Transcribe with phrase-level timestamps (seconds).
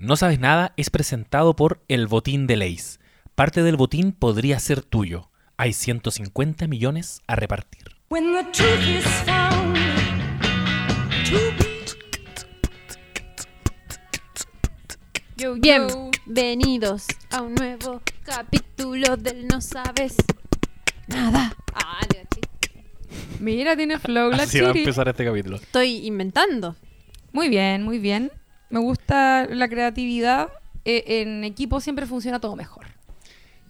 [0.00, 3.00] No sabes nada es presentado por El Botín de Leis.
[3.34, 5.28] Parte del botín podría ser tuyo.
[5.56, 7.82] Hay 150 millones a repartir.
[8.08, 9.76] When the truth is found
[11.28, 11.66] to be
[15.36, 16.10] Yo, yo.
[16.26, 20.14] Bienvenidos a un nuevo capítulo del No Sabes
[21.08, 21.56] Nada.
[21.74, 21.98] Ah.
[23.40, 24.84] Mira, tiene flow la Así va a Chiri.
[24.84, 25.56] empezar este capítulo.
[25.56, 26.76] Estoy inventando.
[27.32, 28.30] Muy bien, muy bien.
[28.70, 30.48] Me gusta la creatividad.
[30.84, 32.86] Eh, en equipo siempre funciona todo mejor.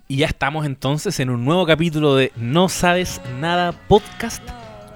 [0.09, 4.43] Y ya estamos entonces en un nuevo capítulo de No Sabes Nada Podcast,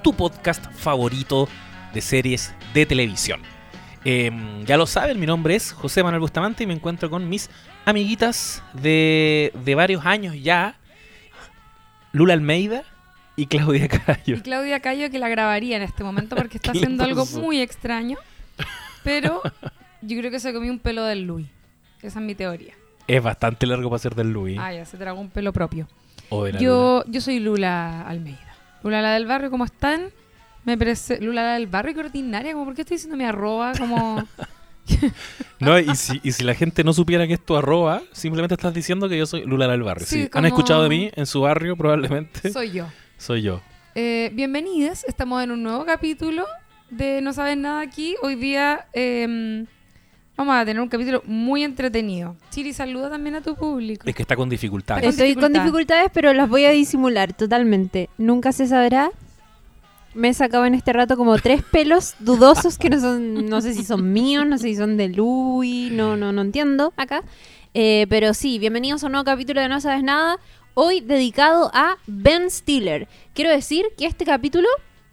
[0.03, 1.49] tu podcast favorito
[1.93, 3.43] de series de televisión.
[4.05, 7.51] Em, ya lo saben, mi nombre es José Manuel Bustamante y me encuentro con mis
[7.85, 10.77] amiguitas de, de varios años ya,
[12.13, 12.83] Lula Almeida
[13.37, 14.43] y Claudia Y Cayo.
[14.43, 17.61] Claudia Cayo que la grabaría en este momento porque está ¿Qué le haciendo algo muy
[17.61, 18.17] extraño.
[19.05, 19.43] Pero
[20.03, 21.47] yo creo que se comió un pelo del Louis.
[22.03, 22.75] Esa es mi teoría.
[23.07, 24.59] Es bastante largo para ser del Luis.
[24.61, 25.89] Ah, ya, se tragó un pelo propio.
[26.29, 26.65] o de la Lula.
[26.71, 28.57] Yo, yo soy Lula Almeida.
[28.83, 30.11] Lula la del barrio, ¿cómo están?
[30.65, 31.21] Me parece.
[31.21, 32.53] Lula la del barrio, qué ordinaria.
[32.53, 33.73] Como, ¿Por qué estoy diciendo mi arroba?
[33.79, 34.23] Como.
[35.61, 38.75] No, y si, y si la gente no supiera que es tu arroba, simplemente estás
[38.75, 40.05] diciendo que yo soy Lula del barrio.
[40.05, 42.51] Sí, Sí, como- Han escuchado de mí en su barrio, probablemente.
[42.53, 42.87] soy yo.
[43.17, 43.61] Soy yo.
[43.95, 46.47] Eh, bienvenidos, estamos en un nuevo capítulo
[46.91, 48.17] de No Sabes Nada aquí.
[48.23, 49.65] Hoy día eh,
[50.37, 52.37] vamos a tener un capítulo muy entretenido.
[52.51, 54.05] Chiri, saluda también a tu público.
[54.09, 55.03] Es que está con dificultades.
[55.03, 55.63] con Estoy con dificultad.
[55.65, 58.09] dificultades, pero las voy a disimular totalmente.
[58.19, 59.11] Nunca se sabrá.
[60.15, 63.73] Me he sacado en este rato como tres pelos dudosos que no son, no sé
[63.73, 67.23] si son míos, no sé si son de Louis, no, no, no entiendo acá.
[67.73, 70.37] Eh, pero sí, bienvenidos a un nuevo capítulo de No Sabes Nada.
[70.75, 73.09] Hoy dedicado a Ben Stiller.
[73.35, 74.69] Quiero decir que este capítulo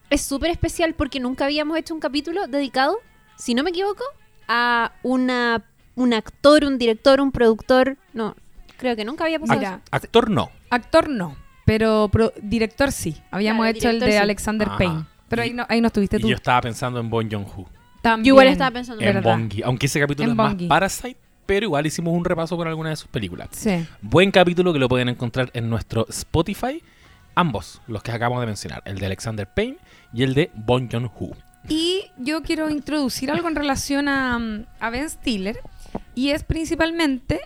[0.09, 2.97] es súper especial porque nunca habíamos hecho un capítulo dedicado,
[3.37, 4.03] si no me equivoco,
[4.49, 5.63] a una,
[5.95, 7.95] un actor, un director, un productor.
[8.13, 8.35] No,
[8.77, 9.59] creo que nunca había pasado.
[9.59, 9.81] Mira.
[9.91, 10.49] Actor no.
[10.69, 13.15] actor no, pero pro- director sí.
[13.31, 14.17] Habíamos Claro, hecho el de sí.
[14.17, 14.77] Alexander Ajá.
[14.77, 15.05] Payne.
[15.29, 16.27] Pero ahí Y- no, ahí no estuviste Y tú.
[16.29, 17.69] yo estaba pensando en Bon Joon-ho.
[18.01, 18.25] También.
[18.25, 19.21] Yo igual estaba pensando En.
[19.21, 19.61] Bongi.
[19.61, 20.55] Aunque ese capítulo En es más.
[20.67, 23.49] Parasite, pero igual hicimos un repaso por alguna de sus películas.
[23.51, 23.85] Sí.
[24.01, 26.81] Buen capítulo que lo pueden encontrar en nuestro Spotify.
[27.35, 28.81] Ambos, los que acabamos de mencionar.
[28.85, 29.77] El de Alexander Payne
[30.13, 31.31] y el de Bon Joon-ho.
[31.69, 34.39] Y yo quiero introducir algo en relación a,
[34.79, 35.59] a Ben Stiller.
[36.15, 37.39] Y es principalmente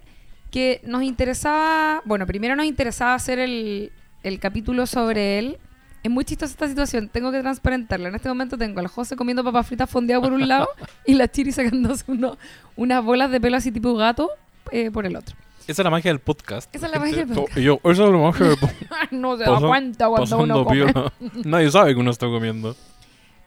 [0.49, 3.91] que nos interesaba, bueno, primero nos interesaba hacer el,
[4.23, 5.57] el capítulo sobre él.
[6.03, 8.09] Es muy chistosa esta situación, tengo que transparentarla.
[8.09, 10.67] En este momento tengo al José comiendo papas fritas fondeado por un lado
[11.05, 12.37] y la Chiri sacándose uno-
[12.75, 14.29] unas bolas de pelo así tipo gato
[14.71, 15.35] eh, por el otro.
[15.65, 16.73] Esa es la magia del podcast.
[16.75, 17.57] Esa es la magia del podcast.
[17.57, 19.11] Yo, esa es la magia del podcast.
[19.11, 20.93] no se da cuenta cuando uno come.
[21.45, 22.75] Nadie sabe que uno está comiendo.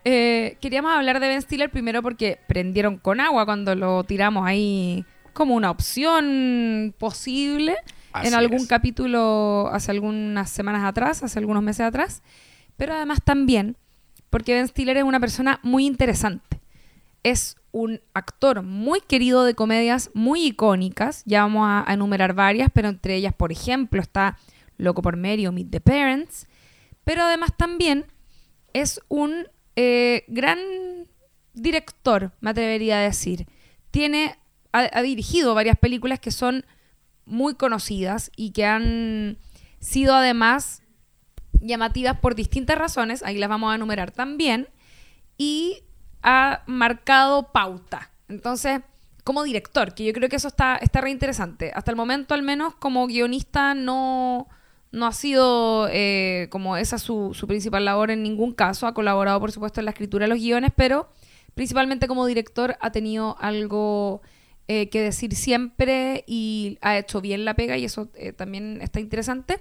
[0.09, 5.05] Eh, queríamos hablar de Ben Stiller primero porque prendieron con agua cuando lo tiramos ahí
[5.33, 7.75] como una opción posible
[8.13, 8.67] Así en algún es.
[8.69, 12.23] capítulo hace algunas semanas atrás, hace algunos meses atrás,
[12.77, 13.77] pero además también
[14.31, 16.61] porque Ben Stiller es una persona muy interesante.
[17.25, 22.71] Es un actor muy querido de comedias muy icónicas, ya vamos a, a enumerar varias,
[22.73, 24.39] pero entre ellas, por ejemplo, está
[24.79, 26.47] Loco por Mary o Meet the Parents,
[27.03, 28.07] pero además también
[28.73, 30.59] es un eh, gran
[31.53, 33.47] director, me atrevería a decir.
[33.91, 34.39] Tiene,
[34.73, 36.65] ha, dirigido varias películas que son
[37.25, 39.39] muy conocidas y que han
[39.81, 40.83] sido además
[41.61, 44.69] llamativas por distintas razones, ahí las vamos a enumerar también,
[45.39, 45.83] y
[46.23, 48.11] ha marcado pauta.
[48.29, 48.81] Entonces,
[49.25, 51.73] como director, que yo creo que eso está, está re interesante.
[51.75, 54.49] Hasta el momento, al menos, como guionista, no,
[54.97, 58.87] no ha sido eh, como esa su, su principal labor en ningún caso.
[58.87, 61.11] Ha colaborado, por supuesto, en la escritura de los guiones, pero
[61.55, 64.23] principalmente como director ha tenido algo
[64.69, 68.99] eh, que decir siempre y ha hecho bien la pega y eso eh, también está
[68.99, 69.61] interesante.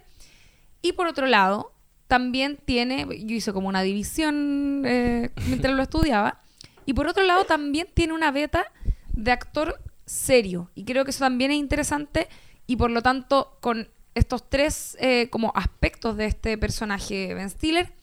[0.82, 1.74] Y por otro lado,
[2.08, 6.40] también tiene, yo hice como una división mientras lo estudiaba,
[6.86, 8.72] y por otro lado también tiene una beta
[9.12, 10.70] de actor serio.
[10.76, 12.30] Y creo que eso también es interesante
[12.68, 17.94] y por lo tanto con estos tres eh, como aspectos de este personaje Ben Stiller,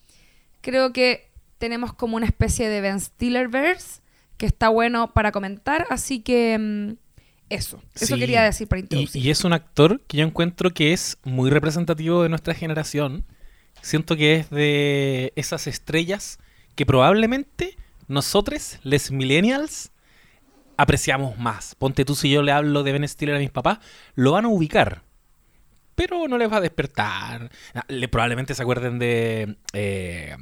[0.60, 4.00] creo que tenemos como una especie de Ben Stillerverse
[4.36, 6.92] que está bueno para comentar, así que mm,
[7.48, 8.20] eso, eso Sí.
[8.20, 9.22] quería decir para Y, introducir.
[9.24, 13.24] y es un actor que yo encuentro que es muy representativo de nuestra generación.
[13.82, 16.38] Siento que es de esas estrellas
[16.76, 17.76] que probablemente
[18.08, 19.90] nosotros, les millennials,
[20.76, 21.74] apreciamos más.
[21.74, 23.78] Ponte tú si yo le hablo de Ben Stiller a mis papás,
[24.14, 25.02] lo van a ubicar.
[25.94, 27.50] Pero no les va a despertar.
[27.74, 29.56] Ah, Le, probablemente se acuerden de.
[29.72, 30.36] eh,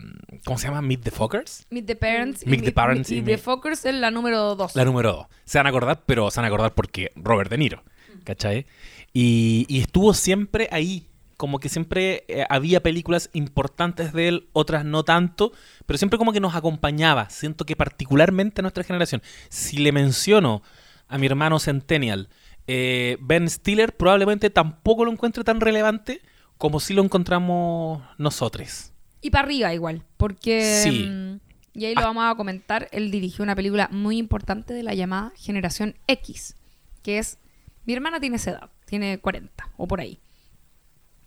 [0.44, 0.82] ¿Cómo se llama?
[0.82, 1.66] Meet the Fuckers.
[1.70, 2.46] Meet the Parents.
[2.46, 4.76] Meet the Parents y, y The Focus es la número 2.
[4.76, 5.26] La número 2.
[5.44, 7.82] Se van a acordar, pero se van a acordar porque Robert De Niro.
[8.24, 8.66] ¿Cachai?
[9.12, 11.06] Y, y estuvo siempre ahí.
[11.36, 15.52] Como que siempre eh, había películas importantes de él, otras no tanto,
[15.86, 17.30] pero siempre como que nos acompañaba.
[17.30, 19.22] Siento que particularmente a nuestra generación.
[19.48, 20.62] Si le menciono
[21.08, 22.28] a mi hermano Centennial,
[22.66, 26.20] eh, Ben Stiller probablemente tampoco lo encuentre tan relevante
[26.58, 28.92] como si lo encontramos nosotros.
[29.20, 30.80] Y para arriba igual, porque...
[30.82, 31.06] Sí.
[31.08, 31.40] mm,
[31.72, 32.06] y ahí lo Ah.
[32.06, 32.88] vamos a comentar.
[32.92, 36.56] Él dirigió una película muy importante de la llamada Generación X,
[37.02, 37.38] que es...
[37.86, 40.20] Mi hermana tiene esa edad, tiene 40 o por ahí.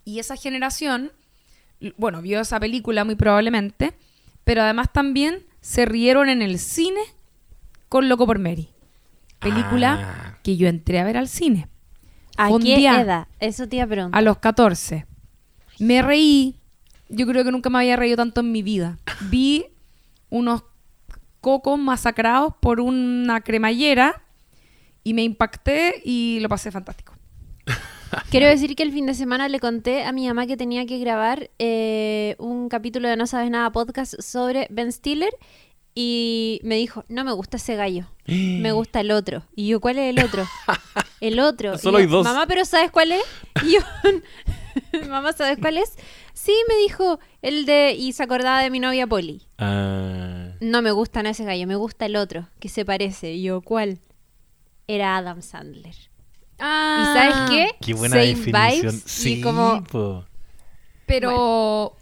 [0.05, 1.11] Y esa generación,
[1.97, 3.93] bueno, vio esa película muy probablemente,
[4.43, 7.01] pero además también se rieron en el cine
[7.89, 8.69] con Loco por Mary.
[9.43, 9.99] Película
[10.33, 10.37] Ah.
[10.43, 11.67] que yo entré a ver al cine.
[12.37, 13.27] ¿A un qué día- edad?
[13.39, 14.17] Eso te iba a preguntar.
[14.17, 15.05] A los 14.
[15.79, 16.57] Me reí.
[17.09, 18.97] Yo creo que nunca me había reído tanto en mi vida.
[19.29, 19.65] Vi
[20.29, 20.63] unos
[21.41, 24.23] cocos masacrados por una cremallera
[25.03, 27.13] y me impacté y lo pasé fantástico.
[28.31, 30.97] Quiero decir que el fin de semana le conté a mi mamá que tenía que
[30.99, 35.33] grabar eh, un capítulo de No Sabes Nada podcast sobre Ben Stiller
[35.95, 39.43] y me dijo, no me gusta ese gallo, me gusta el otro.
[39.55, 40.45] Y yo, ¿cuál es el otro?
[41.21, 41.75] El otro.
[41.75, 42.25] Y Solo yo, hay dos.
[42.25, 43.23] Mamá, ¿pero sabes cuál es?
[43.63, 43.79] Y yo,
[45.09, 45.95] mamá, ¿sabes cuál es?
[46.33, 47.95] Sí, me dijo, el de...
[47.97, 49.41] Y se acordaba de mi novia Polly.
[49.57, 50.49] Ah.
[50.59, 53.31] No me gusta no ese gallo, me gusta el otro, que se parece.
[53.35, 53.99] Y yo, ¿cuál?
[54.85, 55.95] Era Adam Sandler.
[56.59, 57.75] Ah, ¿Y sabes qué?
[57.79, 58.81] Qué buena Same definición.
[58.91, 60.25] vibes Sí, y como po.
[61.05, 61.95] Pero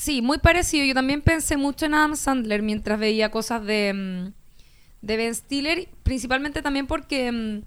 [0.00, 0.84] sí, muy parecido.
[0.84, 4.32] Yo también pensé mucho en Adam Sandler mientras veía cosas de, mm,
[5.02, 7.62] de Ben Stiller, principalmente también porque mm,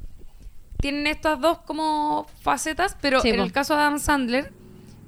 [0.82, 3.44] tienen estas dos como facetas, pero Sí, en po.
[3.44, 4.52] el caso de Adam Sandler,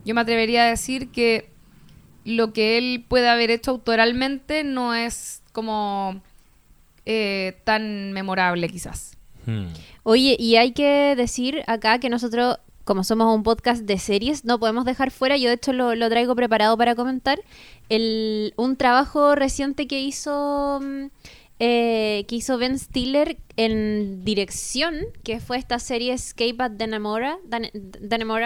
[0.05, 1.49] yo me atrevería a decir que
[2.23, 6.21] lo que él puede haber hecho autoralmente no es como
[7.05, 9.17] eh, tan memorable quizás.
[9.45, 9.67] Hmm.
[10.03, 14.59] Oye, y hay que decir acá que nosotros, como somos un podcast de series, no
[14.59, 17.41] podemos dejar fuera, yo de hecho lo, traigo preparado para comentar,
[17.89, 21.07] el, un trabajo reciente que hizo, mm,
[21.59, 27.71] eh, que hizo Ben Stiller en dirección, que fue esta serie Escape at Dannemora, Dan-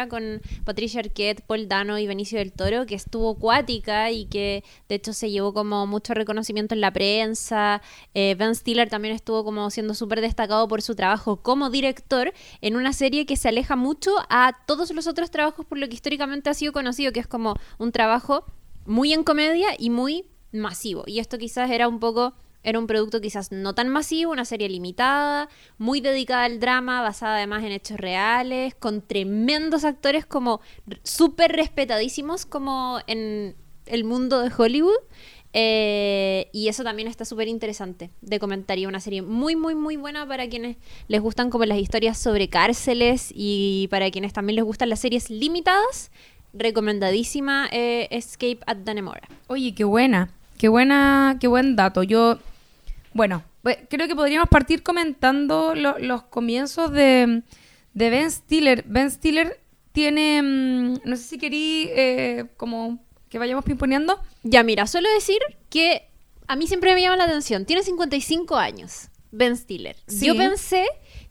[0.09, 4.95] con Patricia Arquette, Paul Dano y Benicio del Toro, que estuvo cuática y que de
[4.95, 7.81] hecho se llevó como mucho reconocimiento en la prensa.
[8.13, 12.31] Eh, ben Stiller también estuvo como siendo súper destacado por su trabajo como director
[12.61, 15.95] en una serie que se aleja mucho a todos los otros trabajos por lo que
[15.95, 18.45] históricamente ha sido conocido, que es como un trabajo
[18.85, 21.03] muy en comedia y muy masivo.
[21.07, 22.33] Y esto quizás era un poco,
[22.63, 27.37] era un producto quizás no tan masivo, una serie limitada, muy dedicada al drama, basada
[27.37, 30.61] además en hechos reales, con tremendos actores como
[31.03, 34.99] súper respetadísimos como en el mundo de Hollywood.
[35.51, 38.77] Eh, y eso también está súper interesante de comentar.
[38.77, 40.77] Y una serie muy, muy, muy buena para quienes
[41.07, 45.29] les gustan como las historias sobre cárceles y para quienes también les gustan las series
[45.29, 46.11] limitadas.
[46.53, 49.27] Recomendadísima eh, Escape at Dannemora.
[49.47, 52.03] Oye, qué buena, qué buena, qué buen dato.
[52.03, 52.37] Yo,
[53.13, 57.41] bueno, pues, creo que podríamos partir comentando lo- los comienzos de,
[57.95, 58.83] de Ben Stiller.
[58.85, 59.59] Ben Stiller
[59.93, 64.19] tiene, mm, no sé si querí eh, como que vayamos pimponeando.
[64.43, 65.39] Ya, mira, solo decir
[65.69, 66.07] que
[66.47, 67.65] a mí siempre me llama la atención.
[67.65, 69.95] Tiene 55 años, Ben Stiller.
[70.07, 70.25] Sí.
[70.27, 70.85] Yo pensé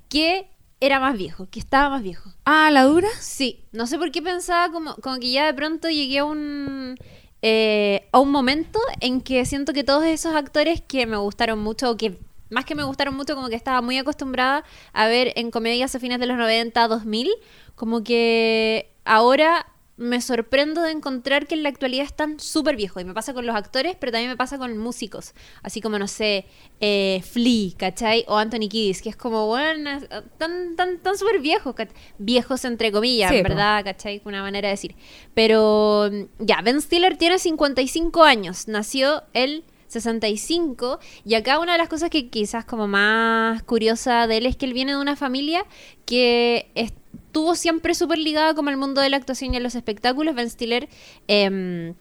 [0.08, 0.48] que
[0.80, 2.30] era más viejo, que estaba más viejo.
[2.44, 3.08] Ah, la dura.
[3.20, 6.96] Sí, no sé por qué pensaba como, como que ya de pronto llegué a un
[7.42, 11.90] eh, a un momento en que siento que todos esos actores que me gustaron mucho
[11.90, 12.18] o que
[12.50, 16.00] más que me gustaron mucho como que estaba muy acostumbrada a ver en comedias a
[16.00, 17.30] fines de los 90, 2000,
[17.74, 19.66] como que ahora
[19.98, 23.02] me sorprendo de encontrar que en la actualidad están súper viejos.
[23.02, 25.34] Y me pasa con los actores, pero también me pasa con músicos.
[25.62, 26.46] Así como, no sé,
[26.80, 28.24] eh, Flea, ¿cachai?
[28.28, 29.98] O Anthony Kiddis, que es como, bueno,
[30.38, 31.74] tan, tan, tan súper viejos.
[31.74, 33.42] ¿cach- Viejos entre comillas, Sí.
[33.42, 33.84] ¿verdad?
[33.84, 34.22] ¿cachai?
[34.24, 34.94] Una manera de decir.
[35.34, 38.68] Pero, mm, ya, Ben Stiller tiene 55 años.
[38.68, 44.36] Nació el 65 y acá una de las cosas que quizás como más curiosa de
[44.38, 45.64] él es que él viene de una familia
[46.04, 46.70] que
[47.14, 50.34] estuvo siempre súper ligada como al mundo de la actuación y a los espectáculos.
[50.34, 50.88] Ben Stiller
[51.28, 51.94] em,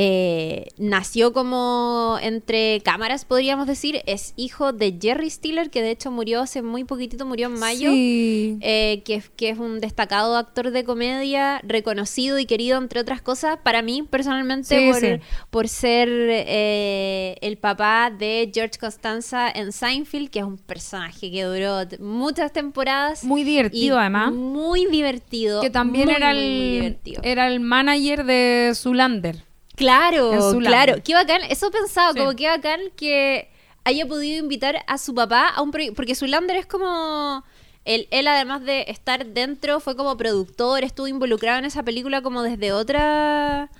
[0.00, 4.00] eh, nació como entre cámaras, podríamos decir.
[4.06, 7.90] Es hijo de Jerry Stiller, que de hecho murió hace muy poquitito, murió en mayo.
[7.90, 8.58] Sí.
[8.60, 13.58] eh, que, que es un destacado actor de comedia, reconocido y querido, entre otras cosas,
[13.64, 15.08] para mí personalmente, Sí, por, sí.
[15.50, 21.42] por ser eh, el papá de George Costanza en Seinfeld, que es un personaje que
[21.42, 23.24] duró muchas temporadas.
[23.24, 24.32] Muy divertido, además.
[24.32, 25.60] Muy divertido.
[25.60, 29.47] Que también muy, era, el, era el manager de Zulander.
[29.78, 30.96] Claro, claro.
[31.02, 31.42] Qué bacán.
[31.48, 32.18] Eso pensaba, Sí.
[32.18, 33.48] como qué bacán que
[33.84, 35.94] haya podido invitar a su papá a un proyecto.
[35.96, 37.44] Porque Zulander es como.
[37.84, 42.42] Él, él, además de estar dentro, fue como productor, estuvo involucrado en esa película como
[42.42, 43.70] desde otras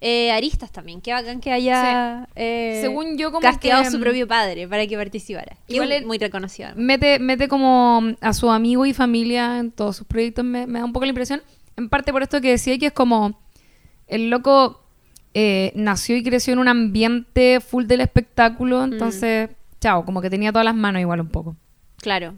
[0.00, 1.00] eh, aristas también.
[1.02, 4.86] Qué bacán que haya eh, Según yo, como casteado que, a su propio padre para
[4.86, 5.56] que participara.
[5.66, 6.70] Igual es muy reconocido.
[6.76, 10.84] Mete, mete como a su amigo y familia en todos sus proyectos, me, me da
[10.84, 11.42] un poco la impresión.
[11.76, 13.38] En parte por esto que decía que es como
[14.06, 14.80] el loco
[15.40, 18.92] eh, nació y creció en un ambiente full del espectáculo, Mm.
[18.92, 21.54] entonces, chao, como que tenía todas las manos igual un poco.
[21.98, 22.34] Claro.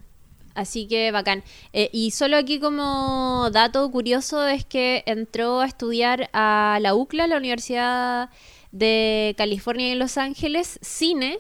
[0.54, 1.42] Así que bacán.
[1.73, 7.26] Eh, y solo aquí como dato curioso es que entró a estudiar a la UCLA,
[7.28, 8.28] la Universidad
[8.73, 11.38] de California en Los Ángeles, cine,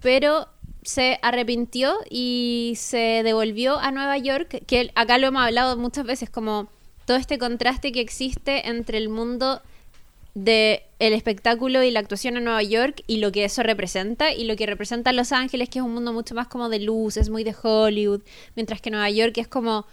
[0.00, 0.48] pero
[0.82, 6.28] se arrepintió y se devolvió a Nueva York, que acá lo hemos hablado muchas veces,
[6.28, 6.68] como
[7.06, 9.62] todo este contraste que existe entre el mundo
[10.34, 14.44] de el espectáculo y la actuación en Nueva York y lo que eso representa y
[14.44, 17.44] lo que representa Los Ángeles que es un mundo mucho más como de luces, muy
[17.44, 18.22] de Hollywood,
[18.56, 19.86] mientras que Nueva York es como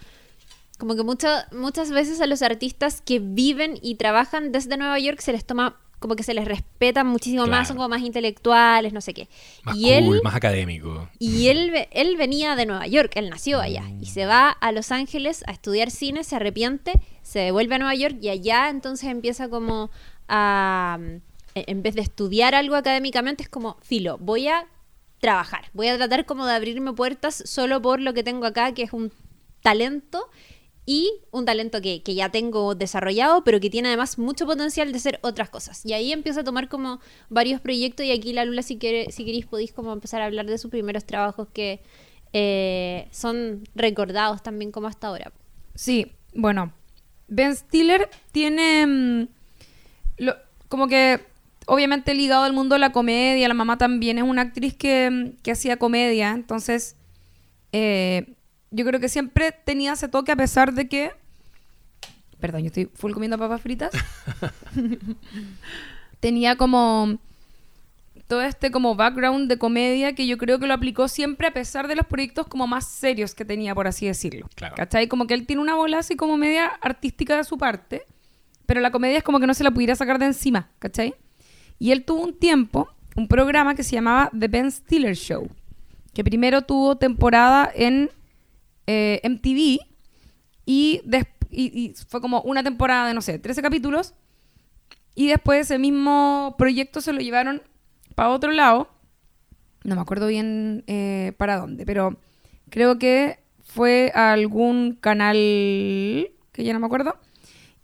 [0.78, 5.20] como que muchas muchas veces a los artistas que viven y trabajan desde Nueva York
[5.20, 7.58] se les toma como que se les respeta muchísimo Claro.
[7.60, 9.28] más, son como más intelectuales, no sé qué.
[9.62, 11.08] Más y cool, él más académico.
[11.18, 14.72] y él, ve- él venía de Nueva York, él nació allá y se va a
[14.72, 19.08] Los Ángeles a estudiar cine, se arrepiente, se devuelve a Nueva York y allá entonces
[19.08, 19.90] empieza como
[20.28, 21.20] e-
[21.54, 24.66] en vez de estudiar algo académicamente, es como, filo, voy a
[25.20, 28.82] trabajar, voy a tratar como de abrirme puertas solo por lo que tengo acá, que
[28.82, 29.12] es un
[29.62, 30.28] talento
[30.84, 35.00] y un talento que, que ya tengo desarrollado, pero que tiene además mucho potencial de
[35.00, 35.84] ser otras cosas.
[35.84, 39.24] Y ahí empieza a tomar como varios proyectos y aquí la Lula, si, quiere, si
[39.24, 41.80] queréis, podéis como empezar a hablar de sus primeros trabajos que
[42.32, 45.32] eh, son recordados también como hasta ahora.
[45.74, 46.72] Sí, bueno,
[47.26, 49.28] Ben Stiller tiene mm,
[50.18, 50.36] lo-
[50.68, 51.20] como que
[51.66, 55.50] obviamente ligado al mundo de la comedia, la mamá también es una actriz que, que
[55.52, 56.96] hacía comedia, entonces
[57.72, 58.34] eh,
[58.70, 61.10] yo creo que siempre tenía ese toque a pesar de que...
[62.40, 63.90] Perdón, yo estoy full comiendo papas fritas.
[66.20, 67.18] tenía como
[68.28, 71.86] todo este como background de comedia que yo creo que lo aplicó siempre a pesar
[71.86, 74.48] de los proyectos como más serios que tenía, por así decirlo.
[74.54, 74.74] Claro.
[74.76, 75.06] ¿Cachai?
[75.08, 78.02] Como que él tiene una bola así como media artística de su parte,
[78.66, 81.14] pero la comedia es como que no se la pudiera sacar de encima, ¿cachai?
[81.78, 85.48] Y él tuvo un tiempo, un programa que se llamaba The Ben Stiller Show,
[86.12, 88.10] que primero tuvo temporada en
[88.86, 89.80] eh, MTV
[90.66, 91.02] y,
[92.08, 94.14] fue como una temporada de, no sé, 13 capítulos.
[95.14, 97.62] Y después ese mismo proyecto se lo llevaron
[98.14, 98.90] para otro lado.
[99.84, 102.18] No me acuerdo bien eh, para dónde, pero
[102.68, 107.16] creo que fue a algún canal que ya no me acuerdo.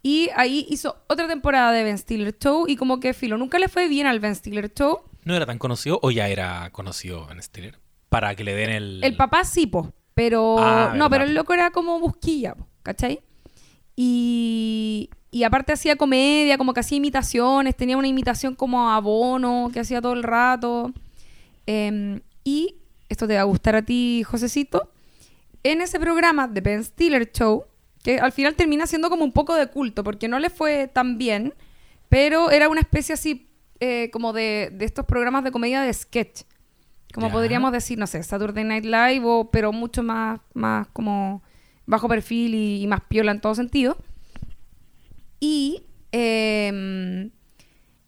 [0.02, 3.68] Y ahí hizo otra temporada de Ben Stiller Show y como que filo, nunca le
[3.68, 5.02] fue bien al Ben Stiller Show.
[5.24, 7.78] ¿No era tan conocido o ya era conocido en Stiller?
[8.08, 9.04] Para que le den el...
[9.04, 13.20] El papá sí, po, pero Ah, no, pero el loco era como busquilla, po, ¿cachai?
[13.94, 19.70] Y, y aparte hacía comedia, como que hacía imitaciones, tenía una imitación como a Bono
[19.72, 20.92] que hacía todo el rato.
[21.66, 22.76] Em, y
[23.08, 24.90] esto te va a gustar a ti, Josecito.
[25.62, 27.64] En ese programa de Ben Stiller Show,
[28.02, 31.18] que al final termina siendo como un poco de culto, porque no le fue tan
[31.18, 31.54] bien,
[32.08, 33.48] pero era una especie así
[33.80, 36.42] eh, como de, de estos programas de comedia de sketch.
[37.14, 41.42] Como podríamos decir, no sé, Saturday Night Live, o, pero mucho más, más como
[41.84, 43.98] bajo perfil y, y más piola en todo sentido.
[45.40, 47.30] Y em,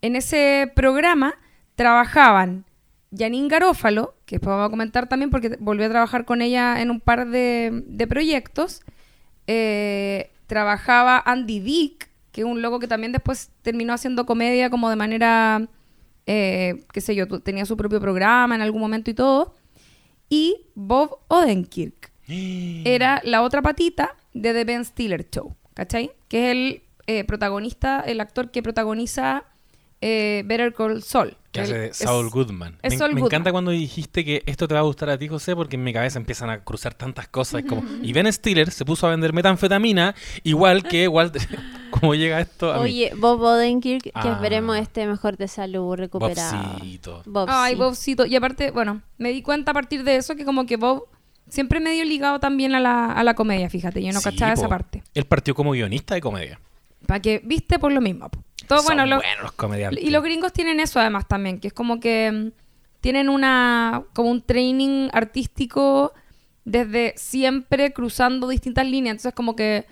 [0.00, 1.34] en ese programa
[1.74, 2.64] trabajaban
[3.16, 6.90] Janine Garófalo, que después vamos a comentar también porque volvió a trabajar con ella en
[6.90, 8.82] un par de, de proyectos.
[9.46, 14.90] Eh, trabajaba Andy Dick, que es un loco que también después terminó haciendo comedia como
[14.90, 15.68] de manera,
[16.26, 19.54] eh, qué sé yo, tenía su propio programa en algún momento y todo.
[20.28, 26.10] Y Bob Odenkirk era la otra patita de The Ben Stiller Show, ¿cachai?
[26.28, 29.44] Que es el eh, protagonista, el actor que protagoniza
[30.00, 31.36] eh, Better Call Saul.
[31.54, 32.76] Que hace de es- Saul Goodman.
[32.82, 33.26] es me Saul me Goodman.
[33.36, 35.92] encanta cuando dijiste que esto te va a gustar a ti, José, porque en mi
[35.92, 37.62] cabeza empiezan a cruzar tantas cosas.
[37.68, 41.42] como, y Ben Stiller se puso a vender metanfetamina, igual que Walter,
[41.90, 42.82] como cómo llega esto a mí.
[42.84, 44.32] Oye, Bob Odenkirk, que Ah.
[44.34, 46.72] esperemos esté mejor de salud, recuperado.
[46.74, 47.22] Bobcito.
[47.24, 47.74] Bob, Ay.
[47.76, 48.26] Bobcito.
[48.26, 51.04] Y aparte, bueno, me di cuenta a partir de eso que como que Bob
[51.48, 54.02] siempre medio ligado también a la, a la comedia, fíjate.
[54.02, 55.04] Yo no Sí, cachaba esa parte.
[55.14, 56.58] Él partió como guionista de comedia.
[57.06, 58.28] Para que, viste, por lo mismo.
[58.28, 58.42] po.
[58.68, 60.02] Todo Son bueno, lo- los comediantes.
[60.02, 62.48] Y los gringos tienen eso además también, que es como que mm,
[63.00, 66.12] tienen una como un training artístico
[66.64, 69.14] desde siempre cruzando distintas líneas.
[69.14, 69.86] Entonces como que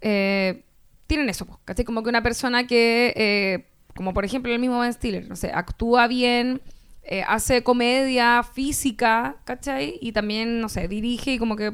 [0.00, 0.64] eh,
[1.06, 1.84] tienen eso, po, ¿cachai?
[1.84, 5.50] Como que una persona que, eh, como por ejemplo el mismo Ben Stiller, no sé,
[5.52, 6.60] actúa bien,
[7.02, 9.98] eh, hace comedia física, ¿cachai?
[10.00, 11.72] Y también, no sé, dirige y como que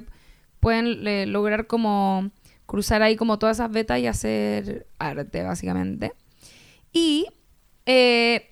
[0.60, 2.30] pueden lograr como
[2.66, 6.12] cruzar ahí como todas esas vetas y hacer arte, básicamente.
[6.92, 7.26] Y
[7.86, 8.50] eh,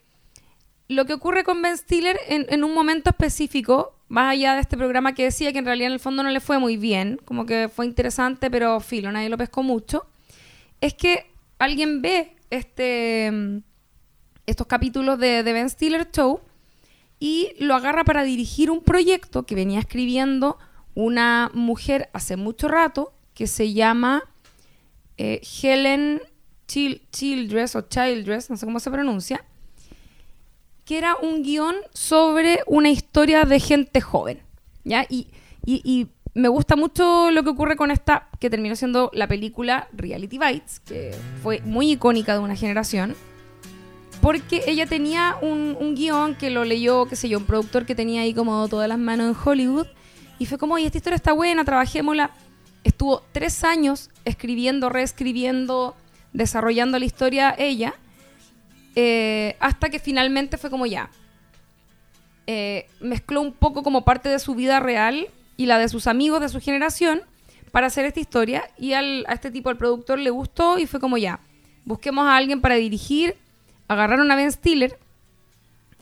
[0.88, 5.14] lo que ocurre con Ben Stiller en, un momento específico, más allá de este programa
[5.14, 7.68] que decía que en realidad en el fondo no le fue muy bien, como que
[7.68, 10.06] fue interesante, pero filo, nadie lo pescó mucho,
[10.80, 11.26] es que
[11.59, 13.62] alguien ve este,
[14.47, 16.40] estos capítulos de, de Ben Stiller Show
[17.18, 20.59] y lo agarra para dirigir un proyecto que venía escribiendo
[20.94, 24.23] una mujer hace mucho rato que se llama
[25.17, 26.23] eh, Helen
[26.69, 29.45] Chil- Childress o Childress, no sé cómo se pronuncia,
[30.85, 34.41] que era un guion sobre una historia de gente joven.
[34.85, 35.07] ¿ya?
[35.09, 35.29] Y,
[35.64, 39.88] y- y me gusta mucho lo que ocurre con esta, que terminó siendo la película
[39.93, 43.14] Reality Bites, que fue muy icónica de una generación,
[44.21, 47.95] porque ella tenía un, un guion que lo leyó, qué sé yo, un productor que
[47.95, 49.87] tenía ahí como todas las manos en Hollywood,
[50.38, 52.31] y fue como, oye, esta historia está buena, trabajémosla.
[52.85, 55.97] Estuvo tres años escribiendo, reescribiendo,
[56.33, 57.95] desarrollando la historia ella,
[58.95, 61.11] eh, hasta que finalmente fue como ya.
[62.47, 66.41] Eh, mezcló un poco como parte de su vida real y la de sus amigos
[66.41, 67.23] de su generación
[67.73, 71.00] para hacer esta historia y al- a este tipo, al productor, le gustó y fue
[71.00, 71.41] como ya,
[71.87, 73.35] busquemos a alguien para dirigir,
[73.88, 74.99] agarraron a Ben Stiller,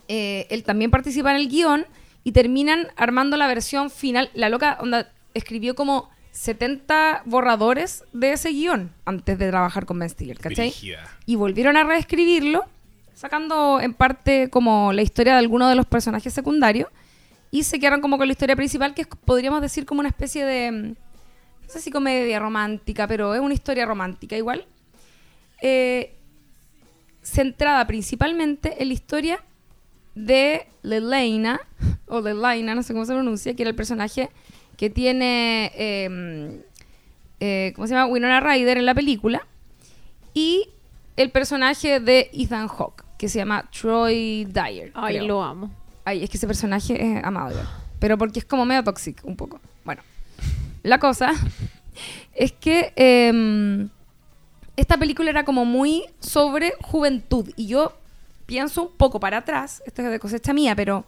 [0.08, 1.86] eh, él también participa en el guion
[2.24, 4.30] y terminan armando la versión final.
[4.34, 10.08] La loca onda, escribió como 70 borradores de ese guion antes de trabajar con Ben
[10.08, 10.74] Stiller, ¿cachai?
[11.26, 12.64] Y volvieron a reescribirlo,
[13.14, 16.88] sacando en parte como la historia de algunos de los personajes secundarios,
[17.50, 20.46] y se quedaron como con la historia principal, que es, podríamos decir como una especie
[20.46, 24.66] de, mm, no sé si comedia romántica, pero es una historia romántica igual,
[25.60, 26.16] eh,
[27.22, 29.44] centrada principalmente en la historia
[30.14, 31.60] de Lelaina,
[32.06, 34.30] o Lelaina, no sé cómo se pronuncia, que era el personaje
[34.82, 36.60] que tiene, eh,
[37.38, 38.06] eh, ¿cómo se llama?
[38.06, 39.46] Winona Ryder en la película,
[40.34, 40.70] y
[41.16, 44.90] el personaje de Ethan Hawke, que se llama Troy Dyer.
[44.94, 45.28] Ay, creo.
[45.28, 45.70] lo amo.
[46.04, 47.60] Ay, es que ese personaje es amado,
[48.00, 49.60] pero porque es como medio tóxico, un poco.
[49.84, 50.02] Bueno,
[50.82, 51.30] la cosa
[52.34, 53.88] es que em,
[54.76, 57.92] esta película era como muy sobre juventud y yo
[58.46, 61.04] pienso un poco para atrás, esto es de cosecha mía, pero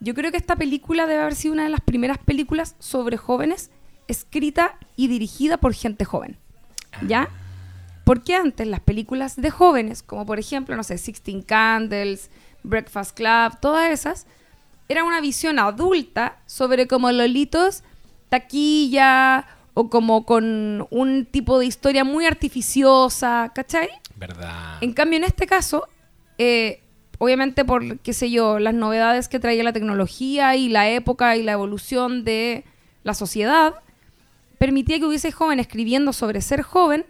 [0.00, 3.70] yo creo que esta película debe haber sido una de las primeras películas sobre jóvenes
[4.08, 6.38] escrita y dirigida por gente joven.
[7.06, 7.28] ¿Ya?
[8.04, 12.30] Porque antes las películas de jóvenes, como por ejemplo, no sé, Sixteen Candles,
[12.62, 14.26] Breakfast Club, todas esas,
[14.88, 17.82] era una visión adulta sobre como lolitos,
[18.28, 23.88] taquilla o como con un tipo de historia muy artificiosa, ¿cachai?
[24.14, 24.78] ¿Verdad?
[24.80, 25.88] En cambio, en este caso,
[26.38, 26.82] eh,
[27.18, 31.42] obviamente por, qué sé yo, las novedades que traía la tecnología y la época y
[31.42, 32.64] la evolución de
[33.04, 33.74] la sociedad,
[34.58, 37.04] permitía que hubiese joven escribiendo sobre ser joven,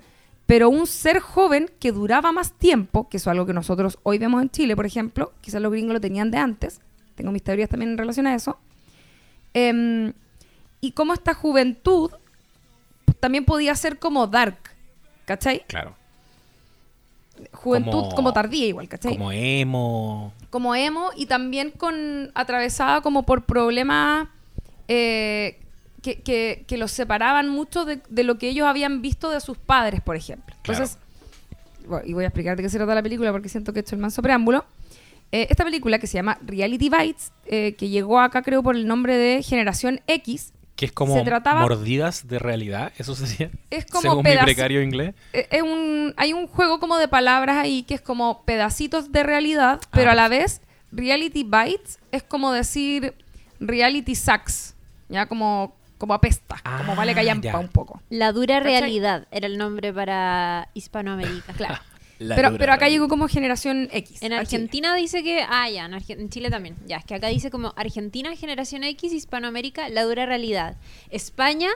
[0.47, 4.19] pero un ser joven que duraba más tiempo, que eso es algo que nosotros hoy
[4.19, 6.81] vemos en Chile, por ejemplo, quizás los gringos lo tenían de antes,
[7.15, 8.59] tengo mis teorías también en relación a eso,
[9.59, 10.13] Em,
[10.83, 12.11] y cómo esta juventud
[13.21, 14.59] también podía ser como dark,
[15.25, 15.65] ¿cachai?
[15.67, 15.97] Claro.
[17.53, 19.13] Juventud Como- como, tardía igual, ¿cachai?
[19.17, 20.33] Como emo.
[20.51, 24.29] como emo y también con atravesada como por problemas
[24.89, 25.59] eh,
[26.03, 29.59] que, que- que los separaban mucho de, de lo que ellos habían visto de sus
[29.59, 30.55] padres, por ejemplo.
[30.63, 30.85] Claro.
[30.85, 30.99] Entonces,
[31.89, 33.83] bueno, y voy a explicar de qué se trata la película porque siento que he
[33.83, 34.65] hecho el manso preámbulo.
[35.33, 38.87] Eh, esta película que se llama Reality Bites, eh, que llegó acá creo por el
[38.87, 43.51] nombre de Generación X, Que es como Se trataba- mordidas de realidad, eso decía.
[43.71, 45.15] es como Según mi precario inglés.
[45.33, 49.23] eh, es un, hay un juego como de palabras ahí que es como pedacitos de
[49.23, 50.61] realidad, pero Ah, a la vez
[50.93, 53.15] reality bites es como decir
[53.59, 54.75] reality sucks,
[55.09, 57.59] ya como, como apesta, como Ah, vale callampa ya.
[57.59, 58.03] un poco.
[58.11, 58.71] La dura ¿Cachai?
[58.81, 61.53] realidad era el nombre para Hispanoamérica.
[61.57, 61.79] Claro.
[62.19, 64.23] La Pero, pero acá llegó como generación X.
[64.23, 65.43] En Argentina dice que.
[65.49, 66.77] Ah, ya, en, Arge- en Chile también.
[66.87, 70.77] Ya, es que acá dice como Argentina, generación X, Hispanoamérica, la dura realidad.
[71.11, 71.69] España,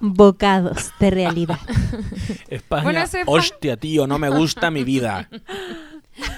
[0.00, 1.58] Bocados de realidad.
[2.48, 5.28] España, Bueno, hostia, tío, no me gusta mi vida.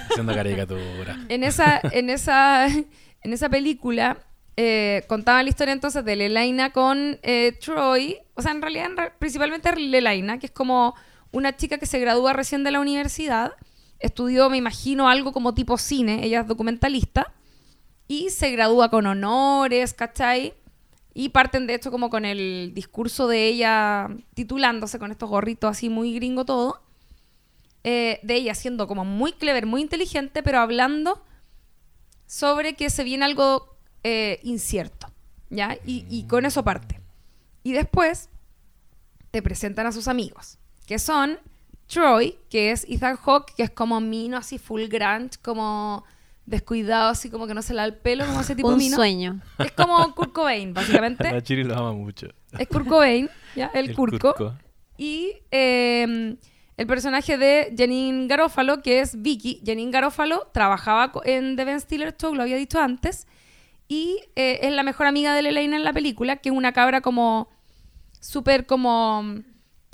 [0.09, 1.17] Haciendo caricatura.
[1.27, 4.17] En esa, en esa, en esa película
[4.55, 8.17] eh, contaban la historia entonces de Lelaina con eh, Troy.
[8.35, 10.95] O sea, en realidad, en re- principalmente Lelaina, que es como
[11.31, 13.53] una chica que se gradúa recién de la universidad.
[13.99, 16.23] Estudió, me imagino, algo como tipo cine.
[16.25, 17.33] Ella es documentalista.
[18.07, 20.53] Y se gradúa con honores, ¿cachai?
[21.13, 25.89] Y parten de hecho como con el discurso de ella titulándose con estos gorritos así
[25.89, 26.81] muy gringo todo.
[27.83, 31.23] eh, de ella siendo como muy clever, muy inteligente, pero hablando
[32.25, 35.07] sobre que se viene algo eh, incierto,
[35.49, 35.77] ¿ya?
[35.85, 36.99] Y, y con eso parte.
[37.63, 38.29] Y después
[39.31, 41.37] te presentan a sus amigos, que son
[41.85, 46.03] Troy, que es Ethan Hawke, que es como mino así full grunge, como
[46.45, 48.95] descuidado, así como que no se le da el pelo, como ese tipo Un mino.
[48.95, 49.41] sueño.
[49.59, 51.23] Es como Kurt Cobain, básicamente.
[51.31, 52.27] La Chiri lo ama mucho.
[52.57, 53.69] Es Kurt Cobain, ¿ya?
[53.73, 54.33] El, curco.
[54.33, 54.55] curco.
[54.97, 56.37] Y eh,
[56.77, 59.61] el personaje de Janine Garofalo, que es Vicky.
[59.65, 63.27] Janine Garofalo trabajaba en The Ben Stiller Show, lo había dicho antes.
[63.89, 67.01] Y eh, es la mejor amiga de Lelaina en la película, que es una cabra
[67.01, 67.49] como
[68.19, 69.41] súper como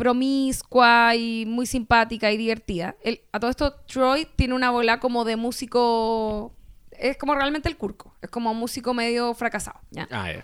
[0.04, 2.96] promiscua y muy simpática y divertida.
[3.04, 6.54] El- a todo esto, Troy tiene una bola como de músico...
[6.92, 8.14] Es como realmente el curco.
[8.22, 9.80] Es como un músico medio fracasado.
[9.92, 10.08] ¿ya?
[10.12, 10.44] Ah, ya.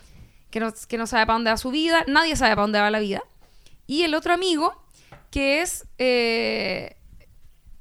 [0.49, 2.89] que no, que no sabe para dónde va su vida, nadie sabe para dónde va
[2.89, 3.21] la vida.
[3.85, 4.73] Y el otro amigo,
[5.29, 6.95] que es eh,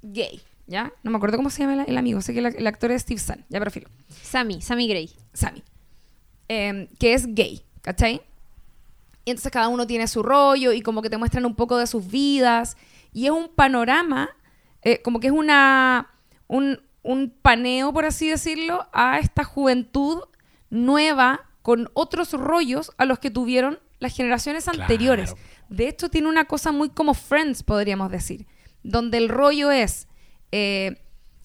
[0.03, 0.93] gay, ¿ya?
[1.03, 3.03] No me acuerdo cómo se llama el, el amigo, sé que el, el actor es
[3.03, 3.89] Steve Zahn, ya prefiero,
[4.23, 5.11] Sammy, Sammy Gray.
[5.33, 5.63] Sammy,
[6.49, 8.23] Eh, que es gay, ¿cachai?
[9.29, 11.87] Y entonces cada uno tiene su rollo y como que te muestran un poco de
[11.87, 12.79] sus vidas.
[13.13, 14.31] Y es un panorama,
[14.81, 16.11] eh, como que es una,
[16.47, 20.23] un, un paneo, por así decirlo, a esta juventud
[20.71, 24.81] nueva con otros rollos a los que tuvieron las generaciones Claro.
[24.81, 25.35] anteriores.
[25.69, 28.47] De hecho, tiene una cosa muy como Friends, podríamos decir,
[28.83, 30.09] donde el rollo es
[30.53, 31.03] eh,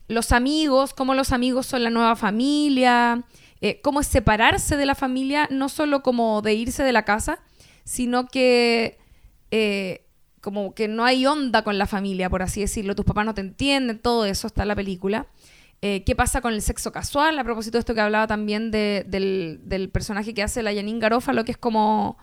[0.08, 3.24] los amigos, cómo los amigos son la nueva familia,
[3.60, 7.40] eh, cómo es separarse de la familia, no solo como de irse de la casa,
[7.84, 8.98] sino que
[9.52, 10.06] eh,
[10.42, 13.42] como que no hay onda con la familia, por así decirlo, tus papás no te
[13.42, 15.28] entienden, todo eso está en la película.
[15.82, 17.38] Eh, ¿Qué pasa con el sexo casual?
[17.40, 21.00] A propósito de esto que hablaba también de- del, del personaje que hace la Janine
[21.00, 22.18] Garófalo, que es como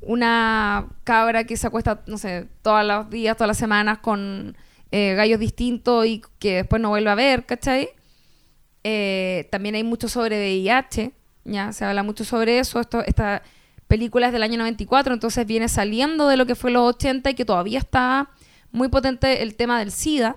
[0.00, 4.56] una cabra que se acuesta, no sé, todos los días, todas las semanas con
[4.92, 7.90] eh, gallos distintos y que después no vuelve a ver, ¿cachai?
[9.50, 11.12] También hay mucho sobre VIH,
[11.44, 12.80] ya se habla mucho sobre eso.
[12.80, 13.02] Esto,
[13.88, 17.34] película es del año 94, entonces viene saliendo de lo que fue los 80 y
[17.34, 18.30] que todavía está
[18.70, 20.36] muy potente el tema del SIDA.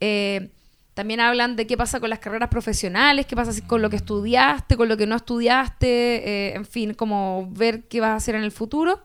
[0.00, 0.50] Eh,
[0.94, 4.76] también hablan de qué pasa con las carreras profesionales, qué pasa con lo que estudiaste,
[4.76, 8.42] con lo que no estudiaste, eh, en fin, como ver qué vas a hacer en
[8.42, 9.00] el futuro.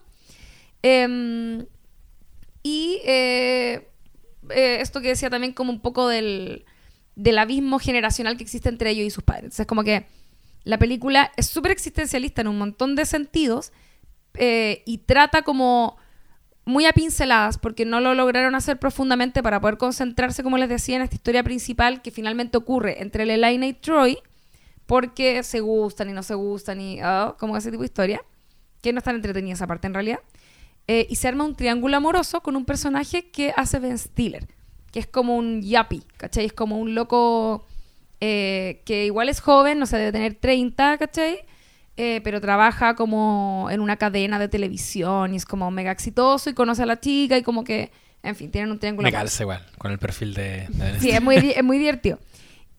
[0.82, 1.66] Em,
[2.64, 3.88] y eh,
[4.50, 6.66] esto que decía también como un poco del,
[7.16, 9.46] del abismo generacional que existe entre ellos y sus padres.
[9.46, 10.08] Entonces, como que
[10.68, 13.72] la película es súper existencialista en un montón de sentidos
[14.34, 15.96] eh, y trata como
[16.66, 20.98] muy a pinceladas porque no lo lograron hacer profundamente para poder concentrarse, como les decía,
[20.98, 24.20] en esta historia principal que finalmente ocurre entre Lelaina y Troy
[24.86, 28.22] porque se gustan y no se gustan y ah, como ese tipo de historia
[28.82, 30.20] que no es tan entretenida esa parte en realidad
[30.90, 34.48] Eh, y se arma un triángulo amoroso con un personaje que hace Ben Stiller
[34.92, 36.46] que es como un yappy, ¿cachai?
[36.46, 37.66] Es como un loco
[38.22, 41.40] eh, que igual es joven, no sé, debe tener 30, ¿cachai?
[41.98, 46.54] Eh, pero trabaja como en una cadena de televisión y es como mega exitoso y
[46.54, 47.92] conoce a la chica y como que,
[48.24, 50.68] en fin, tienen un triángulo Me calza igual, con el perfil de...
[50.70, 52.20] de- Sí, es muy, es muy divertido.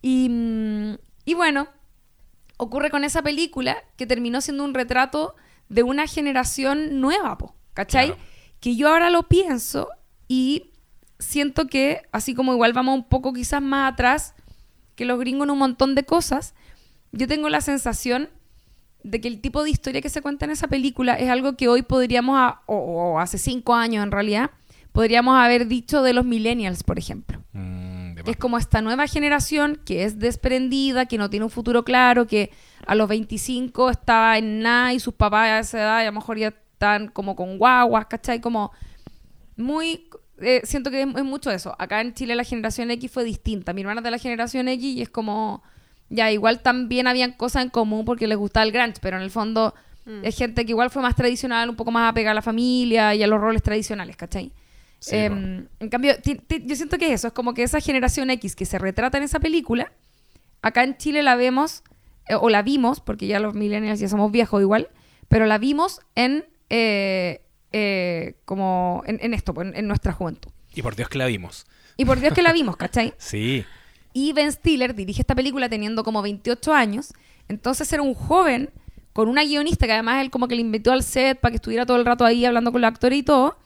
[0.03, 1.69] Y, mm, y bueno,
[2.59, 5.35] ocurre con esa película que terminó siendo un retrato
[5.69, 8.09] de una generación nueva, po, ¿cachai?
[8.09, 8.23] Claro.
[8.61, 9.89] Que yo ahora lo pienso
[10.29, 10.71] y
[11.19, 14.35] siento que, así como igual vamos un poco quizás más atrás
[14.99, 16.55] que los gringos en un montón de cosas,
[17.13, 18.29] yo tengo la sensación
[19.05, 21.69] de que el tipo de historia que se cuenta en esa película es algo que
[21.69, 24.51] hoy podríamos, a- o, o hace cinco años en realidad,
[24.93, 29.81] podríamos haber dicho de los millennials, por ejemplo Mm, que es como esta nueva generación
[29.87, 32.51] que es desprendida, que no tiene un futuro claro, que
[32.87, 36.37] a los 25 está en nada y sus papás a esa edad a lo mejor
[36.39, 38.41] ya están como con guaguas, ¿cachai?
[38.41, 38.73] Como
[39.57, 40.09] muy...
[40.41, 41.75] eh, siento que es, es mucho eso.
[41.79, 43.73] Acá en Chile la generación X fue distinta.
[43.73, 45.63] Mi hermana es de la generación X y es como...
[46.11, 49.31] Ya, igual también habían cosas en común porque les gustaba el grunge, pero en el
[49.31, 49.75] fondo
[50.23, 53.23] es gente que igual fue más tradicional, un poco más apegada a la familia y
[53.23, 54.53] a los roles tradicionales, ¿cachai?
[55.01, 58.65] Sí, Em, en cambio, yo siento que eso es como que esa generación X que
[58.65, 59.93] se retrata en esa película,
[60.63, 61.83] acá en Chile la vemos,
[62.29, 64.89] eh, o la vimos, porque ya los millennials ya somos viejos igual,
[65.29, 67.43] pero la vimos en, eh,
[67.73, 70.51] eh, como en, en esto, pues, en, en nuestra juventud.
[70.75, 71.67] Y por Dios que la vimos.
[71.97, 73.15] Y por Dios que la vimos, ¿cachai?
[73.19, 73.65] Sí.
[74.13, 77.13] Y Ben Stiller dirige esta película teniendo como 28 años.
[77.47, 78.71] Entonces era un joven
[79.13, 81.87] con una guionista que además él como que le invitó al set para que estuviera
[81.87, 83.59] todo el rato ahí hablando con los actores y todo.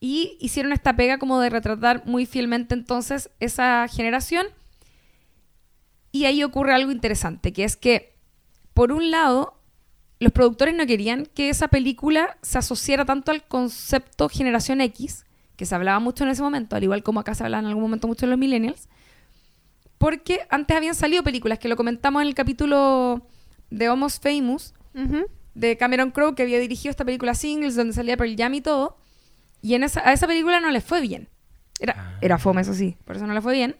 [0.00, 4.46] Y hicieron esta pega como de retratar muy fielmente entonces esa generación.
[6.12, 8.14] Y ahí ocurre algo interesante, que es que,
[8.72, 9.53] por un lado,
[10.24, 15.24] los productores no querían que esa película se asociara tanto al concepto generación X,
[15.56, 17.82] que se hablaba mucho en ese momento, al igual como acá se hablaba en algún
[17.84, 18.88] momento mucho en los millennials,
[19.98, 23.22] porque antes habían salido películas, que lo comentamos en el capítulo
[23.70, 24.74] de Almost Famous,
[25.54, 28.96] de Cameron Crowe, que había dirigido esta película Singles, donde salía Pearl Jam y todo,
[29.62, 31.28] y en esa, a esa película no le fue bien.
[31.80, 32.18] Era, Ah.
[32.20, 33.76] era fome, eso sí, por eso no le fue bien.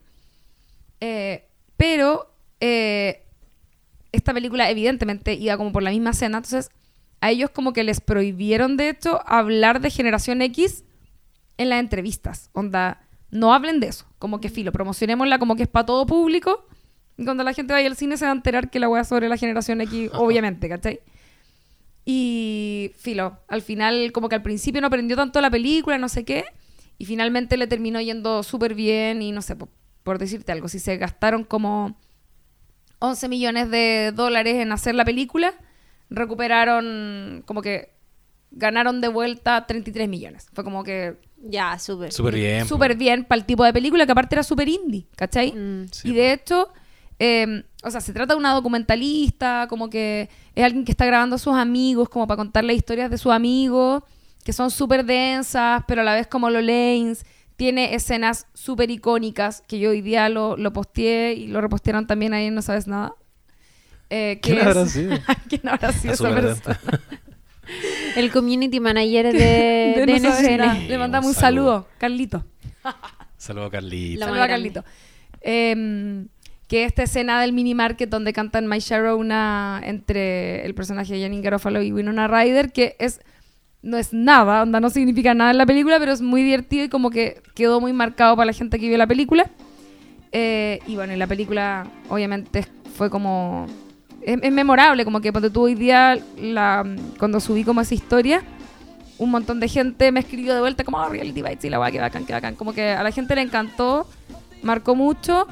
[1.01, 3.24] Eh, pero eh,
[4.15, 6.71] esta película evidentemente iba como por la misma escena, entonces
[7.21, 10.85] a ellos como que les prohibieron de hecho hablar de generación X
[11.57, 12.51] en las entrevistas.
[12.53, 13.01] Onda,
[13.31, 16.67] no hablen de eso, como que filo, promocionémosla como que es para todo público.
[17.17, 19.29] Y cuando la gente vaya al cine se va a enterar que la wea sobre
[19.29, 21.01] la generación X, obviamente, ¿cachai?
[22.05, 26.25] Y filo, al final como que al principio no aprendió tanto la película, no sé
[26.25, 26.45] qué,
[26.99, 29.71] y finalmente le terminó yendo súper bien y no sé, po-
[30.03, 31.97] por, decirte algo, si se gastaron como
[33.05, 35.55] 11 millones de dólares en hacer la película,
[36.11, 37.93] recuperaron como que
[38.51, 40.47] ganaron de vuelta 33 millones.
[40.53, 42.13] Fue como que Ya, súper.
[42.13, 42.67] Súper bien.
[42.67, 42.99] súper po.
[42.99, 45.53] bien para el tipo de película que aparte era súper indie, ¿cachai?
[45.53, 45.87] Mm.
[45.91, 46.73] Sí, y de hecho,
[47.19, 51.37] eh, o sea, se trata de una documentalista, como que es alguien que está grabando
[51.37, 54.03] a sus amigos, como para contarle historias de sus amigos,
[54.45, 57.25] que son súper densas, pero a la vez como lo Lanes.
[57.57, 62.35] Tiene escenas súper icónicas, que yo hoy día lo, lo posteé y lo repostearon también
[62.35, 63.15] ahí en No Sabes Nada.
[64.11, 65.17] Eh, que ¿Quién es- habrá sido?
[65.49, 66.81] ¿Quién habrá sido esa persona?
[68.17, 70.75] El community manager de, De de No Sabes Nada.
[70.75, 70.89] NSN.
[70.89, 71.89] Le mandamos Un saludo, saludo.
[71.99, 72.45] Carlito.
[72.83, 72.95] La
[73.39, 73.73] Saludos
[74.31, 74.49] más a.
[74.49, 74.85] Carlito.
[75.41, 76.29] Em,
[76.69, 81.43] que esta escena del mini market donde cantan My Sharona entre el personaje de Janine
[81.43, 83.21] Garofalo y Winona Ryder, que es
[83.85, 86.89] no es nada, onda, no significa nada en la película, pero es muy divertido y
[86.89, 89.51] como que quedó muy marcado para la gente que vio la película.
[90.33, 92.67] Eh, y bueno, la película obviamente
[92.97, 93.67] fue como...
[94.23, 96.19] Es, memorable, como que cuando tú hoy día,
[97.19, 98.43] cuando subí como esa historia,
[99.19, 101.91] un montón de gente me escribió de vuelta como, oh, Reality Bites y la va,
[101.91, 102.55] que bacán, que bacán.
[102.55, 104.09] Como que a la gente le encantó,
[104.63, 105.47] marcó mucho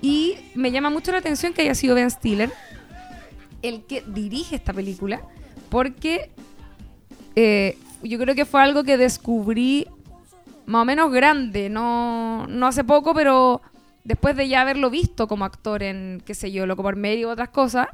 [0.00, 2.50] y me llama mucho la atención que haya sido Ben Stiller
[3.62, 5.20] el que dirige esta película,
[5.68, 6.30] porque
[7.36, 9.86] eh, yo creo que fue algo que descubrí
[10.66, 13.60] más o menos grande, no, no hace poco, pero
[14.04, 17.30] después de ya haberlo visto como actor en, qué sé yo, Loco por Medio u
[17.30, 17.88] otras cosas,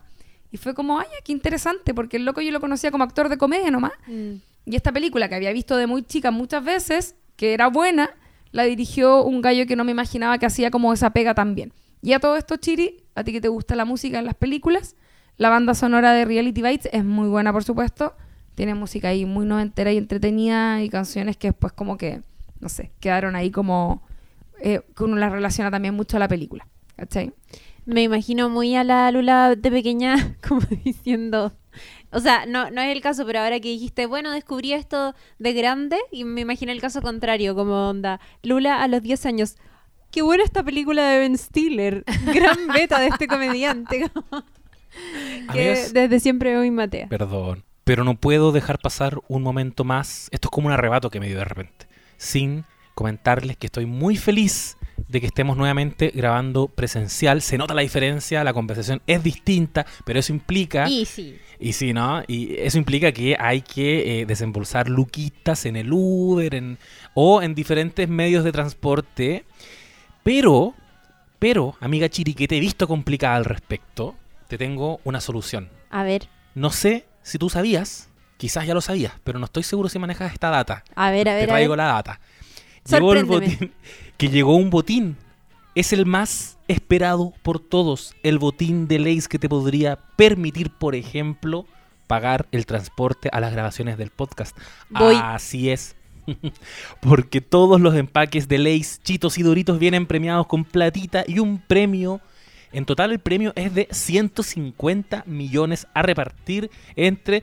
[0.51, 3.37] y fue como, ay, qué interesante, porque el loco yo lo conocía como actor de
[3.37, 4.37] comedia nomás, Mm.
[4.64, 8.11] y esta película que había visto de muy chica muchas veces, que era buena,
[8.53, 11.72] la dirigió un gallo que no me imaginaba que hacía como esa pega también.
[12.03, 14.94] Y a todo esto, Chiri, a ti que te gusta la música en las películas,
[15.37, 18.14] la banda sonora de Reality Bites es muy buena, por supuesto.
[18.58, 22.22] Tiene música ahí muy noventera y entretenida y canciones que después como que,
[22.58, 24.02] no sé, quedaron ahí como...
[24.60, 26.66] Eh, que uno las relaciona también mucho a la película.
[26.96, 27.32] ¿Cachai?
[27.84, 31.52] Me imagino muy a la Lula de pequeña, como diciendo.
[32.10, 35.52] O sea, no, no es el caso, pero ahora que dijiste, bueno, descubrí esto de
[35.52, 38.18] grande, y me imagino el caso contrario, como onda.
[38.42, 39.54] Lula a los 10 años.
[40.10, 42.04] Qué buena esta película de Ben Stiller.
[42.34, 44.10] Gran beta de este comediante.
[45.52, 47.06] que Amigos, desde siempre hoy matea.
[47.06, 50.29] Perdón, pero no puedo dejar pasar un momento más.
[50.31, 51.87] Esto es como un arrebato que me dio de repente.
[52.18, 54.77] Sin comentarles que estoy muy feliz
[55.09, 57.40] de que estemos nuevamente grabando presencial.
[57.40, 60.87] Se nota la diferencia, la conversación es distinta, pero eso implica...
[60.87, 61.38] Y sí.
[61.59, 62.22] Y sí, ¿no?
[62.29, 66.77] Y eso implica que hay que eh, desembolsar luquitas en el Uber en,
[67.14, 69.46] o en diferentes medios de transporte.
[70.22, 70.74] Pero,
[71.38, 74.14] pero, amiga Chiri, que te he visto complicada al respecto,
[74.46, 75.70] te tengo una solución.
[75.88, 79.88] A ver, No sé si tú sabías, quizás ya lo sabías, pero no estoy seguro
[79.88, 80.82] si manejas esta data.
[80.94, 81.46] a ver, a ver.
[81.46, 81.78] Te a traigo ver.
[81.78, 82.20] la data.
[82.90, 83.72] Llegó el botín,
[84.16, 85.16] que llegó un botín.
[85.74, 88.14] Es el más esperado por todos.
[88.22, 91.66] El botín de leyes que te podría permitir, por ejemplo,
[92.06, 94.56] pagar el transporte a las grabaciones del podcast.
[94.88, 95.16] Voy.
[95.22, 95.94] Así es.
[97.00, 101.58] Porque todos los empaques de Lays, Chitos y Doritos vienen premiados con platita y un
[101.58, 102.20] premio.
[102.72, 107.42] En total el premio es de 150 millones a repartir entre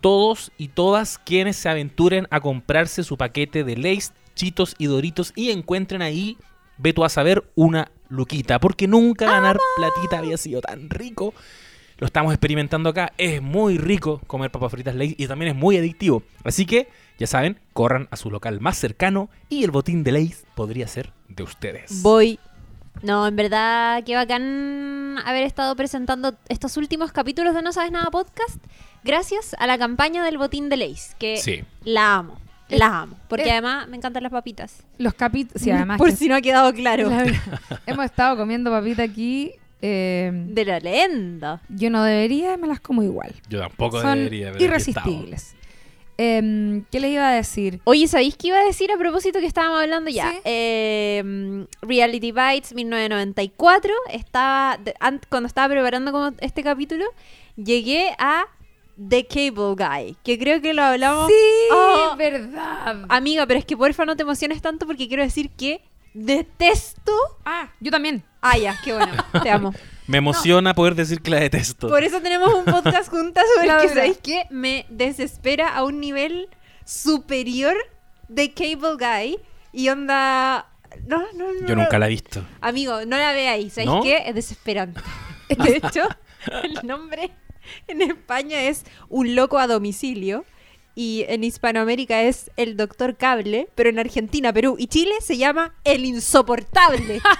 [0.00, 5.32] todos y todas quienes se aventuren a comprarse su paquete de Lays, Chitos y Doritos
[5.34, 6.38] y encuentren ahí,
[6.78, 8.60] ve tú a saber, una luquita.
[8.60, 11.34] Porque nunca ganar platita había sido tan rico.
[11.98, 13.12] lo estamos experimentando acá.
[13.18, 16.22] Es muy rico comer papas fritas Lay's y también es muy adictivo.
[16.44, 20.44] Así que, ya saben, corran a su local más cercano y el botín de Lay's
[20.54, 22.02] podría ser de ustedes.
[22.02, 22.38] Voy.
[23.02, 28.10] No, en verdad, qué bacán haber estado presentando estos últimos capítulos de No Sabes Nada
[28.10, 28.58] Podcast
[29.04, 31.62] gracias a la campaña del botín de Leis, que Sí.
[31.84, 34.82] la amo, Es- la amo, porque es- además me encantan las papitas.
[34.98, 35.62] Los capítulos.
[35.62, 35.98] Sí, además.
[35.98, 37.08] Por que- si no ha quedado claro.
[37.86, 39.52] hemos estado comiendo papita aquí.
[39.80, 41.60] eh, De la leyenda.
[41.68, 43.32] yo no debería, me las como igual.
[43.48, 44.50] Yo tampoco Son debería.
[44.52, 45.54] pero irresistibles.
[46.20, 47.80] Em, ¿Qué les iba a decir?
[47.84, 50.32] Oye, ¿sabéis qué iba a decir a propósito que estábamos hablando ya?
[50.32, 50.38] Sí.
[50.44, 53.94] Eh, Reality Bites 1994.
[54.10, 54.78] Estaba,
[55.28, 57.04] cuando estaba preparando como este capítulo,
[57.56, 58.46] llegué a
[59.08, 61.28] The Cable Guy, que creo que lo hablamos.
[61.28, 63.04] Sí, Oh, verdad.
[63.08, 65.80] Amiga, pero es que porfa no te emociones tanto porque quiero decir que
[66.14, 67.12] detesto.
[67.44, 68.24] Ah, yo también.
[68.40, 69.12] Ah, ya, qué bueno.
[69.42, 69.72] Te amo.
[70.08, 71.86] Me emociona poder decir que la detesto.
[71.86, 73.88] Por eso tenemos un podcast juntas sobre que.
[73.94, 74.46] ¿sabéis qué?
[74.50, 76.48] Me desespera a un nivel
[76.84, 77.76] superior
[78.28, 79.38] de Cable Guy.
[79.70, 80.66] Y onda...
[81.06, 81.66] No, no, no.
[81.68, 82.42] Yo nunca la he visto.
[82.62, 83.74] Amigo, no la veáis.
[83.74, 84.02] ¿Sabéis ¿No?
[84.02, 84.22] qué?
[84.26, 85.00] Es desesperante.
[85.48, 86.08] De hecho,
[86.62, 87.30] el nombre
[87.86, 90.46] en España es Un loco a domicilio.
[91.00, 93.68] Y en Hispanoamérica es El Doctor Cable.
[93.76, 97.20] Pero en Argentina, Perú y Chile se llama El Insoportable.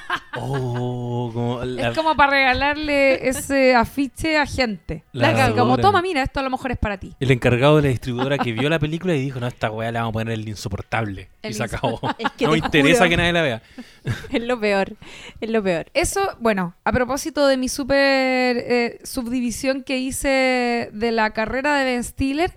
[0.40, 5.02] Oh, como la- Es como para regalarle ese afiche a gente.
[5.10, 7.12] La Así como, toma, mira, esto a lo mejor es para ti.
[7.18, 9.98] el encargado de la distribuidora que vio la película y dijo, no, esta weá le
[9.98, 11.28] vamos a poner el insoportable.
[11.42, 11.98] El y se acabó.
[12.18, 13.10] Es que no me interesa juro.
[13.10, 13.62] que nadie la vea.
[14.30, 14.92] es lo peor.
[15.40, 15.86] Es lo peor.
[15.92, 21.84] Eso, bueno, a propósito de mi super eh, subdivisión que hice de la carrera de
[21.84, 22.52] Ben Stiller,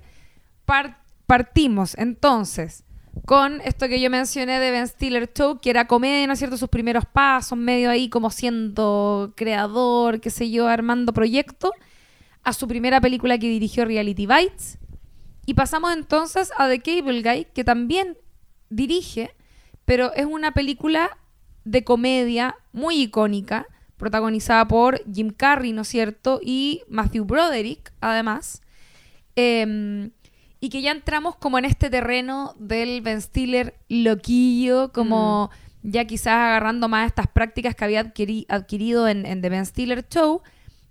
[0.72, 2.86] par- partimos entonces
[3.26, 6.56] con esto que yo mencioné de Ben Stiller Show, que era comedia, ¿no es cierto?
[6.56, 11.74] Sus primeros pasos, medio ahí como siendo creador, qué sé yo, armando proyecto,
[12.44, 14.78] a su primera película que dirigió Reality Bites.
[15.46, 18.18] Y pasamos entonces a The Cable Guy, que también
[18.70, 19.36] dirige,
[19.84, 21.18] pero es una película
[21.66, 26.40] de comedia muy icónica, protagonizada por Jim Carrey, ¿no es cierto?
[26.42, 28.62] Y Matthew Broderick, además.
[29.36, 30.12] Em,
[30.62, 35.50] y que ya entramos como en este terreno del Ben Stiller loquillo, como
[35.82, 40.08] ya quizás agarrando más estas prácticas que había adquiri- adquirido en, en The Ben Stiller
[40.08, 40.43] Show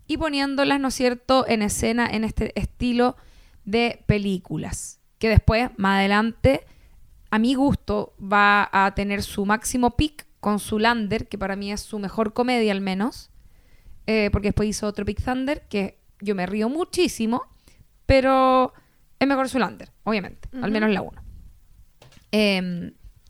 [0.09, 3.17] y poniéndolas, ¿no es cierto?, en escena en este estilo
[3.65, 4.99] de películas.
[5.21, 6.67] Que después, más adelante,
[7.31, 11.81] a mi gusto, va a tener su máximo pick con Zulander, que para mí es
[11.81, 13.31] su mejor comedia al menos.
[14.07, 17.43] eh, porque después hizo otro Big Thunder, que yo me río muchísimo,
[18.07, 18.73] pero
[19.21, 20.49] es mejor Zulander, obviamente.
[20.61, 21.23] Al menos la 1.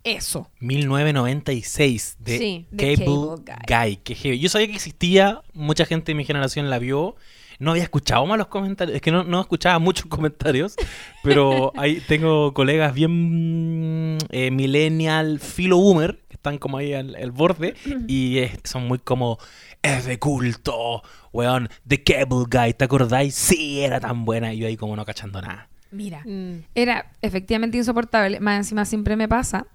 [0.04, 0.50] eso.
[0.60, 3.96] 1996 de Sí, de Cable, Cable Guy.
[3.96, 4.38] que heavy.
[4.38, 7.16] Yo sabía que existía, mucha gente de mi generación la vio.
[7.58, 10.76] No había escuchado malos comentarios, es que no, no escuchaba muchos comentarios,
[11.22, 17.32] pero ahí tengo colegas bien eh, millennial, filo boomer, que están como ahí al, al
[17.32, 17.74] borde,
[18.08, 19.36] y eh, son muy como,
[19.82, 21.02] es de culto,
[21.34, 23.34] weón, The Cable Guy, ¿te acordáis?
[23.34, 25.68] Sí, era tan buena, y yo ahí como no cachando nada.
[25.90, 26.64] Mira, Mm.
[26.74, 28.40] era efectivamente insoportable.
[28.40, 29.66] Más encima siempre me pasa.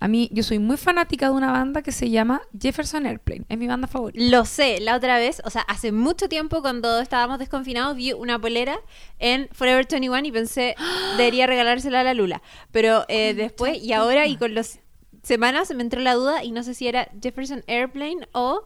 [0.00, 3.44] A mí, yo soy muy fanática de una banda que se llama Jefferson Airplane.
[3.48, 4.20] Es mi banda favorita.
[4.24, 8.40] Lo sé, la otra vez, o sea, hace mucho tiempo cuando estábamos desconfinados vi una
[8.40, 8.80] polera
[9.20, 10.74] en Forever 21 y pensé,
[11.16, 12.42] debería regalársela a la Lula.
[12.72, 14.80] Pero eh, después y ahora y con las
[15.22, 18.64] semanas se me entró la duda y no sé si era Jefferson Airplane o...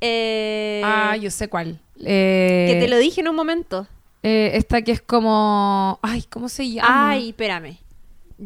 [0.00, 1.80] eh, Ah, yo sé cuál.
[2.02, 3.86] Eh, que te lo dije en un momento.
[4.28, 5.98] Eh, esta que es como...
[6.02, 7.10] Ay, ¿cómo se llama?
[7.10, 7.78] Ay, espérame.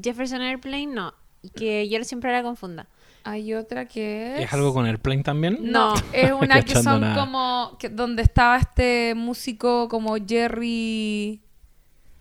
[0.00, 1.12] Jefferson Airplane, no.
[1.56, 2.86] Que yo siempre la confunda.
[3.24, 4.44] Hay otra que es...
[4.44, 5.58] ¿Es algo con Airplane también?
[5.60, 7.16] No, es una que son nada.
[7.16, 7.76] como...
[7.80, 11.42] Que, donde estaba este músico como Jerry...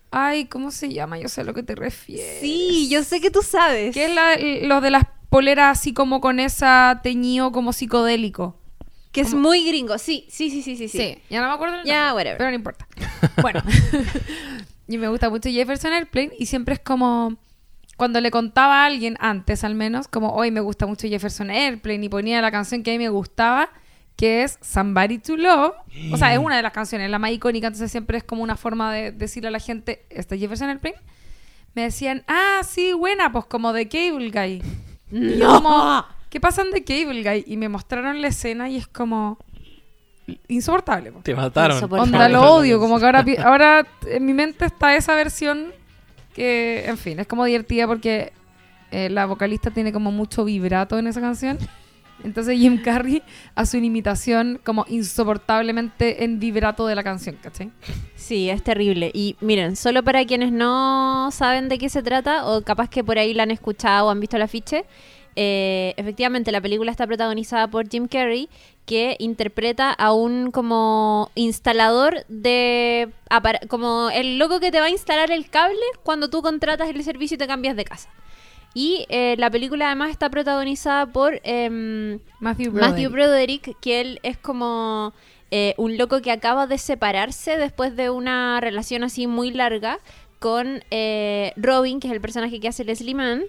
[0.10, 1.20] Ay, ¿cómo se llama?
[1.20, 2.40] Yo sé a lo que te refieres.
[2.42, 3.94] Sí, yo sé que tú sabes.
[3.94, 4.36] Que es la,
[4.68, 8.58] lo de las poleras así como con esa teñido como psicodélico.
[9.12, 9.98] Que es muy gringo.
[9.98, 10.88] Sí, sí, sí, sí, sí.
[10.88, 11.18] sí.
[11.30, 12.38] ya no me acuerdo el Ya, nombre, whatever.
[12.38, 12.88] Pero no importa.
[13.42, 13.62] Bueno,
[14.88, 17.38] y me gusta mucho Jefferson Airplane y siempre es como
[17.98, 22.06] cuando le contaba a alguien antes al menos, como hoy me gusta mucho Jefferson Airplane
[22.06, 23.70] y ponía la canción que a mí me gustaba,
[24.16, 25.74] que es Somebody to Love.
[26.12, 28.56] O sea, es una de las canciones, la más icónica, entonces siempre es como una
[28.56, 30.96] forma de decirle a la gente, ¿este es Jefferson Airplane?
[31.76, 34.64] Me decían, ah, sí, buena, pues como de Cable Guy.
[35.12, 35.62] Y yo No.
[35.62, 37.44] como, ¿qué pasa en The Cable Guy?
[37.46, 39.38] Y me mostraron la escena y es como
[40.48, 41.12] insoportable.
[41.12, 41.20] po.
[41.20, 41.78] Te mataron.
[41.78, 42.14] Insoportable.
[42.14, 45.74] Onda, lo odio, como que ahora, ahora en mi mente está esa versión
[46.34, 48.32] que, en fin, es como divertida porque
[48.92, 51.58] eh, la vocalista tiene como mucho vibrato en esa canción
[52.24, 53.24] Entonces Jim Carrey
[53.56, 57.72] hace una imitación como insoportablemente en vibrato de la canción, ¿cachai?
[58.16, 59.12] Sí, es terrible.
[59.14, 63.18] Y miren, solo para quienes no saben de qué se trata, o capaz que por
[63.18, 64.86] ahí la han escuchado o han visto el afiche,
[65.36, 68.50] eh, efectivamente la película está protagonizada por Jim Carrey,
[68.86, 73.10] que interpreta a un como instalador de...
[73.68, 77.36] como el loco que te va a instalar el cable cuando tú contratas el servicio
[77.36, 78.10] y te cambias de casa.
[78.74, 81.40] Y eh, la película además está protagonizada por...
[81.44, 82.90] em, Matthew Broderick.
[82.90, 85.14] Matthew Broderick, que él es como
[85.52, 90.00] eh, un loco que acaba de separarse después de una relación así muy larga
[90.40, 93.44] con eh, Robin, que es el personaje que hace Leslie Mann.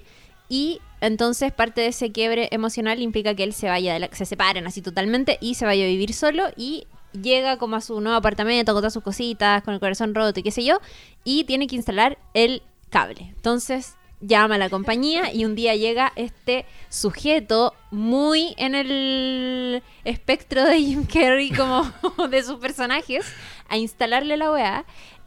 [0.55, 4.27] Y entonces parte de ese quiebre emocional implica que él se vaya, de la- se
[4.27, 6.87] separen así totalmente y se vaya a vivir solo y
[7.19, 10.43] llega como a su nuevo apartamento con todas sus cositas, con el corazón roto y
[10.43, 10.79] qué sé yo,
[11.25, 13.33] y tiene que instalar el cable.
[13.35, 20.65] Entonces llama a la compañía y un día llega este sujeto muy en el espectro
[20.65, 21.91] de Jim Carrey como
[22.31, 23.25] de sus personajes
[23.71, 24.85] a instalarle la weá.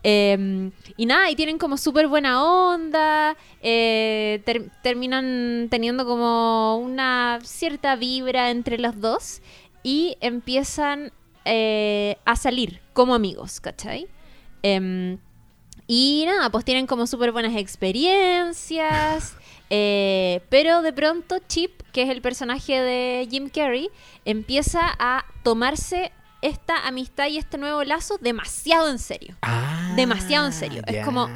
[0.08, 7.40] Eh, y nada, y tienen como súper buena onda, eh, ter- terminan teniendo como una
[7.44, 9.42] cierta vibra entre los dos
[9.82, 11.12] y empiezan
[11.44, 14.08] eh, a salir como amigos, ¿cachai?
[14.62, 15.18] Em,
[15.88, 19.36] y nada, pues tienen como súper buenas experiencias.
[19.72, 23.90] eh, pero de pronto Chip, que es el personaje de Jim Carrey,
[24.24, 26.12] empieza a tomarse
[26.46, 29.36] esta amistad y este nuevo lazo demasiado en serio.
[29.42, 30.82] Ah, Demasiado en serio.
[30.86, 31.06] Es ya.
[31.06, 31.30] como-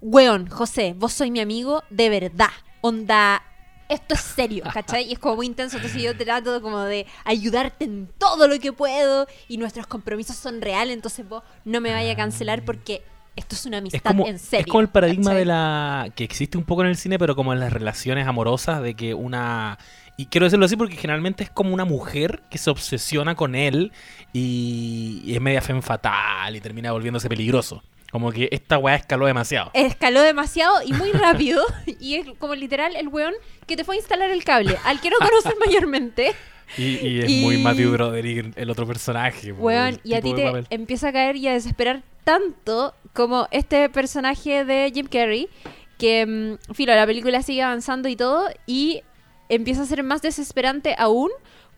[0.00, 2.50] Weón, José, vos sois mi amigo de verdad.
[2.80, 3.42] Onda,
[3.88, 5.04] esto es serio, ¿cachai?
[5.08, 5.76] Y es como muy intenso.
[5.76, 10.60] Entonces yo trato como de ayudarte en todo lo que puedo y nuestros compromisos son
[10.60, 10.94] reales.
[10.94, 13.02] Entonces vos no me vayas a cancelar porque
[13.36, 14.64] esto es una amistad Es como, en serio.
[14.66, 15.38] es como el paradigma ¿cachai?
[15.40, 18.82] de la que existe un poco en el cine, pero como en las relaciones amorosas,
[18.82, 19.78] de que una...
[20.18, 23.92] Y quiero decirlo así porque generalmente es como una mujer que se obsesiona con él
[24.32, 27.82] y, y es media femme fatal y termina volviéndose peligroso.
[28.12, 29.70] Como que esta weá escaló demasiado.
[29.74, 31.62] Escaló demasiado y muy rápido.
[32.00, 33.34] y es como literal el weón
[33.66, 34.76] que te fue a instalar el cable.
[34.84, 36.32] Al que no conoces mayormente.
[36.78, 39.52] Y, y es Y- muy Matthew Broderick el otro personaje.
[39.52, 40.66] po, Weón, y a ti te papel.
[40.70, 45.48] empieza a caer y a desesperar tanto como este personaje de Jim Carrey,
[45.98, 49.02] que, mm, filo, la película sigue avanzando y todo, y
[49.48, 51.30] empieza a ser más desesperante aún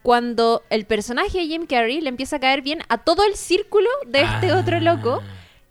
[0.02, 3.88] cuando el personaje de Jim Carrey le empieza a caer bien a todo el círculo
[4.06, 4.58] de este Ah.
[4.58, 5.22] otro loco.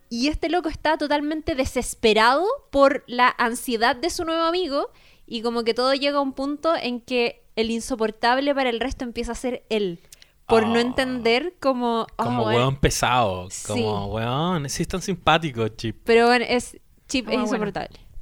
[0.09, 4.89] Y este loco está totalmente desesperado por la ansiedad de su nuevo amigo.
[5.25, 9.03] Y como que todo llega a un punto en que el insoportable para el resto
[9.03, 9.99] empieza a ser él.
[10.45, 10.81] Por no Ah.
[10.81, 12.07] entender como...
[12.17, 13.49] oh, Como bueno, weón pesado.
[13.49, 13.65] Sí.
[13.67, 15.97] Como weón, sí es tan simpático, Chip.
[16.05, 16.77] Pero bueno, es...
[17.09, 17.71] Chip Ah, es bueno.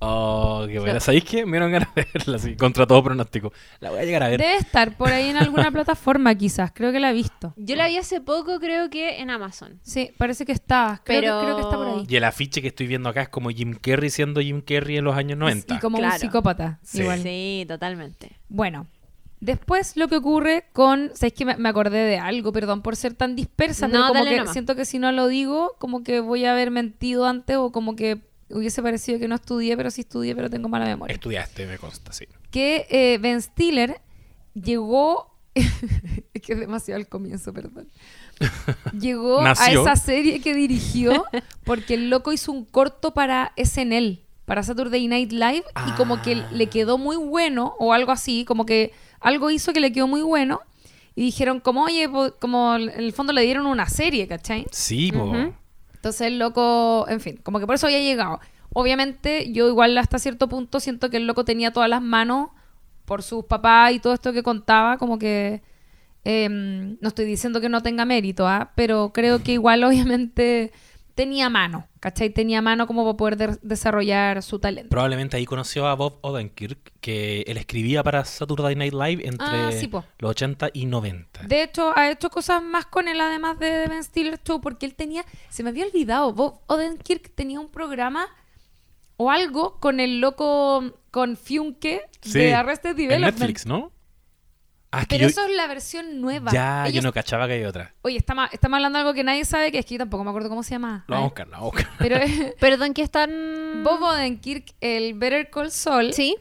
[0.07, 0.99] Oh, qué buena.
[0.99, 1.05] Sí.
[1.05, 1.45] ¿Sabéis qué?
[1.45, 3.51] Me dieron ganas de verla así, contra todo pronóstico.
[3.79, 4.39] La voy a llegar a ver.
[4.39, 6.71] Debe estar por ahí en alguna plataforma, quizás.
[6.73, 7.53] Creo que la he visto.
[7.57, 9.79] Yo la vi hace poco, creo que en Amazon.
[9.83, 11.01] Sí, parece que está.
[11.03, 12.05] Creo, Pero- que, creo que está por ahí.
[12.07, 15.03] Y el afiche que estoy viendo acá es como Jim Carrey siendo Jim Carrey en
[15.05, 15.75] los años 90.
[15.75, 16.79] Y como un psicópata.
[16.83, 17.01] Sí.
[17.01, 17.21] Igual.
[17.23, 18.37] Sí, totalmente.
[18.49, 18.87] Bueno,
[19.39, 21.11] después lo que ocurre con.
[21.13, 22.51] ¿Sabes que me, me acordé de algo?
[22.51, 24.53] Perdón por ser tan dispersa, No, pero como dale que nomás.
[24.53, 27.95] siento que si no lo digo, como que voy a haber mentido antes o como
[27.95, 31.13] que hubiese parecido que no estudié, pero sí estudié, pero tengo mala memoria.
[31.13, 32.25] Estudiaste, me consta, sí.
[32.51, 34.01] Que eh, Ben Stiller
[34.53, 35.31] llegó.
[35.55, 37.87] es que es demasiado al comienzo, perdón.
[38.99, 41.23] Llegó a esa serie que dirigió
[41.63, 46.33] porque el loco hizo un corto para SNL, para Saturday Night Live, y como que
[46.35, 46.49] Ah.
[46.51, 48.91] le quedó muy bueno, o algo así, como que
[49.21, 50.59] algo hizo que le quedó muy bueno,
[51.15, 52.09] y dijeron, como, oye,
[52.41, 54.65] como en el fondo le dieron una serie, ¿cachai?
[54.71, 55.23] Sí, po.
[55.23, 55.53] Ujú.
[56.05, 58.39] Entonces el loco, en fin, como que por eso había llegado.
[58.73, 62.49] Obviamente, yo igual hasta cierto punto siento que el loco tenía todas las manos
[63.05, 65.63] por sus papás y todo esto que contaba, como que
[66.23, 68.71] em, no estoy diciendo que no tenga mérito, ¿ah?
[68.75, 70.71] pero creo que igual obviamente
[71.15, 72.29] tenía mano, ¿cachai?
[72.29, 74.89] Tenía mano como para poder de- desarrollar su talento.
[74.89, 79.71] Probablemente ahí conoció a Bob Odenkirk, que él escribía para Saturday Night Live entre Ah,
[79.71, 79.89] sí,
[80.19, 81.43] los 80 y 90.
[81.47, 84.93] De hecho, ha hecho cosas más con él, además de Ben Stiller Show, porque él
[84.95, 88.27] tenía, se me había olvidado, Bob Odenkirk tenía un programa
[89.17, 93.37] o algo con el loco, con Fiunke Sí, de Arrested en Development.
[93.39, 93.91] Netflix, ¿no?
[94.97, 96.51] Ah, es que Pero yo, eso es la versión nueva.
[96.51, 97.93] ya, yo no cachaba que hay otra.
[98.01, 100.29] Oye, estamos, estamos hablando de algo que nadie sabe, que es que yo tampoco me
[100.29, 101.03] acuerdo cómo se llama.
[101.07, 101.93] Lo vamos a buscar, lo vamos a buscar.
[101.99, 102.19] Pero
[102.59, 103.81] Perdón, que están...
[103.83, 106.35] Bob Odenkirk, el Better Call Saul, Sí.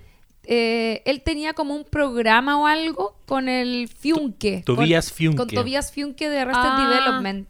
[0.44, 4.62] eh, él tenía como un programa o algo con el Fiunke.
[4.64, 5.36] To- Tobias con, Fiunke.
[5.38, 6.88] Con Tobias Fiunke de Arrested Ah.
[6.90, 7.48] Development.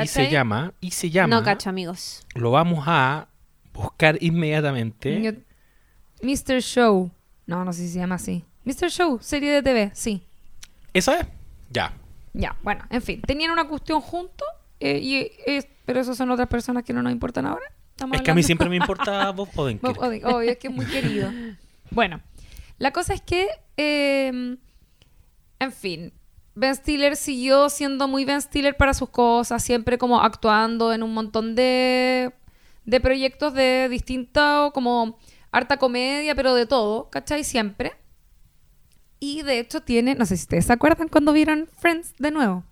[0.00, 2.24] Y se llama, y se llama, No cacho, amigos.
[2.34, 3.28] lo vamos a
[3.72, 5.20] buscar inmediatamente.
[5.22, 5.32] Yo-
[6.22, 6.60] Mr.
[6.62, 7.10] Show.
[7.46, 8.44] No, no sé si se llama así.
[8.64, 8.90] Mr.
[8.90, 10.22] Show, serie de TV, sí.
[10.92, 11.26] ¿Esa es?
[11.70, 11.92] Ya.
[12.32, 14.46] Ya, bueno, en fin, tenían una cuestión juntos,
[14.78, 17.64] eh, y, es- pero esas son otras personas que no nos importan ahora.
[17.90, 19.96] Estamos Es que a mí siempre me importa Bob Odenkirk.
[19.96, 21.30] Bob Odenkirk, obvio, es que es muy querido.
[21.92, 22.20] Bueno,
[22.78, 24.28] la cosa es que, eh,
[25.58, 26.12] en fin,
[26.54, 31.12] Ben Stiller siguió siendo muy Ben Stiller para sus cosas, siempre como actuando en un
[31.12, 32.32] montón de,
[32.84, 35.18] de proyectos de distinta, como
[35.50, 37.42] harta comedia, pero de todo, ¿cachai?
[37.42, 37.92] Siempre.
[39.20, 42.64] Y de hecho tiene, no sé si ustedes se acuerdan cuando vieron Friends de nuevo,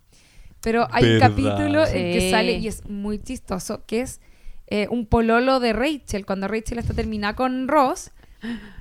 [0.62, 4.20] pero hay un capítulo en que sale y es muy chistoso, que es
[4.66, 8.10] eh, un pololo de Rachel, cuando Rachel está terminada con Ross,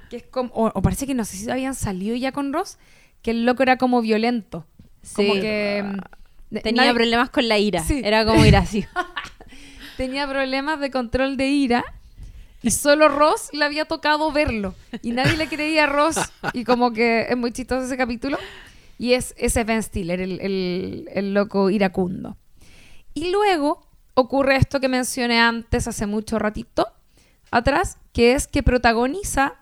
[0.09, 2.77] que es como, o, o parece que no sé si habían salido ya con Ross,
[3.21, 4.65] que el loco era como violento.
[5.13, 5.41] Como Sí.
[5.41, 5.83] que...
[5.85, 7.83] mm, Tenía nadie- problemas con la ira.
[7.83, 8.01] Sí.
[8.03, 8.85] Era como ir así.
[9.97, 11.83] tenía problemas de control de ira
[12.63, 16.17] y solo Ross le había tocado verlo y nadie le creía a Ross
[16.53, 18.37] y como que es muy chistoso ese capítulo
[18.99, 22.35] y es ese Ben Stiller, el, el- loco iracundo.
[23.13, 23.85] Y luego
[24.15, 26.87] ocurre esto que mencioné antes hace mucho ratito
[27.51, 29.55] atrás, que es que protagoniza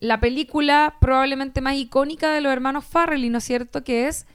[0.00, 3.82] la película probablemente más icónica de los hermanos Farrelly, ¿no es cierto?
[3.84, 4.26] Que es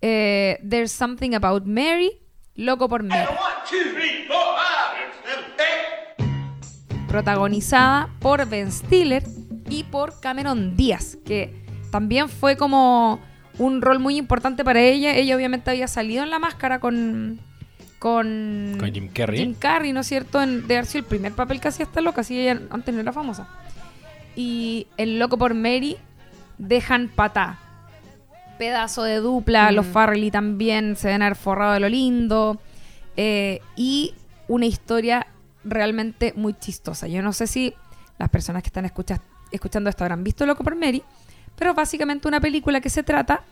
[0.00, 2.12] eh, There's Something About Mary,
[2.54, 3.28] Loco por Mary.
[7.10, 9.24] Protagonizada por Ben Stiller
[9.68, 11.52] y por Cameron Díaz, que
[11.90, 13.20] también fue como
[13.58, 15.12] un rol muy importante para ella.
[15.14, 17.40] Ella obviamente había salido en la máscara con
[17.98, 19.40] con, Con Jim Carrey.
[19.40, 20.40] Jim Carrey, ¿no es cierto?
[20.40, 23.00] En, de haber sido el primer papel que hacía esta loca, así ella antes no
[23.02, 23.46] era famosa.
[24.36, 25.98] Y el Loco por Mary
[26.56, 27.58] dejan patá.
[28.58, 29.74] Pedazo de dupla, Mm.
[29.74, 32.58] los Farrelly también se ven haber forrado de lo lindo.
[33.16, 34.14] eh, y
[34.48, 35.26] una historia
[35.64, 37.06] realmente muy chistosa.
[37.08, 37.74] Yo no sé si
[38.18, 41.02] las personas que están escucha- escuchando esto habrán visto Loco por Mary,
[41.56, 43.42] pero básicamente una película que se trata,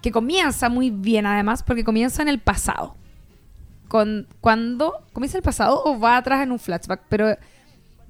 [0.00, 2.96] que comienza muy bien además, porque comienza en el pasado.
[3.88, 7.36] Con, cuando comienza el pasado o va atrás en un flashback, pero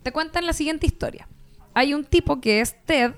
[0.03, 1.26] te cuentan la siguiente historia.
[1.74, 3.12] Hay un tipo que es Ted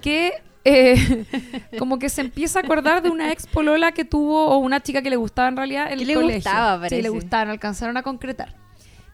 [0.00, 0.32] que
[0.64, 1.24] eh,
[1.78, 5.00] como que se empieza a acordar de una ex polola que tuvo o una chica
[5.02, 6.34] que le gustaba en realidad en el le colegio.
[6.36, 8.54] gustaba, Sí, le gustaba, no alcanzaron a concretar.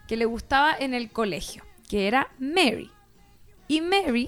[0.09, 2.89] Que le gustaba en el colegio, que era Mary.
[3.67, 4.27] Y Mary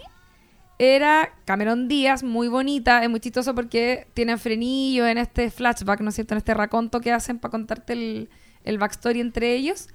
[0.78, 6.10] era Cameron Díaz, muy bonita, es muy chistoso porque tienen frenillo en este flashback, ¿no
[6.10, 6.36] es cierto?
[6.36, 8.30] En este raconto que hacen para contarte el,
[8.64, 9.90] el backstory entre ellos.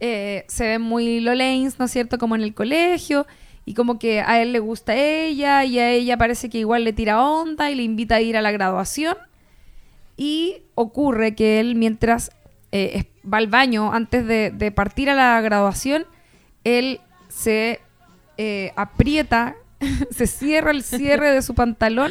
[0.00, 2.16] Eh, se ven muy Lolanes, ¿no es cierto?
[2.16, 3.26] Como en el colegio.
[3.66, 6.94] Y como que a él le gusta ella y a ella parece que igual le
[6.94, 9.18] tira onda y le invita a ir a la graduación.
[10.16, 12.30] Y ocurre que él mientras
[12.74, 16.06] eh, es- va al baño antes de, de partir a la graduación,
[16.64, 17.80] él se
[18.36, 19.54] eh, aprieta,
[20.10, 22.10] se cierra el cierre de su pantalón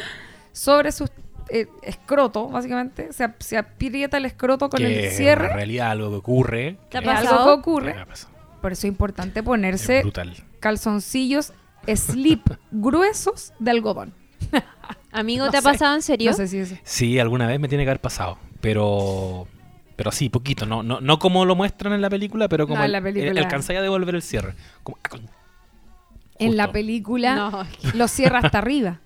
[0.54, 1.10] sobre su
[1.50, 3.12] eh, escroto, básicamente.
[3.12, 5.48] Se, ap- se aprieta el escroto con que el es cierre.
[5.48, 6.78] en realidad algo que ocurre.
[6.90, 7.40] ¿Te ha Es pasado?
[7.42, 7.96] algo que ocurre.
[8.62, 10.02] Por eso es importante Es ponerse
[10.62, 11.52] calzoncillos
[11.96, 14.14] slip gruesos de algodón.
[15.12, 15.68] Amigo, No ¿te ha sé.
[15.70, 16.32] pasado en serio?
[16.32, 16.76] No sé si eso.
[16.84, 19.48] Sí, alguna vez me tiene que haber pasado, pero
[19.96, 22.82] pero sí, poquito, no no, no como lo muestran en la película, pero como No,
[22.84, 23.32] en el- la película.
[23.32, 24.56] el- alcanzáis a devolver el cierre.
[24.84, 25.30] Como, ah, con-
[26.40, 27.66] En la película No.
[27.94, 29.00] lo cierra hasta arriba.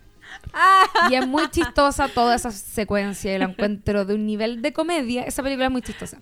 [1.12, 3.34] Y es muy chistosa toda esa secuencia.
[3.36, 5.24] y la encuentro de un nivel de comedia.
[5.24, 6.20] Esa película es muy chistosa.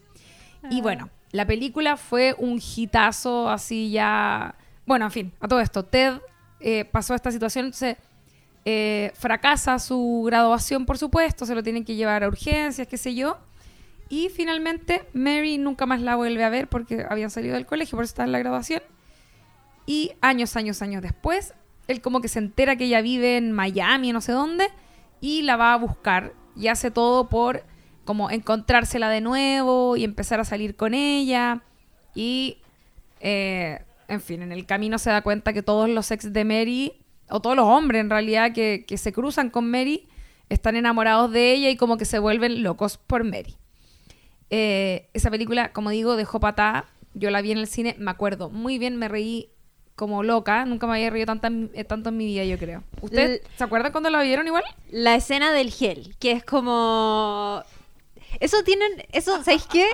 [0.70, 4.56] Y bueno, la película fue un hitazo así ya.
[4.86, 5.84] Bueno, en fin, a todo esto.
[5.86, 6.20] Ted
[6.60, 7.98] eh, pasó esta situación, entonces
[8.66, 11.46] eh, fracasa su graduación, por supuesto.
[11.46, 13.38] Se lo tienen que llevar a urgencias, qué sé yo.
[14.10, 18.04] Y finalmente Mary nunca más la vuelve a ver porque habían salido del colegio, por
[18.04, 18.84] eso está en la graduación.
[19.86, 21.54] Y años, años, años después,
[21.88, 24.68] él como que se entera que ella vive en Miami, no sé dónde,
[25.22, 27.64] y la va a buscar y hace todo por
[28.06, 31.64] como encontrársela de nuevo y empezar a salir con ella.
[32.14, 32.60] Y,
[33.20, 37.02] eh, en fin, en el camino se da cuenta que todos los ex de Mary,
[37.30, 40.08] o todos los hombres en realidad que se cruzan con Mary,
[40.50, 43.56] están enamorados de ella y como que se vuelven locos por Mary.
[44.58, 46.86] Eh, esa película, como digo, dejó patada.
[47.14, 49.50] Yo la vi en el cine, me acuerdo muy bien, me reí
[49.96, 50.64] como loca.
[50.66, 52.84] Nunca me había reído tanta, eh, tanto en mi vida, yo creo.
[53.02, 54.64] ¿Ustedes L- se acuerdan cuando la vieron igual?
[54.92, 57.62] La escena del gel, que es como...
[58.40, 58.90] Eso tienen...
[59.12, 59.86] Eso, ¿sabéis qué?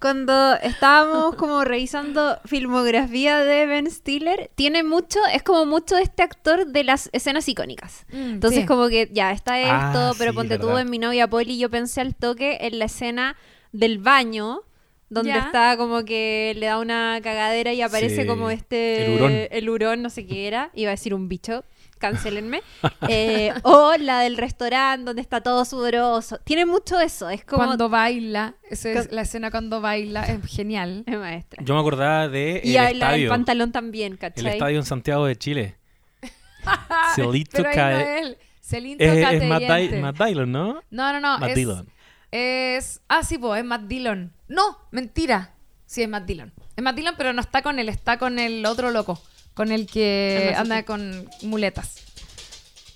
[0.00, 6.66] Cuando estábamos como revisando filmografía de Ben Stiller, tiene mucho, es como mucho este actor
[6.66, 8.04] de las escenas icónicas.
[8.12, 8.66] Entonces Sí.
[8.66, 11.70] como que ya está Ah, esto, pero sí, ponte tú en mi novia Polly, yo
[11.70, 13.36] pensé al toque en la escena
[13.78, 14.60] del baño,
[15.08, 15.38] donde Ya.
[15.38, 19.06] está como que le da una cagadera y aparece Sí, como este...
[19.06, 19.32] el hurón.
[19.50, 21.64] el hurón, no sé qué era, iba a decir un bicho.
[21.98, 22.60] cancelenme.
[23.08, 26.38] Eh, o la del restaurante donde está todo sudoroso.
[26.44, 27.64] Tiene mucho eso, es como...
[27.64, 31.04] Cuando baila, esa es la escena cuando baila, es genial.
[31.06, 31.62] Es maestra.
[31.64, 33.30] Yo me acordaba de y el estadio.
[33.30, 34.52] pantalón también, El ¿cachai?
[34.54, 35.76] estadio en Santiago de Chile.
[37.14, 38.36] Celito ahí no Cae- es
[38.72, 39.96] Es, es Matt, Catellente.
[39.96, 40.82] Dy- Matt Dillon, ¿no?
[40.90, 41.38] No, no, no.
[41.38, 41.88] Matt es, Dillon.
[42.36, 43.00] Es.
[43.08, 44.32] Ah, sí, pues es Matt Dillon.
[44.48, 45.52] No, mentira.
[45.86, 46.52] Sí, es Matt Dillon.
[46.76, 49.20] Es Matt Dillon, pero no está con él, está con el otro loco.
[49.54, 51.96] Con el que Ah, anda con muletas.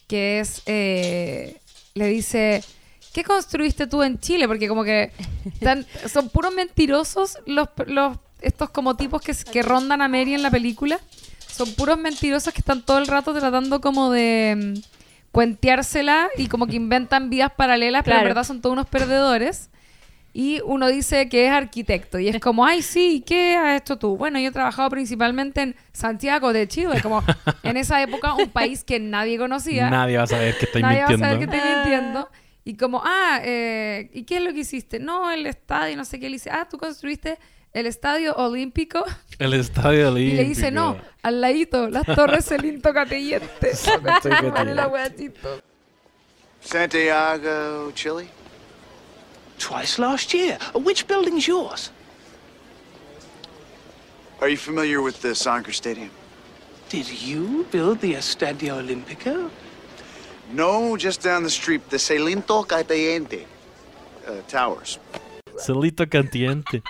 [0.08, 0.62] Que es.
[0.66, 1.60] eh,
[1.94, 2.62] le dice.
[3.12, 4.46] ¿Qué construiste tú en Chile?
[4.46, 5.10] Porque como que
[5.60, 10.42] tan- son puros mentirosos los, los estos como tipos que, que rondan a Mary en
[10.42, 11.00] la película.
[11.48, 14.80] Son puros mentirosos que están todo el rato tratando como de
[15.32, 18.28] cuenteársela y como que inventan vidas paralelas, pero en Claro.
[18.34, 19.70] verdad son todos unos perdedores.
[20.32, 24.16] Y uno dice que es arquitecto y es como, ay, sí, ¿qué has hecho tú?
[24.16, 27.24] Bueno, yo he trabajado principalmente en Santiago de Chile, como
[27.64, 29.90] en esa época un país que nadie conocía.
[29.90, 31.22] Nadie va a saber que estoy Nadie mintiendo.
[31.22, 32.30] va a saber que estoy mintiendo.
[32.64, 35.00] Y como, ah, eh, ¿y qué es lo que hiciste?
[35.00, 36.26] No, el estadio, no sé qué.
[36.28, 37.36] Le dice, ah, tú construiste
[37.72, 39.04] el estadio olímpico.
[39.38, 40.34] El estadio olímpico.
[40.40, 43.40] Y le dice, no, al ladito, las torres Celinto chistosa.
[46.60, 48.28] Santiago, Chile?
[49.58, 50.58] Twice last year.
[50.74, 51.90] Which building's yours?
[54.40, 56.10] Are you familiar with the soccer stadium?
[56.88, 59.50] Did you build the Estadio Olimpico?
[60.52, 63.44] No, just down the street, the Celinto Catellente
[64.26, 64.98] uh, Towers.
[65.56, 66.82] Celito Cantiente.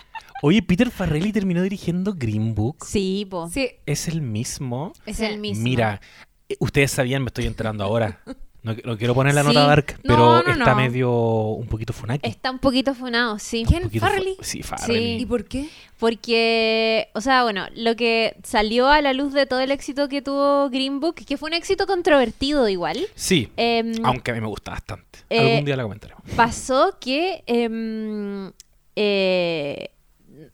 [0.42, 2.84] Oye, Peter Farrelly terminó dirigiendo Green Book.
[2.86, 3.48] Sí, po.
[3.48, 4.92] Sí, ¿Es el mismo?
[5.06, 5.62] Es el mismo.
[5.62, 6.00] Mira,
[6.48, 8.20] eh, ustedes sabían, me estoy enterando ahora.
[8.62, 9.48] No, no quiero poner la Sí.
[9.48, 10.76] nota dark, pero no, está no.
[10.76, 12.28] medio un poquito funaki.
[12.28, 13.64] Está un poquito funado, sí.
[13.66, 13.90] ¿quién?
[13.90, 14.36] fu- ¿Farrelly?
[14.42, 15.22] Sí, Farrelly.
[15.22, 15.68] ¿Y por qué?
[15.98, 20.20] Porque, o sea, bueno, lo que salió a la luz de todo el éxito que
[20.20, 24.46] tuvo Green Book, que fue un éxito controvertido igual, Sí, em, aunque a mí me
[24.48, 25.20] gusta bastante.
[25.30, 26.22] eh, Algún día la comentaremos.
[26.36, 28.52] pasó que em,
[28.94, 29.88] eh,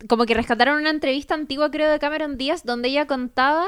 [0.09, 3.67] como que rescataron una entrevista antigua, creo, de Cameron Díaz, donde ella contaba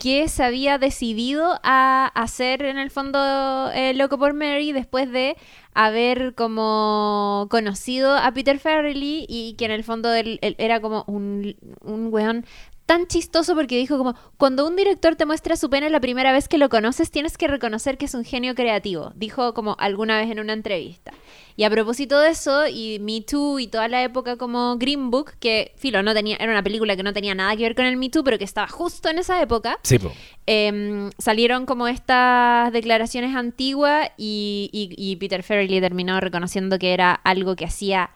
[0.00, 5.36] que se había decidido a hacer en el fondo eh, Loco por Mary después de
[5.74, 11.04] haber como conocido a Peter Farrelly y que en el fondo él, él era como
[11.06, 12.44] un, un weón
[12.86, 16.48] tan chistoso porque dijo como cuando un director te muestra su pena la primera vez
[16.48, 20.28] que lo conoces tienes que reconocer que es un genio creativo dijo como alguna vez
[20.30, 21.12] en una entrevista.
[21.56, 25.32] Y a propósito de eso y Me Too y toda la época como Green Book
[25.38, 27.96] que filo no tenía era una película que no tenía nada que ver con el
[27.96, 29.98] Me Too pero que estaba justo en esa época Sí,
[30.46, 37.12] em, salieron como estas declaraciones antiguas y, y- y Peter Farrelly terminó reconociendo que era
[37.12, 38.10] algo que hacía,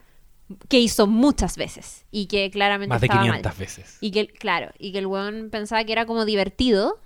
[0.68, 3.59] que hizo muchas veces y que claramente más de estaba 500 mal.
[3.59, 3.99] veces.
[4.01, 6.99] Y que, claro, y que el weón pensaba que era como divertido,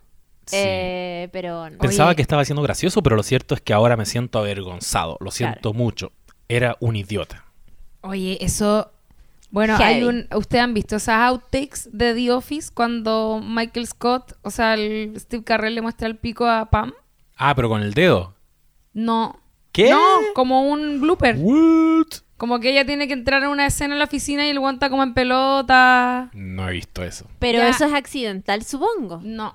[0.47, 0.57] Sí.
[0.59, 1.78] eh, pero no.
[1.78, 2.16] Pensaba Oye.
[2.16, 5.18] que estaba siendo gracioso, pero lo cierto es que ahora me siento avergonzado.
[5.20, 6.11] Lo siento mucho.
[6.49, 7.45] Era un idiota.
[8.01, 8.91] Oye, eso.
[9.51, 10.26] Bueno, hay un.
[10.34, 15.45] ¿Ustedes han visto esas outtakes de The Office cuando Michael Scott, o sea, el Steve
[15.45, 16.93] Carrell le muestra el pico a Pam?
[17.36, 18.34] Ah, pero con el dedo.
[18.95, 19.39] No.
[19.85, 19.91] ¿Qué?
[19.91, 20.01] No,
[20.35, 21.37] como un blooper.
[21.39, 22.07] What?
[22.37, 24.91] Como que ella tiene que entrar en una escena en la oficina y el guanta
[24.91, 26.31] como en pelota.
[26.35, 27.26] No he visto eso.
[27.39, 27.68] Pero Ya.
[27.68, 29.20] eso es accidental, supongo.
[29.22, 29.55] No.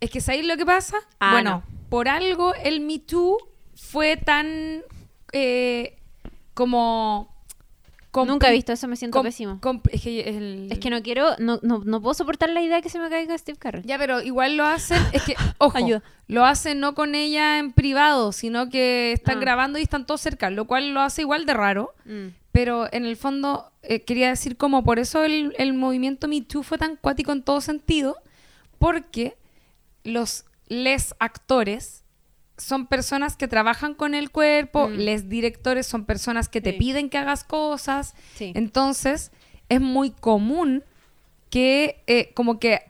[0.00, 0.96] Es que ¿sabéis lo que pasa?
[1.20, 3.38] Ah, bueno, por algo el Me Too
[3.74, 4.82] fue tan
[5.32, 5.96] eh,
[6.52, 7.31] como...
[8.14, 9.58] Nunca he visto eso, me siento pésimo.
[9.90, 12.82] es que el- Es que no quiero, no, no, no puedo soportar la idea de
[12.82, 13.84] que se me caiga Steve Carell.
[13.84, 16.02] Ya, pero igual lo hacen, es que, ojo, Ayuda.
[16.28, 19.40] lo hacen no con ella en privado, sino que están Ah.
[19.40, 21.94] grabando y están todos cerca, lo cual lo hace igual de raro.
[22.04, 22.26] Mm.
[22.52, 26.62] Pero en el fondo, eh, quería decir como por eso el, el movimiento Me Too
[26.62, 28.16] fue tan cuático en todo sentido,
[28.78, 29.36] porque
[30.04, 32.01] los les actores
[32.62, 34.92] son personas que trabajan con el cuerpo, Mm.
[34.94, 36.78] les directores son personas que te Sí.
[36.78, 38.14] piden que hagas cosas.
[38.34, 38.52] Sí.
[38.54, 39.30] Entonces,
[39.68, 40.84] es muy común
[41.50, 42.80] que eh, como que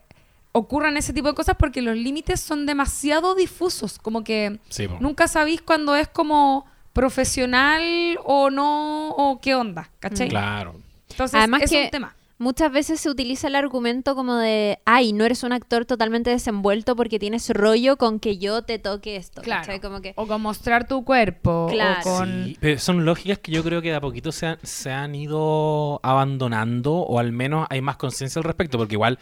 [0.52, 5.26] ocurran ese tipo de cosas porque los límites son demasiado difusos, como que Sí, nunca
[5.26, 10.28] sabéis cuando es como profesional o no, o qué onda, ¿cachai?
[10.28, 10.74] Claro.
[11.10, 12.16] Entonces, Además es que un tema.
[12.42, 16.96] Muchas veces se utiliza el argumento como de, ay, no eres un actor totalmente desenvuelto
[16.96, 19.42] porque tienes rollo con que yo te toque esto.
[19.42, 19.62] Claro.
[19.62, 19.80] ¿cachai?
[19.80, 22.00] Como que, O con mostrar tu cuerpo, Claro.
[22.00, 22.44] o con...
[22.46, 25.14] Sí, pero son lógicas que yo creo que de a poquito se han, se han
[25.14, 29.18] ido abandonando o al menos hay más conciencia al respecto porque igual,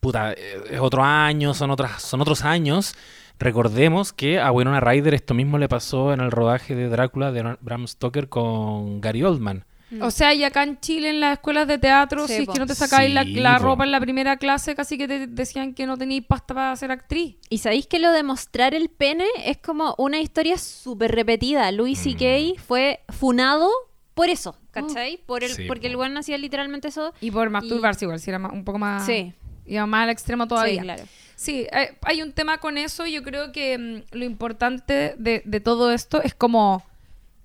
[0.00, 2.96] puta, eh, es otro año, son, otras, son otros años.
[3.38, 7.56] Recordemos que a Winona Ryder esto mismo le pasó en el rodaje de Drácula de
[7.60, 9.64] Bram Stoker con Gary Oldman.
[10.00, 12.52] O sea, y acá en Chile, en las escuelas de teatro, Sí, si es po.
[12.54, 15.26] que no te sacáis la, Sí, la ropa en la primera clase, casi que te
[15.28, 17.36] decían que no teníais pasta para ser actriz.
[17.50, 21.70] Y sabéis que lo de mostrar el pene es como una historia súper repetida.
[21.70, 22.02] Louis Mm.
[22.02, 22.60] C.K.
[22.66, 23.70] fue funado
[24.14, 25.18] por eso, ¿cachai?
[25.26, 27.12] Por el, Sí, porque el weón hacía literalmente eso.
[27.20, 29.06] Y por masturbarse igual, si era más- un poco más...
[29.06, 29.32] Sí.
[29.66, 30.80] Iba más al extremo todavía.
[30.80, 31.02] Sí, claro.
[31.34, 33.04] Sí, eh, hay un tema con eso.
[33.06, 36.82] Yo creo que mm, lo importante de, de todo esto es como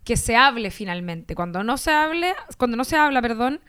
[0.04, 1.36] que se hable finalmente.
[1.36, 3.62] Cuando no se hable, cuando no se habla, perdón,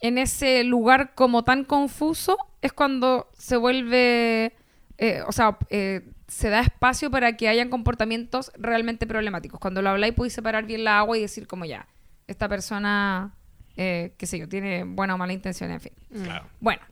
[0.00, 4.52] en ese lugar como tan confuso, es cuando se vuelve,
[4.98, 9.60] eh, o sea, eh, se da espacio para que hayan comportamientos realmente problemáticos.
[9.60, 11.86] Cuando lo habláis podéis separar bien la agua y decir como ya,
[12.26, 13.34] esta persona,
[13.76, 15.92] eh, qué sé yo, tiene buena o mala intención, en fin.
[16.24, 16.46] Claro.
[16.58, 16.82] Bueno,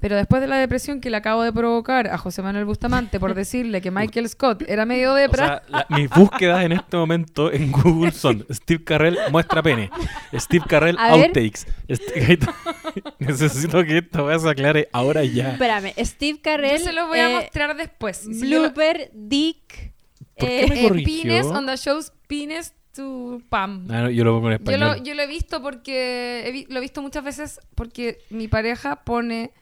[0.00, 3.34] pero después de la depresión que le acabo de provocar a José Manuel Bustamante por
[3.34, 7.52] decirle que Michael Scott era medio O depra, sea, la- mis búsquedas en este momento
[7.52, 9.90] en Google son Steve Carrell muestra pene,
[10.34, 11.66] Steve Carrell A outtakes.
[11.88, 12.38] Este-
[13.18, 15.52] Necesito que esta weá se aclare ahora ya.
[15.52, 16.78] Espérame, Steve yo Carrell.
[16.80, 18.24] se los voy a eh, mostrar después.
[18.26, 19.92] Yo lo- Blooper, Dick.
[20.36, 21.04] ¿Por qué eh, me eh?
[21.04, 23.86] Pines on the shows Pines to Pam.
[23.90, 24.98] Ah, no, yo lo pongo en Yo español.
[24.98, 28.46] lo, yo lo he visto porque he vi- lo he visto muchas veces porque mi
[28.48, 29.52] pareja pone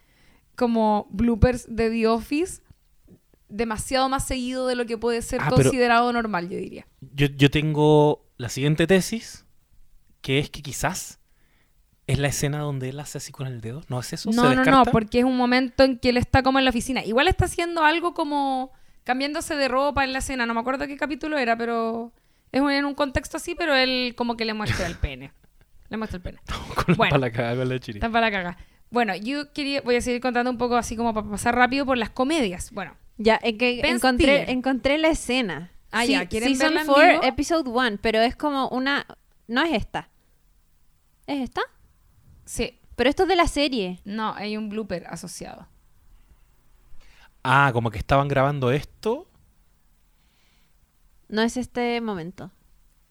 [0.56, 2.62] como bloopers de The Office
[3.48, 6.86] demasiado más seguido de lo que puede ser Ah, considerado normal, yo diría.
[7.14, 9.44] Yo, yo tengo la siguiente tesis,
[10.20, 11.20] que es que quizás
[12.08, 13.82] es la escena donde él hace así con el dedo.
[13.88, 14.32] ¿No es eso?
[14.32, 16.70] ¿Se No, no, no, porque es un momento en que él está como en la
[16.70, 17.04] oficina.
[17.04, 18.72] Igual está haciendo algo como
[19.04, 20.46] cambiándose de ropa en la escena.
[20.46, 22.12] No me acuerdo qué capítulo era, pero
[22.52, 25.32] es un- en un contexto así, pero él como que le muestra el pene.
[25.88, 26.38] Le muestra el pene.
[26.86, 27.10] con Bueno.
[27.10, 27.98] para la cagada con la chiri.
[27.98, 28.58] Está para la caga.
[28.96, 31.98] Bueno, yo quería, voy a seguir contando un poco así como para pasar rápido por
[31.98, 32.70] las comedias.
[32.72, 34.50] Bueno, Ya, es que Ben encontré, Stiller.
[34.50, 35.70] encontré la escena.
[35.92, 37.22] Ah, Sí, ya, ¿quieren Season verla en 4, vivo?
[37.24, 39.06] Episode 1, pero es como una...
[39.48, 40.08] No es esta.
[41.26, 41.60] ¿Es esta?
[42.46, 44.00] sí, Pero esto es de la serie.
[44.04, 45.66] no, hay un blooper asociado.
[47.44, 49.28] Ah, como que estaban grabando esto.
[51.28, 52.50] No es este momento.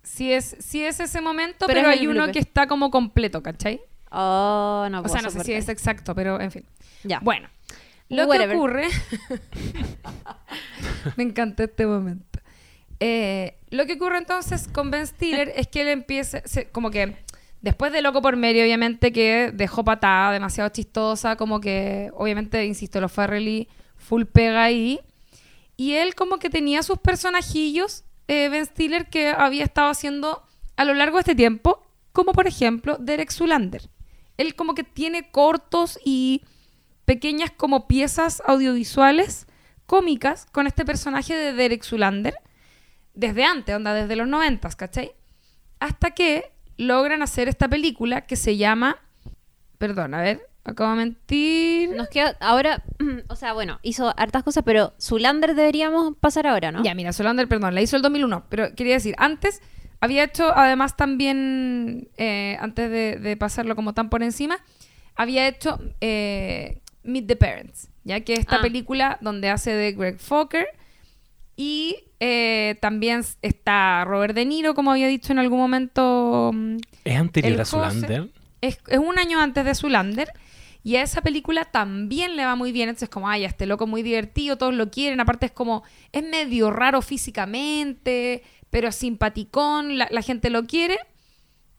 [0.03, 2.33] Sí es, sí es ese momento, Pero pero, es el hay uno blooper.
[2.33, 3.81] que está como completo, ¿cachai?
[4.11, 6.65] Oh, no o puedo sea, no sé si es exacto, pero en fin.
[7.03, 7.19] Ya.
[7.19, 7.49] Bueno,
[8.09, 8.49] lo Whatever.
[8.51, 8.85] que ocurre.
[11.17, 12.39] Me encanta este momento.
[12.99, 17.17] Eh, lo que ocurre entonces con Ben Stiller es que él empieza, se- como que
[17.61, 23.01] después de Loco por Medio, obviamente que dejó patada, demasiado chistosa, como que, obviamente, insisto,
[23.01, 24.99] los Farrelly full pega ahí.
[25.77, 30.43] Y él como que tenía sus personajillos, eh, Ben Stiller, que había estado haciendo
[30.77, 33.89] a lo largo de este tiempo, como por ejemplo Derek Zulander.
[34.37, 36.43] Él como que tiene cortos y
[37.05, 39.47] pequeñas como piezas audiovisuales
[39.85, 42.35] cómicas con este personaje de Derek Zulander
[43.15, 45.13] desde antes, onda, desde los noventas, ¿cachai?
[45.79, 48.97] Hasta que logran hacer esta película que se llama...
[49.77, 51.89] Perdón, a ver, acabo de mentir.
[51.95, 52.83] Nos queda ahora,
[53.29, 56.83] o sea, bueno, hizo hartas cosas, pero Zulander deberíamos pasar ahora, ¿no?
[56.83, 59.61] Ya, mira, Solander, perdón, la hizo el 2001, pero quería decir, antes
[59.99, 64.57] había hecho, además también, eh, antes de, de pasarlo como tan por encima,
[65.15, 68.61] había hecho eh, Meet the Parents, ya que esta Ah.
[68.61, 70.67] película donde hace de Greg Fokker
[71.55, 76.51] y eh, también está Robert De Niro, como había dicho en algún momento.
[76.53, 78.29] mm, ¿Es anterior a Zulander?
[78.61, 80.29] Es, es un año antes de Zulander.
[80.83, 82.89] Y a esa película también le va muy bien.
[82.89, 85.19] Entonces, como, ay, este loco es muy divertido, todos lo quieren.
[85.19, 88.43] Aparte, es como, es medio raro físicamente,
[88.75, 90.99] pero simpaticón, la, la gente lo quiere.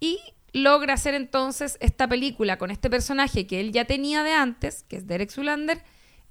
[0.00, 0.18] Y
[0.54, 4.96] logra hacer entonces esta película con este personaje que él ya tenía de antes, que
[4.96, 5.82] es Derek Zulander,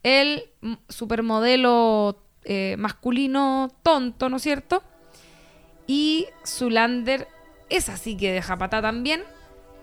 [0.01, 0.45] el
[0.89, 4.81] supermodelo eh, masculino tonto, ¿no es cierto?
[5.85, 7.27] Y Zulander
[7.69, 9.21] es así que deja pata también,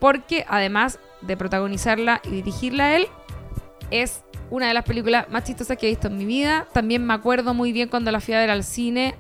[0.01, 3.07] porque además de protagonizarla y dirigirla a él,
[3.93, 6.67] es una de las películas más chistosas que he visto en mi vida.
[6.73, 9.15] También me acuerdo muy bien cuando la fui a ver al cine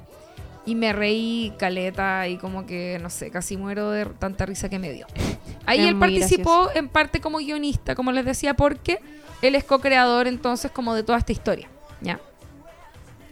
[0.64, 4.78] y me reí caleta y como que, no sé, casi muero de tanta risa que
[4.78, 5.06] me dio.
[5.66, 9.00] Ahí Es él participó en parte como guionista, como les decía, porque
[9.42, 11.68] él es co-creador entonces como de toda esta historia.
[12.00, 12.20] ¿Ya?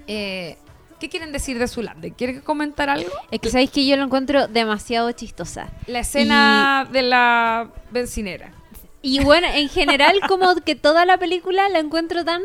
[0.07, 0.57] Eh,
[1.01, 2.13] ¿Qué quieren decir de Zulander?
[2.13, 3.11] ¿Quieren comentar algo?
[3.31, 5.71] Es que sabéis que yo lo encuentro demasiado chistosa.
[5.87, 8.53] La escena de la bencinera.
[9.01, 12.43] Y bueno, en general, como que toda la película la encuentro tan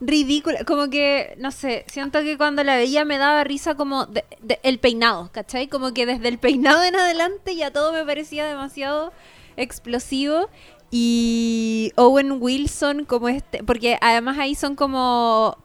[0.00, 0.64] ridícula.
[0.64, 4.58] Como que, no sé, siento que cuando la veía me daba risa como de- de-
[4.62, 5.68] el peinado, ¿cachai?
[5.68, 9.12] Como que desde el peinado en adelante ya todo me parecía demasiado
[9.56, 10.48] explosivo.
[10.90, 15.56] Y Owen Wilson como este, porque además ahí son como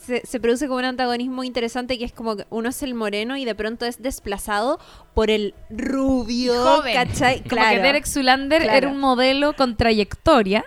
[0.00, 3.36] se, se produce como un antagonismo interesante que es como que uno es el moreno
[3.36, 4.78] y de pronto es desplazado
[5.14, 6.94] por el rubio, Joven.
[6.94, 7.38] ¿cachai?
[7.38, 7.76] Como Claro.
[7.76, 8.76] que Derek Zulander Claro.
[8.76, 10.64] era un modelo con trayectoria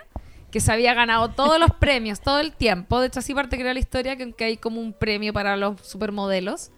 [0.50, 3.00] que se había ganado todos los premios todo el tiempo.
[3.00, 5.80] De hecho, así parte crea la historia que, que hay como un premio para los
[5.80, 6.70] supermodelos.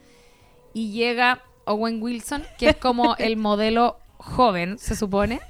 [0.75, 5.41] Y llega Owen Wilson, que es como el modelo joven, se supone.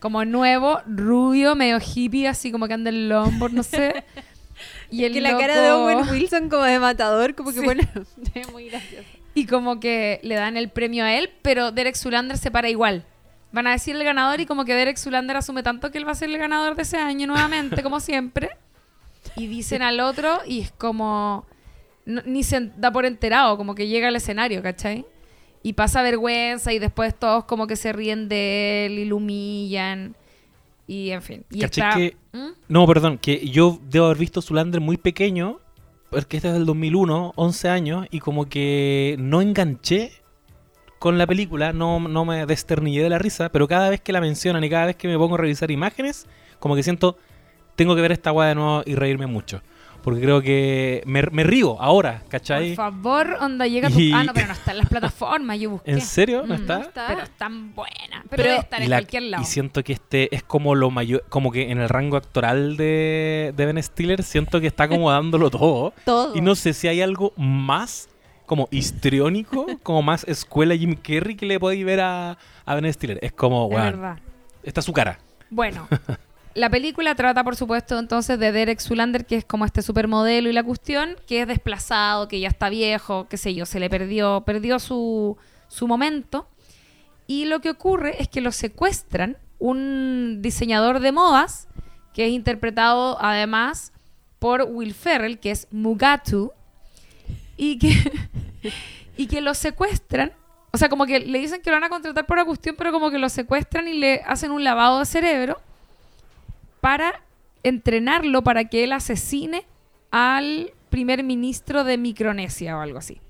[0.00, 4.04] Como nuevo, rubio, medio hippie, así como que anda en lombo, no sé.
[4.90, 7.64] Y el que la cara de Owen Wilson como de matador, como que Sí.
[7.64, 7.82] bueno,
[8.34, 9.04] es muy gracioso.
[9.34, 13.04] Y como que le dan el premio a él, pero Derek Zulander se para igual.
[13.52, 16.12] Van a decir el ganador y como que Derek Zulander asume tanto que él va
[16.12, 18.50] a ser el ganador de ese año nuevamente, como siempre.
[19.36, 21.46] Y dicen al otro y es como...
[22.06, 25.04] no- ni se da por enterado, como que llega al escenario, ¿cachai?
[25.62, 30.16] Y pasa vergüenza y después todos como que se ríen de él y lo humillan.
[30.88, 31.44] Y en fin.
[31.50, 31.96] Y ¿Cachai está...
[31.96, 32.52] que- ¿Mm?
[32.68, 35.60] No, perdón, que yo debo haber visto Zulander muy pequeño,
[36.10, 40.12] porque este es del 2001, 11 años, y como que no enganché
[41.02, 44.20] con la película, no, no me desternillé de la risa, pero cada vez que la
[44.20, 46.26] mencionan y cada vez que me pongo a revisar imágenes,
[46.60, 47.16] como que siento,
[47.74, 49.60] tengo que ver esta weá de nuevo y reírme mucho.
[50.04, 52.74] Porque creo que me, me río ahora, ¿cachai?
[52.74, 53.98] Por favor, onda, llega tu...
[54.00, 55.90] Y- Ah, no, pero no está en las plataformas, yo busqué.
[55.92, 56.42] ¿En serio?
[56.46, 56.60] ¿No Mm.
[56.60, 56.80] está?
[56.80, 57.06] está?
[57.08, 58.22] Pero es tan buena.
[58.28, 59.42] Pero, Pero- debe estar en la- cualquier lado.
[59.42, 63.52] y siento que este es como lo mayor, como que en el rango actoral de,
[63.56, 65.92] de Ben Stiller, siento que está como dándolo todo.
[66.04, 66.34] Todo.
[66.36, 68.08] Y no sé si hay algo más
[68.52, 72.36] como histriónico, como más escuela Jim Carrey que le podéis ver a,
[72.66, 73.18] a Ben Stiller.
[73.22, 74.18] Es como, Es weón, verdad.
[74.62, 75.18] esta es su cara.
[75.48, 75.88] Bueno,
[76.54, 80.52] la película trata, por supuesto, entonces de Derek Zulander, que es como este supermodelo y
[80.52, 84.42] la cuestión, que es desplazado, que ya está viejo, qué sé yo, se le perdió,
[84.44, 85.38] perdió su,
[85.68, 86.46] su momento.
[87.26, 91.68] Y lo que ocurre es que lo secuestran un diseñador de modas,
[92.12, 93.94] que es interpretado además
[94.38, 96.52] por Will Ferrell, que es Mugatu,
[97.56, 97.92] y que,
[99.16, 100.32] y que lo secuestran.
[100.72, 102.46] O sea, como que le dicen que lo van a contratar por la
[102.76, 105.60] pero como que lo secuestran y le hacen un lavado de cerebro
[106.80, 107.22] para
[107.62, 109.64] entrenarlo para que él asesine
[110.10, 113.20] al primer ministro de Micronesia o algo así.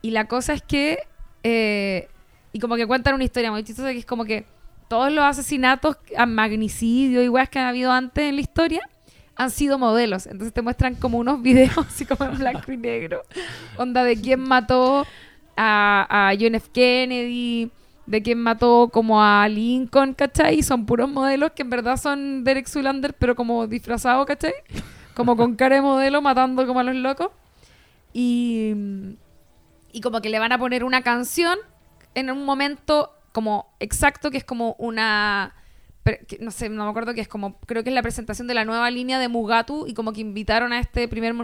[0.00, 0.98] Y la cosa es que,
[1.42, 2.08] eh,
[2.52, 4.46] y como que cuentan una historia muy chistosa que es como que
[4.88, 8.88] todos los asesinatos a magnicidio y weas que han habido antes en la historia
[9.36, 10.26] han sido modelos.
[10.26, 13.22] Entonces te muestran como unos videos así como en blanco y negro.
[13.76, 15.06] Onda de quién mató
[15.56, 16.68] a, a John F.
[16.72, 17.70] Kennedy,
[18.06, 20.58] de quién mató como a Lincoln, ¿cachai?
[20.58, 24.54] Y son puros modelos que en verdad son Derek Zulander, pero como disfrazados, ¿cachai?
[25.14, 27.28] Como con cara de modelo matando como a los locos.
[28.12, 28.74] Y,
[29.92, 31.58] y como que le van a poner una canción
[32.14, 35.54] en un momento como exacto, que es como una...
[36.40, 38.64] no sé, no me acuerdo que es como, creo que es la presentación de la
[38.64, 41.34] nueva línea de Mugatu y como que invitaron a este primer,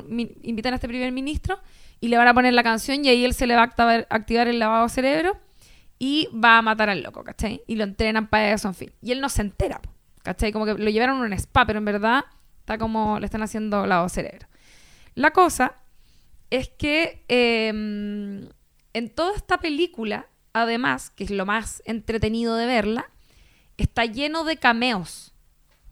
[0.42, 1.61] invitan a este primer ministro
[2.00, 4.48] y le van a poner la canción y ahí él se le va a activar,
[4.48, 5.38] el lavado cerebro
[5.98, 7.62] y va a matar al loco, ¿cachai?
[7.66, 8.92] Y lo entrenan para eso, en fin.
[9.02, 9.80] Y él no se entera,
[10.22, 10.52] ¿cachai?
[10.52, 12.24] Como que lo llevaron a un spa, pero en verdad
[12.61, 14.46] está como le están haciendo lavado cerebro.
[15.14, 15.74] La cosa
[16.50, 23.11] es que eh, en toda esta película, además, que es lo más entretenido de verla,
[23.82, 25.32] está lleno de cameos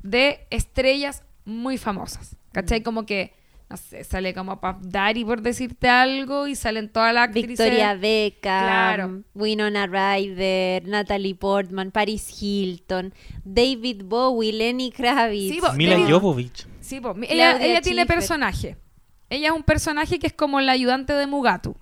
[0.03, 2.37] de estrellas muy famosas.
[2.53, 2.83] ¿Cachai?
[2.83, 3.33] Como que,
[3.69, 7.49] no sé, sale como Puff Daddy por decirte algo y salen todas las actrices.
[7.49, 9.23] Victoria Beckham, Claro.
[9.35, 13.13] Winona Ryder, Natalie Portman, Paris Hilton,
[13.45, 15.55] David Bowie, Lenny Kravitz.
[15.55, 16.67] Sí, po, Mila David- Jovovich.
[16.81, 18.77] Sí, po, ella, tiene personaje.
[19.31, 21.77] Ella es un personaje que es como la ayudante de Mugatu.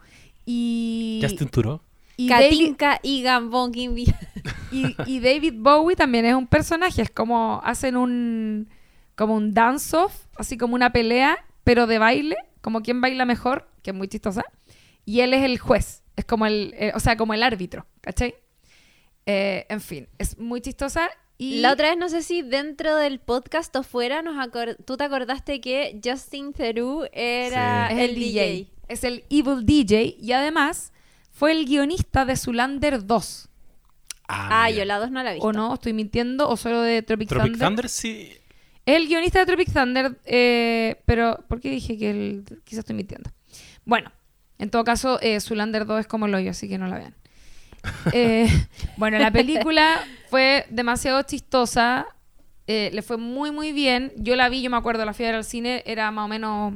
[0.44, 1.82] Y, Justin Turó.
[2.16, 4.06] Y David, Katinka y Gambon Kimbi.
[4.72, 7.02] y, y David Bowie también es un personaje.
[7.02, 8.68] Es como hacen un
[9.16, 13.90] como un dance-off, así como una pelea, pero de baile, como quien baila mejor, que
[13.90, 14.44] es muy chistosa.
[15.04, 18.34] Y él es el juez, es como el, eh, o sea, como el árbitro, ¿cachai?
[19.24, 21.08] Eh, en fin, es muy chistosa.
[21.38, 24.36] Y La otra vez, no sé si dentro del podcast o fuera, nos
[24.84, 27.94] tú te acordaste que Justin Theroux era Sí.
[27.94, 28.68] es el, DJ.
[28.88, 30.92] Es el Evil DJ y además
[31.36, 33.48] fue el guionista de Zulander 2.
[34.26, 34.70] Ah, mira.
[34.70, 35.46] yo la dos no la visto.
[35.46, 35.74] ¿O no?
[35.74, 36.48] ¿Estoy mintiendo?
[36.48, 37.68] ¿O solo de Tropic, Tropic Thunder?
[37.68, 38.32] Thunder sí.
[38.86, 42.96] Es el guionista de Tropic Thunder, eh, pero ¿por qué dije que el, quizás estoy
[42.96, 43.30] mintiendo?
[43.84, 44.10] Bueno,
[44.58, 47.14] en todo caso, eh, Zulander 2 es como el hoyo, así que no la vean.
[48.12, 48.48] Eh,
[48.96, 52.06] bueno, la película fue demasiado chistosa,
[52.66, 54.12] eh, le fue muy, muy bien.
[54.16, 56.28] Yo la vi, yo me acuerdo, la fui a ver al cine, era más o
[56.28, 56.74] menos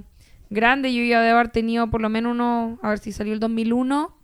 [0.50, 3.40] grande, yo ya debo haber tenido por lo menos unos, a ver si salió el
[3.40, 4.19] 2001,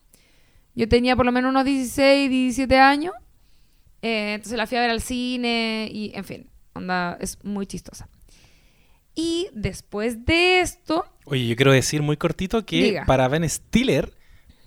[0.76, 3.12] yo tenía por lo menos unos 16, 17 años.
[4.02, 8.08] Eh, entonces la fui a ver al cine y, en fin, onda, es muy chistosa.
[9.14, 13.04] Y después de esto, Oye, yo quiero decir muy cortito que Diga.
[13.06, 14.12] para Ben Stiller,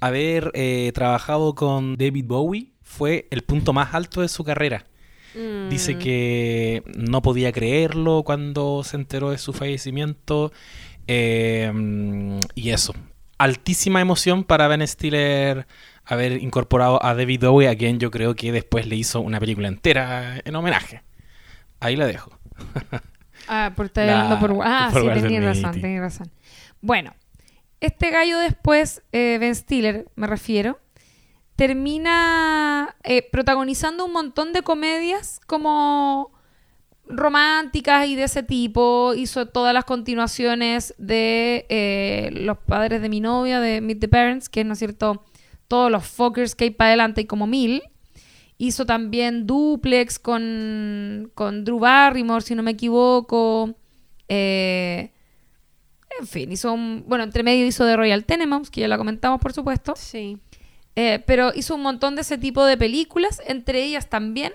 [0.01, 4.85] haber eh, trabajado con David Bowie fue el punto más alto de su carrera.
[5.69, 5.99] Dice Mm.
[5.99, 10.51] que no podía creerlo cuando se enteró de su fallecimiento.
[11.11, 11.71] eh,
[12.55, 12.93] y eso.
[13.37, 15.65] Altísima emoción para Ben Stiller
[16.09, 19.67] haber incorporado a David Bowie, a quien yo creo que después le hizo una película
[19.67, 21.03] entera en homenaje.
[21.79, 22.31] Ahí la dejo.
[23.51, 24.59] Ah, por estar La- hablando por...
[24.63, 26.29] Ah, por sí, tenías razón, tenías razón.
[26.81, 27.15] Bueno,
[27.79, 30.79] este gallo después, eh, Ben Stiller, me refiero,
[31.55, 36.31] termina eh, protagonizando un montón de comedias como
[37.07, 39.13] románticas y de ese tipo.
[39.15, 44.49] Hizo todas las continuaciones de eh, Los padres de mi novia, de Meet the Parents,
[44.49, 45.23] que es, ¿no es cierto?,
[45.69, 47.81] todos los fuckers que hay para adelante y como mil.
[48.57, 53.73] Hizo también Duplex con, con Drew Barrymore, si no me equivoco.
[54.27, 55.13] Eh,
[56.19, 57.05] en fin, hizo un...
[57.07, 59.93] Bueno, entre medio hizo de Royal Tenenbaums, que ya la comentamos, por supuesto.
[59.95, 60.37] Sí.
[60.97, 64.51] Eh, pero hizo un montón de ese tipo de películas, entre ellas también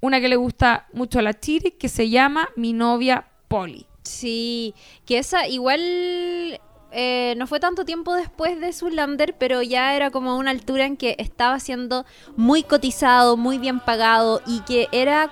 [0.00, 3.86] una que le gusta mucho a la Chiri, que se llama Mi novia Polly.
[4.02, 4.74] Sí,
[5.04, 6.58] que esa igual
[6.92, 10.96] eh, no fue tanto tiempo después de Zoolander, pero ya era como una altura en
[10.96, 12.04] que estaba siendo
[12.36, 15.30] muy cotizado, muy bien pagado y que era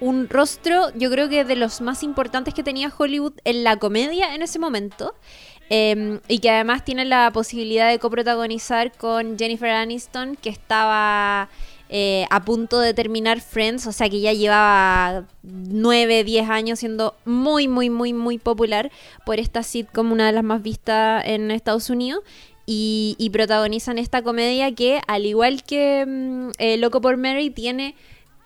[0.00, 4.34] un rostro, yo creo que de los más importantes que tenía Hollywood en la comedia
[4.34, 5.14] en ese momento.
[5.70, 11.50] Eh, y que además tiene la posibilidad de coprotagonizar con Jennifer Aniston, que estaba
[11.88, 17.14] eh, a punto de terminar Friends, o sea que ya llevaba 9, 10 años siendo
[17.24, 18.90] muy, muy, muy, muy popular
[19.24, 22.22] por esta sitcom, una de las más vistas en Estados Unidos.
[22.70, 27.94] Y, y protagonizan esta comedia que, al igual que mm, eh, Loco por Mary, tiene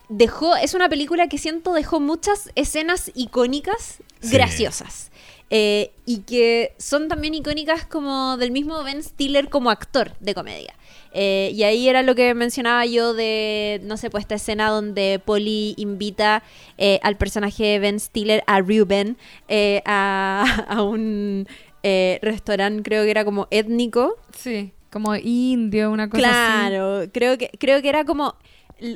[0.09, 4.35] dejó, es una película que siento dejó muchas escenas icónicas Sí.
[4.37, 5.11] graciosas.
[5.55, 10.75] Eh, y que son también icónicas como del mismo Ben Stiller como actor de comedia.
[11.13, 15.21] Eh, y ahí era lo que mencionaba yo de, no sé, pues esta escena donde
[15.23, 16.43] Polly invita
[16.79, 21.47] eh, al personaje de Ben Stiller, a Ruben, eh, a, a un
[21.83, 26.69] restaurante, creo que era como étnico, Sí, como indio, una cosa así.
[26.69, 28.37] Claro, creo que, creo que era como.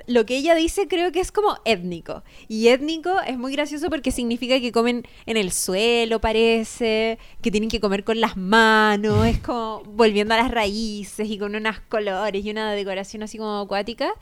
[0.07, 2.23] Lo que ella dice creo que es como étnico.
[2.49, 7.71] Y étnico es muy gracioso porque significa que comen en el suelo, parece, que tienen
[7.71, 12.45] que comer con las manos, es como volviendo a las raíces y con unos colores
[12.45, 14.13] y una decoración así como acuática.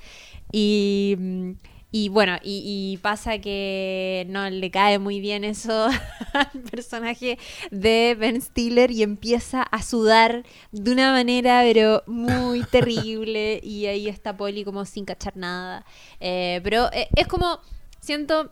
[0.52, 1.50] Y, mm,
[1.96, 5.86] y bueno, y, y pasa que no le cae muy bien eso
[6.32, 7.38] al personaje
[7.70, 14.08] de Ben Stiller y empieza a sudar de una manera pero muy terrible y ahí
[14.08, 15.86] está Polly como sin cachar nada.
[16.18, 17.60] Eh, pero eh, es como,
[18.00, 18.50] siento,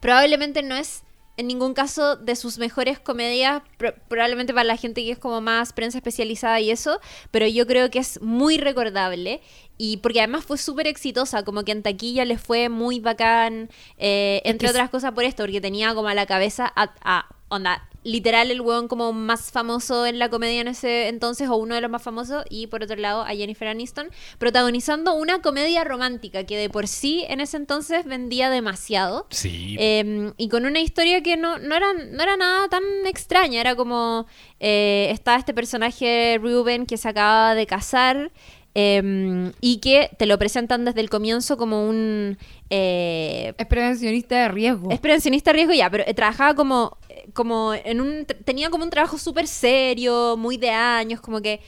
[0.00, 1.04] probablemente no es
[1.38, 5.40] en ningún caso de sus mejores comedias, pro- probablemente para la gente que es como
[5.40, 9.40] más prensa especializada y eso, pero yo creo que es muy recordable
[9.78, 14.42] y porque además fue súper exitosa, como que en taquilla le fue muy bacán, eh,
[14.44, 18.50] entre otras cosas por esto, porque tenía como a la cabeza a, a- onda, literal
[18.50, 21.90] el hueón como más famoso en la comedia en ese entonces, o uno de los
[21.90, 26.70] más famosos, y por otro lado a Jennifer Aniston, protagonizando una comedia romántica que de
[26.70, 29.26] por sí en ese entonces vendía demasiado.
[29.30, 29.76] Sí.
[29.78, 33.60] Eh, y con una historia que no, no, era, no era nada tan extraña.
[33.60, 34.26] Era como.
[34.60, 38.30] eh, estaba este personaje, Ruben, que se acaba de casar.
[38.74, 42.36] eh, y que te lo presentan desde el comienzo como un.
[42.70, 44.90] eh, Es prevencionista de riesgo.
[44.90, 46.97] es prevencionista de riesgo ya, pero eh, trabajaba como,
[47.34, 51.60] como en un, tenía como un trabajo súper serio, muy de años, como que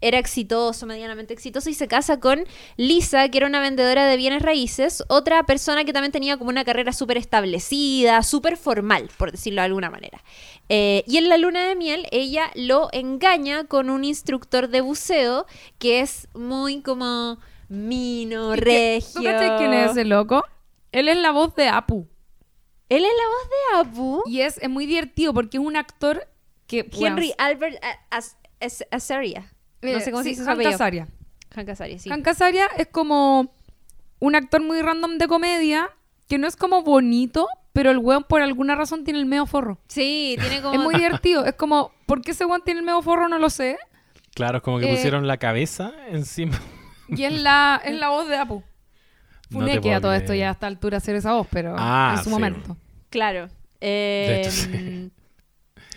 [0.00, 2.44] era exitoso, medianamente exitoso, y se casa con
[2.76, 6.64] Lisa, que era una vendedora de bienes raíces, otra persona que también tenía como una
[6.64, 10.22] carrera súper establecida, súper formal, por decirlo de alguna manera.
[10.68, 15.46] Eh, y en la luna de miel, ella lo engaña con un instructor de buceo
[15.80, 17.38] que es muy como
[17.68, 19.14] mino, ¿Y qué- regio.
[19.36, 20.44] ¿Tú quién es ese loco?
[20.92, 22.06] Él es la voz de Apu.
[22.88, 24.22] Él es la voz de Apu.
[24.26, 26.26] Y es, es muy divertido porque es un actor
[26.66, 26.80] que...
[26.80, 27.76] Henry bueno, Albert
[28.10, 28.36] As-
[28.90, 29.52] Azaria.
[29.82, 30.66] No eh, sé cómo sí, se dice Hank.
[30.66, 31.08] Azaria.
[31.54, 32.10] Hank Azaria, sí.
[32.10, 33.52] Hank Azaria es como
[34.20, 35.90] un actor muy random de comedia
[36.28, 39.78] que no es como bonito, pero el weón por alguna razón tiene el medio forro.
[39.88, 40.74] Sí, tiene como...
[40.74, 41.44] Es muy divertido.
[41.44, 43.28] Es como, ¿por qué ese weón tiene el medio forro?
[43.28, 43.78] No lo sé.
[44.34, 46.58] Claro, es como que eh, pusieron la cabeza encima.
[47.08, 48.62] Y es la, es la voz de Apu.
[49.50, 52.24] No a todo esto ya a esta altura hacer esa voz, pero Ah, en su
[52.24, 52.30] sí.
[52.30, 52.76] momento.
[53.10, 53.46] Claro.
[53.46, 55.10] De Eh, hecho, sí.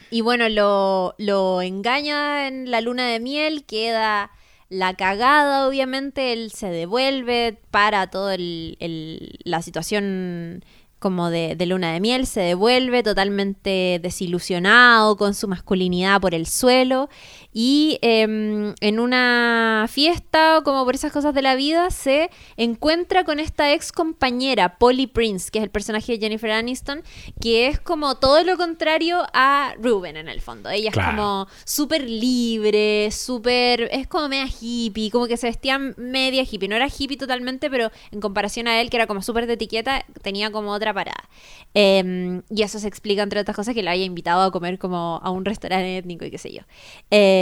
[0.09, 4.29] Y bueno, lo, lo engaña en la luna de miel, queda
[4.69, 10.63] la cagada, obviamente, él se devuelve para toda la situación
[10.99, 16.45] como de, de luna de miel, se devuelve totalmente desilusionado con su masculinidad por el
[16.45, 17.09] suelo
[17.53, 23.23] y em, en una fiesta o como por esas cosas de la vida se encuentra
[23.23, 27.03] con esta ex compañera Polly Prince, que es el personaje de Jennifer Aniston,
[27.41, 30.69] que es como todo lo contrario a Ruben en el fondo.
[30.69, 31.09] Ella Claro.
[31.09, 33.89] es como súper libre, súper...
[33.91, 36.69] es como media hippie, como que se vestía media hippie.
[36.69, 40.05] No era hippie totalmente, pero en comparación a él, que era como súper de etiqueta,
[40.21, 41.29] tenía como otra parada.
[41.73, 45.19] Em, y eso se explica, entre otras cosas, que la haya invitado a comer como
[45.23, 46.61] a un restaurante étnico y qué sé yo.
[47.09, 47.39] Eh,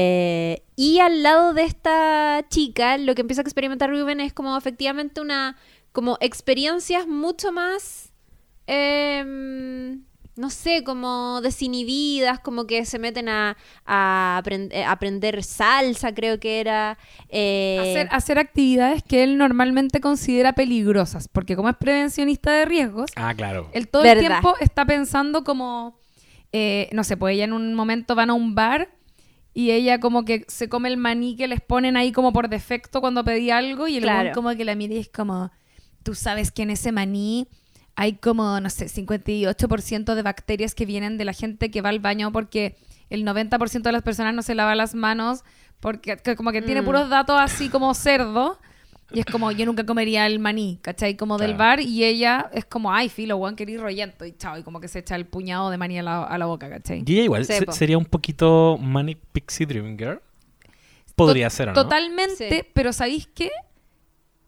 [0.76, 5.22] y al lado de esta chica, lo que empieza a experimentar Ruben es como efectivamente
[5.22, 5.58] una...
[5.92, 8.12] como experiencias mucho más...
[8.68, 10.04] em,
[10.36, 16.40] no sé, como desinhibidas, como que se meten a, a aprend- eh, aprender salsa, creo
[16.40, 16.98] que era.
[17.28, 23.12] eh, Hacer, hacer actividades que él normalmente considera peligrosas, porque como es prevencionista de riesgos,
[23.18, 23.70] Ah, claro.
[23.74, 26.00] él todo el tiempo está pensando como,
[26.54, 28.88] eh, no sé, pues ella en un momento van a un bar
[29.54, 33.02] y ella como que se come el maní que les ponen ahí como por defecto
[33.02, 34.32] cuando pedí algo y el Claro.
[34.34, 35.52] como que la mira y es como,
[36.04, 37.48] tú sabes que en ese maní
[37.96, 42.00] hay como, no sé, 58% de bacterias que vienen de la gente que va al
[42.00, 42.78] baño porque
[43.10, 45.44] el 90% de las personas no se lava las manos
[45.80, 46.86] porque que como que tiene Mm.
[46.86, 48.60] puros datos así como cerdo.
[49.12, 51.18] Y es como, yo nunca comería el maní, ¿cachai?
[51.18, 54.64] Como del bar y ella es como, ay, filo, weón, querís rollento y chao, y
[54.64, 57.04] como que se echa el puñado de maní a la, a la boca, ¿cachai?
[57.06, 60.22] Y ella igual se- sería un poquito Manic Pixie Dream Girl.
[61.16, 61.82] Podría To- ser, ¿o no?
[61.84, 62.68] Totalmente, Sí.
[62.74, 63.50] pero ¿sabéis qué?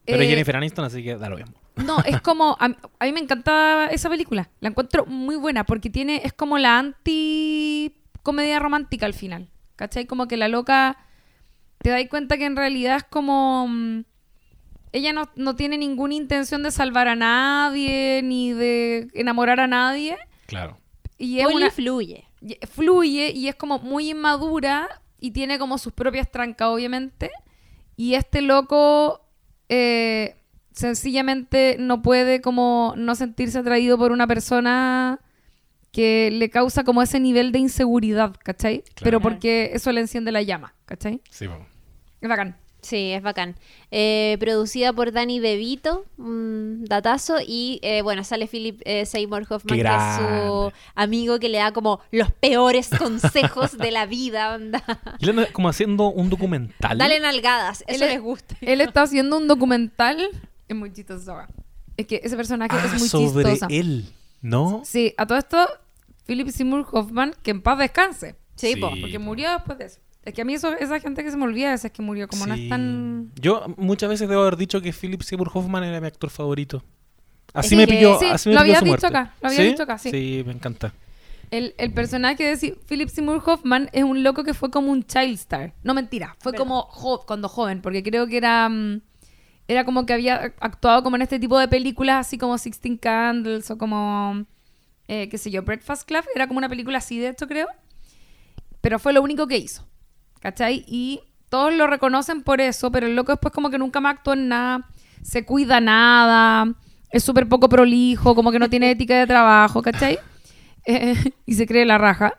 [0.06, 1.54] Pero Eh, Jennifer Aniston, así que da lo mismo.
[1.86, 2.56] No, es como.
[2.60, 2.66] A,
[3.00, 4.50] a mí me encanta esa película.
[4.60, 6.22] La encuentro muy buena porque tiene.
[6.24, 9.50] Es como la anti-comedia romántica al final.
[9.76, 10.06] ¿Cachai?
[10.06, 10.98] Como que la loca.
[11.80, 13.68] Te das cuenta que en realidad es como.
[14.94, 20.18] Ella no, no tiene ninguna intención de salvar a nadie ni de enamorar a nadie.
[20.48, 20.78] Claro.
[21.18, 22.28] Y es una, fluye.
[22.70, 27.30] fluye y es como muy inmadura y tiene como sus propias trancas, obviamente.
[27.96, 29.22] Y este loco
[29.70, 30.36] eh,
[30.74, 35.20] sencillamente no puede como no sentirse atraído por una persona
[35.92, 38.84] que le causa como ese nivel de inseguridad, ¿cachai?
[39.04, 41.22] Pero porque eso le enciende la llama, ¿cachai?
[41.30, 41.66] Sí, po.
[42.22, 42.58] Es bacán.
[42.82, 43.56] Sí, es bacán.
[43.92, 49.78] Eh, producida por Danny DeVito, un datazo, y eh, bueno, sale Philip eh, Seymour Hoffman,
[49.78, 54.84] que es su amigo que le da como los peores consejos de la vida, onda.
[55.20, 56.98] Y él anda como haciendo un documental.
[56.98, 58.56] Dale nalgadas, eso Él- les gusta.
[58.62, 60.28] Él está haciendo un documental.
[60.68, 61.38] Es muy chistoso.
[61.98, 63.68] Es que ese personaje Ah, es muy sobre chistoso.
[63.70, 64.06] él,
[64.42, 64.82] ¿no?
[64.86, 65.68] Sí, a todo esto,
[66.26, 68.36] Philip Seymour Hoffman, que en paz descanse.
[68.56, 68.80] Sí, Sí.
[68.80, 68.90] po.
[68.90, 69.26] Porque po.
[69.26, 70.00] murió después de eso.
[70.24, 72.28] Es que a mí eso, esa gente que se me olvida a veces que murió,
[72.28, 72.64] como no Sí.
[72.66, 73.32] es tan...
[73.40, 76.84] Yo muchas veces debo haber dicho que Philip Seymour Hoffman era mi actor favorito.
[77.54, 79.08] Así Es me que- pilló, Sí, así me lo pilló su dicho muerte.
[79.08, 80.12] acá, lo habías dicho acá, sí.
[80.12, 80.94] Sí, me encanta.
[81.50, 85.34] El, el personaje de Philip Seymour Hoffman es un loco que fue como un child
[85.34, 85.74] star.
[85.84, 86.36] No, mentira.
[86.40, 88.70] Fue como jo- cuando joven, porque creo que era...
[88.70, 89.02] mm,
[89.68, 93.70] Era como que había actuado como en este tipo de películas, así como Sixteen Candles
[93.72, 94.46] o como...
[95.08, 96.24] eh, qué sé yo, Breakfast Club.
[96.36, 97.68] Era como una película así, de hecho, creo.
[98.82, 99.86] Pero fue lo único que hizo.
[100.42, 100.84] ¿Cachai?
[100.88, 104.34] Y todos lo reconocen por eso, pero el loco después como que nunca más actuó
[104.34, 104.90] en nada,
[105.22, 106.74] se cuida nada,
[107.12, 110.18] es súper poco prolijo, como que no tiene ética de trabajo, ¿cachai?
[110.86, 111.16] Eh,
[111.46, 112.34] y se cree la raja.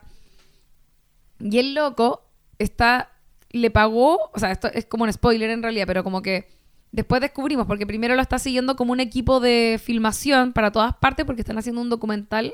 [1.39, 2.25] Y el loco
[2.59, 3.11] está,
[3.51, 6.49] le pagó, o sea, esto es como un spoiler en realidad, pero como que
[6.91, 11.25] después descubrimos, porque primero lo está siguiendo como un equipo de filmación para todas partes,
[11.25, 12.53] porque están haciendo un documental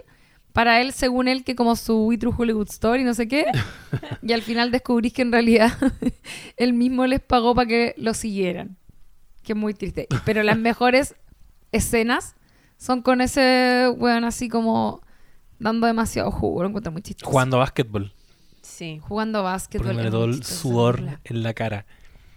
[0.53, 3.45] para él, según él, que como su We True Hollywood Story, no sé qué.
[4.21, 5.71] y al final descubrís que en realidad
[6.57, 8.77] él mismo les pagó para que lo siguieran.
[9.43, 10.07] Que es muy triste.
[10.25, 11.15] Pero las mejores
[11.71, 12.35] escenas
[12.77, 15.01] son con ese weón así como
[15.59, 16.63] dando demasiado jugo.
[16.63, 17.29] Lo encuentro muy chistoso.
[17.29, 18.13] Jugando básquetbol.
[18.61, 19.99] Sí, Jugando básquetbol.
[19.99, 21.85] Es todo el sudor en la cara.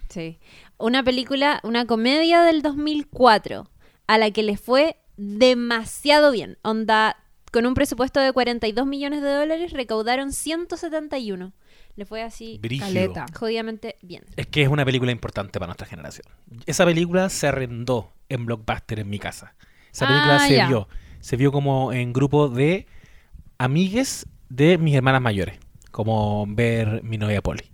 [0.09, 0.39] sí.
[0.79, 3.69] Una película, una comedia del 2004,
[4.07, 6.57] a la que le fue demasiado bien.
[6.61, 7.15] Onda,
[7.53, 11.53] con un presupuesto de 42 millones de dólares, recaudaron 171.
[11.95, 12.87] Le fue así Brígido.
[12.87, 13.25] Caleta.
[13.37, 14.25] jodidamente bien.
[14.35, 16.25] Es que es una película importante para nuestra generación.
[16.65, 19.53] Esa película se arrendó en Blockbuster en mi casa.
[19.91, 20.67] Esa película Ah, se ya.
[20.67, 20.87] vio.
[21.19, 22.87] Se vio como en grupo de
[23.57, 25.59] amigues de mis hermanas mayores.
[25.91, 27.69] Como ver mi novia Polly.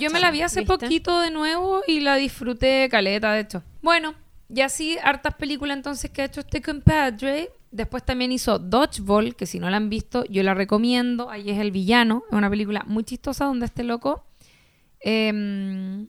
[0.00, 0.78] Yo me la vi hace ¿Viste?
[0.78, 3.62] poquito de nuevo y la disfruté caleta, de hecho.
[3.82, 4.14] Bueno,
[4.54, 7.50] y así hartas películas entonces que ha hecho este compadre.
[7.74, 11.28] Después también hizo Dodgeball, que si no la han visto, yo la recomiendo.
[11.28, 12.22] Ahí es el villano.
[12.30, 14.24] Es una película muy chistosa donde este loco
[15.00, 16.06] eh,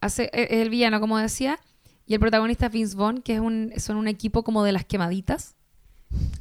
[0.00, 1.58] hace, es el villano, como decía.
[2.06, 4.84] Y el protagonista es Vince Vaughn, que es un, son un equipo como de las
[4.84, 5.54] quemaditas.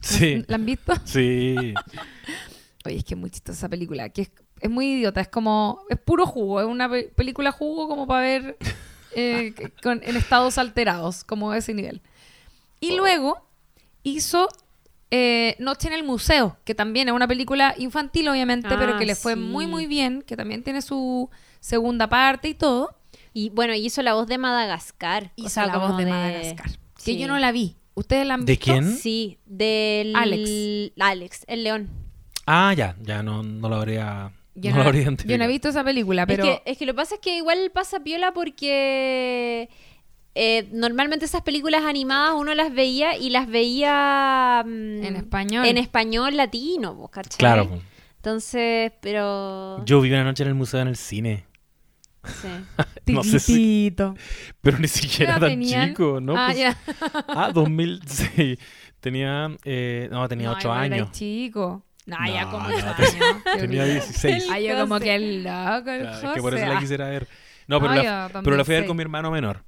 [0.02, 0.44] Sí.
[0.48, 0.94] ¿La han visto?
[1.06, 1.74] Sí.
[2.86, 4.32] Oye, es que es muy chistosa esa película, que es,
[4.62, 8.22] es muy idiota, es como, es puro jugo, es una pe- película jugo como para
[8.22, 8.58] ver
[9.14, 9.54] eh,
[9.84, 12.02] con- en estados alterados, como ese nivel.
[12.80, 13.42] Y luego
[14.10, 14.48] hizo
[15.12, 19.06] eh, Noche en el Museo, que también es una película infantil, obviamente, Ah, pero que
[19.06, 19.40] le fue sí.
[19.40, 21.30] muy, muy bien, que también tiene su
[21.60, 22.96] segunda parte y todo.
[23.34, 25.32] Y bueno, hizo la voz de Madagascar.
[25.38, 26.72] o Hizo sea, la voz de, Madagascar,
[27.04, 27.76] que yo no la vi.
[27.94, 28.66] ¿Ustedes la han ¿De visto?
[28.66, 28.96] quién?
[28.96, 30.16] Sí, del...
[30.16, 30.92] Alex.
[31.00, 31.90] Alex, el león.
[32.46, 35.48] Ah, ya, ya no, no lo habría, Yo no no, lo habría yo no he
[35.48, 36.44] visto esa película, pero...
[36.44, 39.70] Es, que, es que lo que pasa es que igual pasa piola porque
[40.38, 45.66] eh, normalmente esas películas animadas uno las veía y las veía mm, En español.
[45.66, 47.38] En español latino, po, ¿cachai?
[47.38, 47.68] Claro.
[47.70, 47.80] po.
[48.18, 49.84] Entonces, pero...
[49.86, 51.46] Yo viví una noche en el museo en el cine.
[52.26, 52.48] sí.
[53.14, 53.96] No sé si,
[54.62, 55.90] pero ni ¿Qué siquiera tan tenían?
[55.90, 56.36] chico, ¿no?
[56.38, 56.78] Ah, Pues- ya.
[57.30, 58.60] Ah, 2006.
[59.00, 61.12] Tenía, eh, no, tenía No, 8 igual erais años.
[61.14, 61.86] chico.
[62.06, 63.16] No, ya No, como no, 8 te- años.
[63.54, 63.94] Qué Tenía horrible.
[64.02, 64.48] 16.
[64.52, 65.06] Ah, yo como José.
[65.06, 66.66] que el loco, el Claro, es que por eso José.
[66.68, 66.80] la Ah.
[66.82, 67.28] quisiera ver.
[67.68, 68.88] No, pero, la, ya, pero la fui a ver 2006.
[68.88, 69.64] con mi hermano menor.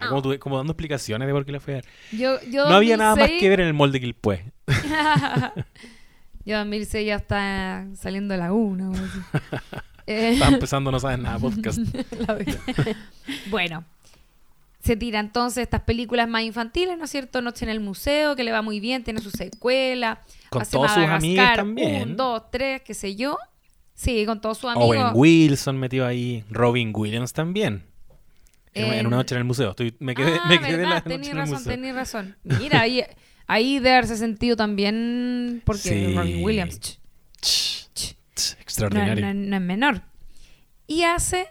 [0.00, 0.08] Ah.
[0.08, 1.84] Como, tuve- como dando explicaciones de por qué la fui a ver.
[2.12, 4.44] Yo, yo No había nada más 2006 que ver en el molde Quilpué.
[6.44, 8.92] yo 2006 ya está saliendo la 1.
[10.06, 11.78] Eh, Estaba empezando, no sabes nada, podcast.
[13.50, 13.84] bueno,
[14.82, 17.42] se tira entonces estas películas más infantiles, ¿no es cierto?
[17.42, 20.22] Noche en el museo, que le va muy bien, tiene su secuela.
[20.48, 22.10] Con hace todos sus amigos también.
[22.10, 23.36] Un, dos, tres, qué sé yo.
[23.94, 25.12] Sí, con todos sus Owen amigos.
[25.14, 26.42] Wilson metió ahí.
[26.50, 27.84] Robin Williams también.
[28.74, 29.70] En, una noche en el museo.
[29.70, 31.72] Estoy- me quedé, ah, me quedé la verdad, noche tenés en el razón, museo.
[31.72, 32.36] tenés razón.
[32.44, 33.02] Mira, ahí,
[33.46, 36.14] ahí debe haberse sentido también porque Sí.
[36.14, 36.98] Robin Williams ch,
[37.40, 39.26] Ch, ch, ch, no, extraordinario.
[39.26, 40.02] no- no es menor.
[40.86, 41.48] Y hace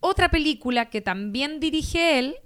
[0.00, 2.36] otra película que también dirige él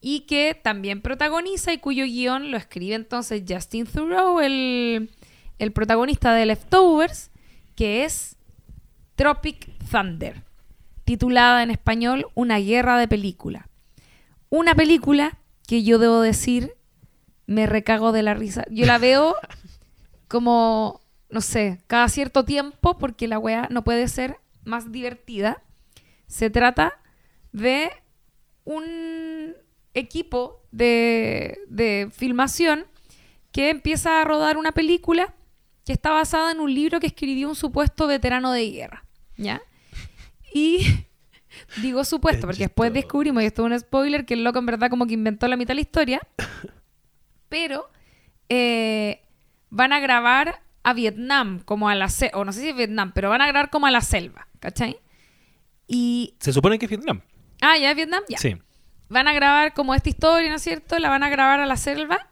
[0.00, 5.10] y que también protagoniza y cuyo guion lo escribe entonces Justin Thoreau, el,
[5.58, 7.30] el protagonista de Leftovers,
[7.74, 8.36] que es
[9.16, 10.42] Tropic Thunder,
[11.04, 13.68] titulada en español Una guerra de película.
[14.50, 16.74] Una película que yo debo decir
[17.46, 18.64] me recago de la risa.
[18.70, 19.36] Yo la veo
[20.28, 21.00] como,
[21.30, 25.62] no sé, cada cierto tiempo porque la weá no puede ser más divertida.
[26.26, 27.00] Se trata
[27.52, 27.90] de
[28.64, 29.54] un
[29.92, 32.86] equipo de, de filmación
[33.52, 35.34] que empieza a rodar una película
[35.84, 39.04] que está basada en un libro que escribió un supuesto veterano de guerra.
[39.36, 39.62] ¿Ya?
[40.54, 40.86] Y
[41.82, 44.88] digo supuesto, porque después descubrimos, y esto es un spoiler, que el loco en verdad
[44.88, 46.20] como que inventó la mitad de la historia.
[47.50, 47.90] Pero
[48.48, 49.22] eh,
[49.68, 53.12] van a grabar a Vietnam, como a la selva, o no sé si es Vietnam,
[53.14, 54.98] pero van a grabar como a la selva, ¿cachai?
[55.86, 56.34] Y...
[56.40, 57.22] Se supone que es Vietnam.
[57.62, 58.22] Ah, ¿ya es Vietnam?
[58.28, 58.36] Ya.
[58.36, 58.56] Sí.
[59.08, 60.98] Van a grabar como esta historia, ¿no es cierto?
[60.98, 62.28] La van a grabar a la selva.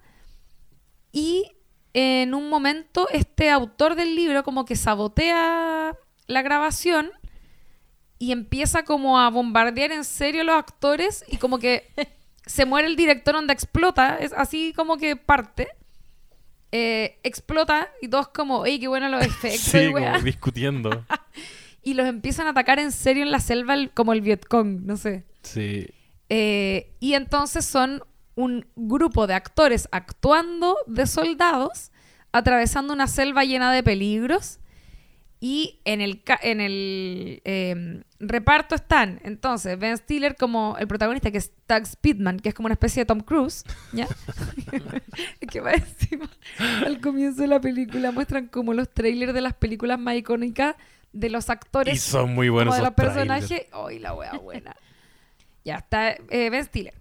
[1.13, 1.53] Y
[1.95, 5.97] en un momento este autor del libro como que sabotea
[6.27, 7.11] la grabación
[8.23, 11.89] y empieza como a bombardear en serio a los actores y como que
[12.47, 15.69] se muere el director donde explota, es así como que parte.
[16.71, 19.61] Eh, explota y todos como, ¡ey, qué bueno los efectos!
[19.61, 20.19] Sí, y como weá".
[20.21, 21.05] discutiendo.
[21.83, 24.97] y los empiezan a atacar en serio en la selva el- como el Vietcong, no
[24.97, 25.25] sé.
[25.43, 25.89] Sí.
[26.29, 28.05] Eh, y entonces son
[28.37, 31.91] un grupo de actores actuando de soldados,
[32.31, 34.61] atravesando una selva llena de peligros.
[35.45, 41.39] Y en el, en el eh, reparto están, entonces, Ben Stiller como el protagonista, que
[41.39, 44.07] es Doug Speedman, que es como una especie de Tom Cruise, ¿ya?
[45.51, 46.31] Que va encima,
[46.87, 50.77] al comienzo de la película muestran como los trailers de las películas más icónicas
[51.13, 53.67] de los actores Y son muy buenos como de los personajes.
[53.73, 54.77] ¡Ay, la wea buena!
[55.65, 56.95] ya está eh, Ben Stiller.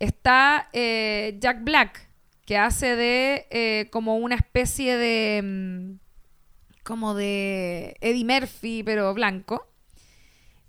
[0.00, 2.08] Está eh, Jack Black,
[2.46, 5.40] que hace de eh, como una especie de.
[5.44, 6.05] mm,
[6.86, 9.66] como de Eddie Murphy, pero blanco.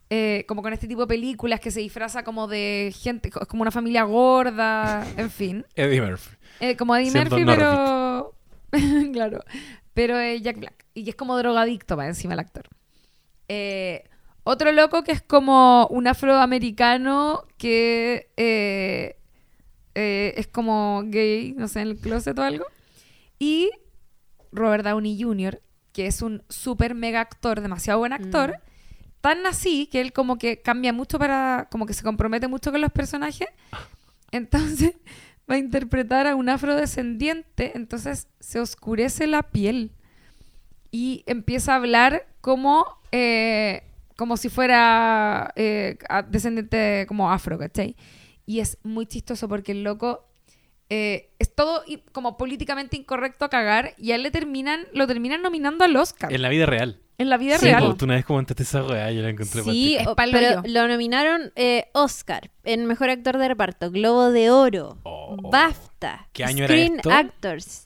[0.09, 3.61] Eh, como con este tipo de películas que se disfraza como de gente, co- como
[3.61, 5.65] una familia gorda, en fin.
[5.75, 6.35] Eddie Murphy.
[6.61, 8.33] Eh, como Eddie Siendo Murphy, pero.
[9.13, 9.43] claro.
[9.93, 10.85] Pero Jack Black.
[10.93, 12.63] Y es como drogadicto para encima el actor.
[13.49, 14.03] Eh,
[14.43, 18.29] otro loco que es como un afroamericano que
[19.93, 22.65] es como gay, no sé, en el closet o algo.
[23.39, 23.69] Y
[24.51, 25.61] Robert Downey Jr.,
[25.97, 28.59] que es un súper mega actor, demasiado buen actor.
[29.19, 32.81] Tan así que él como que cambia mucho para, como que se compromete mucho con
[32.81, 33.47] los personajes.
[34.31, 34.93] Entonces
[35.49, 39.91] va a interpretar a un afrodescendiente, entonces se oscurece la piel
[40.91, 43.81] y empieza a hablar como, eh,
[44.15, 45.97] como si fuera eh,
[46.29, 47.95] descendiente como afro, ¿cachai?
[48.45, 50.26] Y es muy chistoso porque el loco
[50.89, 55.41] eh, es todo como políticamente incorrecto a cagar y a él le terminan, lo terminan
[55.41, 56.99] nominando al Oscar En la vida real.
[57.17, 57.95] en la vida Sí, real.
[57.97, 60.11] tú una vez comentaste esa weá, yo la encontré Sí, práctica.
[60.11, 65.35] o- pero lo nominaron eh, Oscar en Mejor Actor de Reparto, Globo de Oro, Oh.
[65.51, 67.11] BAFTA, ¿Qué año era Screen esto?
[67.11, 67.83] Actors.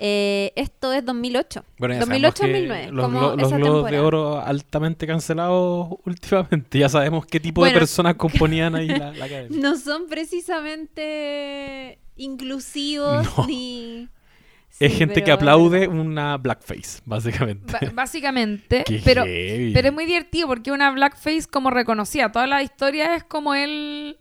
[0.00, 1.62] Eh, esto es 2008.
[1.78, 5.88] Bueno, ya 2008 sabemos que 2009, Los, como los esa globos de oro altamente cancelados
[6.06, 6.78] últimamente.
[6.78, 7.74] Ya sabemos qué tipo Bueno.
[7.74, 9.60] de personas componían ahí la, la academia.
[9.60, 13.46] No son precisamente inclusivos No.
[13.46, 14.08] ni...
[14.80, 16.02] es gente que aplaude bueno.
[16.02, 17.90] una blackface, básicamente.
[17.92, 19.72] Básicamente, Qué pero, heavy.
[19.72, 22.30] pero es muy divertido porque una blackface como reconocida.
[22.32, 24.18] Toda la historia es como él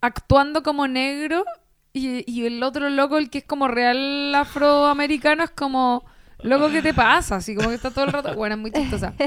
[0.00, 1.44] actuando como negro
[1.92, 6.04] y, y el otro loco, el que es como real afroamericano, es como,
[6.42, 7.36] loco, ¿qué te pasa?
[7.36, 8.34] Así como que está todo el rato.
[8.34, 9.14] Bueno, es muy chistosa.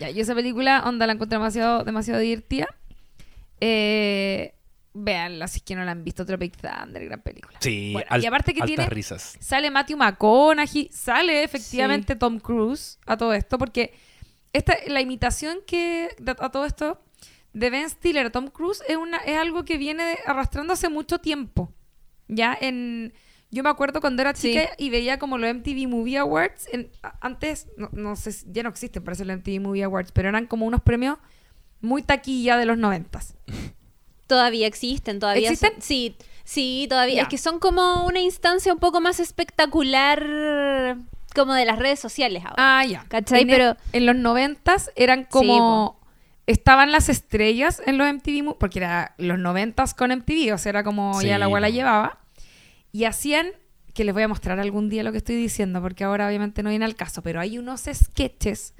[0.00, 2.68] Ya, y esa película, onda, la encontré demasiado, demasiado divertida.
[3.60, 4.54] Eh,
[5.04, 7.58] véanla si es que no la han visto, Tropic Thunder, gran película.
[7.60, 9.36] Sí, Bueno, al- y aparte que tiene risas.
[9.40, 13.94] Sale Matthew McConaughey, sale efectivamente Tom Cruise a todo esto, porque
[14.52, 17.02] esta, la imitación que de- a todo esto
[17.52, 21.18] de Ben Stiller a Tom Cruise es, una, es algo que viene arrastrando hace mucho
[21.18, 21.72] tiempo.
[22.28, 23.12] Ya en...
[23.50, 24.48] Yo me acuerdo cuando era Sí.
[24.52, 26.68] chica y veía como los MTV Movie Awards.
[26.70, 26.90] en-
[27.22, 30.66] antes, no, no sé, ya no existen parece los MTV Movie Awards, pero eran como
[30.66, 31.16] unos premios
[31.80, 33.34] muy taquilla de los noventas.
[34.28, 35.72] Todavía existen, todavía ¿Existen?
[35.72, 37.16] son- sí, sí, todavía.
[37.16, 37.22] Ya.
[37.22, 40.96] Es que son como una instancia un poco más espectacular
[41.34, 42.54] como de las redes sociales ahora.
[42.58, 43.04] Ah, ya.
[43.08, 43.42] ¿Cachai?
[43.42, 45.98] En, Pero- en los noventas eran como...
[46.46, 50.84] estaban las estrellas en los MTV, porque era los noventas con MTV, o sea, era
[50.84, 52.18] como ya Sí, la abuela llevaba.
[52.92, 53.48] Y hacían,
[53.94, 56.70] que les voy a mostrar algún día lo que estoy diciendo, porque ahora obviamente no
[56.70, 58.72] viene al caso, pero hay unos sketches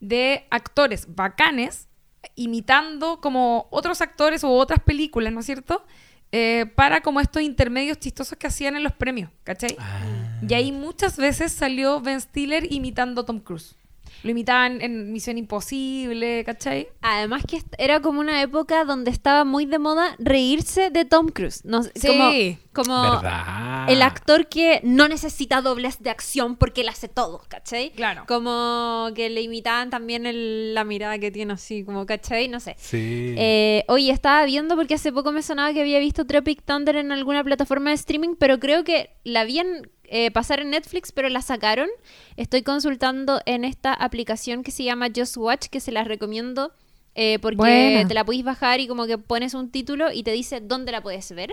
[0.00, 1.88] de actores bacanes
[2.34, 5.84] imitando como otros actores o otras películas, ¿no es cierto?
[6.32, 9.76] Eh, para como estos intermedios chistosos que hacían en los premios, ¿cachai?
[9.78, 10.00] Ah.
[10.46, 13.76] Y ahí muchas veces salió Ben Stiller imitando a Tom Cruise.
[14.22, 16.88] Lo imitaban en Misión Imposible, ¿cachai?
[17.00, 21.64] Además que era como una época donde estaba muy de moda reírse de Tom Cruise.
[21.64, 22.58] No, Sí.
[22.72, 23.90] Como, como ¿Verdad?
[23.90, 27.90] el actor que no necesita dobles de acción porque él hace todo, ¿cachai?
[27.90, 28.24] Claro.
[28.28, 32.48] Como que le imitaban también el- la mirada que tiene así, como, ¿cachai?
[32.48, 32.76] No sé.
[32.78, 33.34] Sí.
[33.38, 37.10] Eh, oye, estaba viendo porque hace poco me sonaba que había visto Tropic Thunder en
[37.12, 41.28] alguna plataforma de streaming, pero creo que la vi en, eh, pasar en Netflix, pero
[41.30, 41.88] la sacaron.
[42.36, 46.72] Estoy consultando en esta aplicación que se llama Just Watch, que se las recomiendo.
[47.16, 48.06] eh, porque Buena.
[48.06, 51.02] te la podéis bajar y como que pones un título y te dice dónde la
[51.02, 51.52] puedes ver.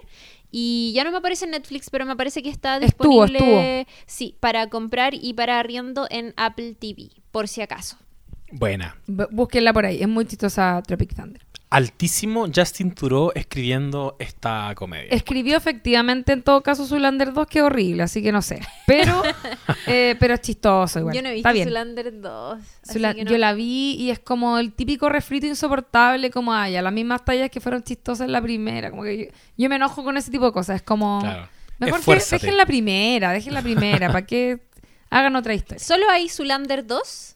[0.51, 4.35] Y ya no me aparece en Netflix, pero me parece que está Estuvo, disponible sí,
[4.39, 7.97] para comprar y para arriendo en Apple TV, por si acaso.
[8.51, 8.95] Buena.
[9.07, 11.41] B- búsquenla por ahí, es muy chistosa Tropic Thunder.
[11.69, 15.09] Altísimo Justin Thoreau escribiendo esta comedia.
[15.11, 18.61] Escribió efectivamente en todo caso Zulander 2, que horrible, así que no sé.
[18.85, 19.21] Pero,
[19.85, 21.13] eh, pero es chistoso igual.
[21.13, 21.67] Yo no he Está visto bien.
[21.67, 22.59] Zulander 2.
[22.83, 26.53] así Zula- que no- Yo la vi y es como el típico refrito insoportable, como
[26.53, 28.89] haya las mismas tallas que fueron chistosas en la primera.
[28.89, 29.25] Como que yo,
[29.57, 30.77] yo me enojo con ese tipo de cosas.
[30.77, 31.19] Es como.
[31.19, 31.49] Claro.
[31.79, 34.61] Mejor que dejen la primera, dejen la primera, para que
[35.09, 35.83] hagan otra historia.
[35.83, 37.35] ¿Solo hay Zulander 2?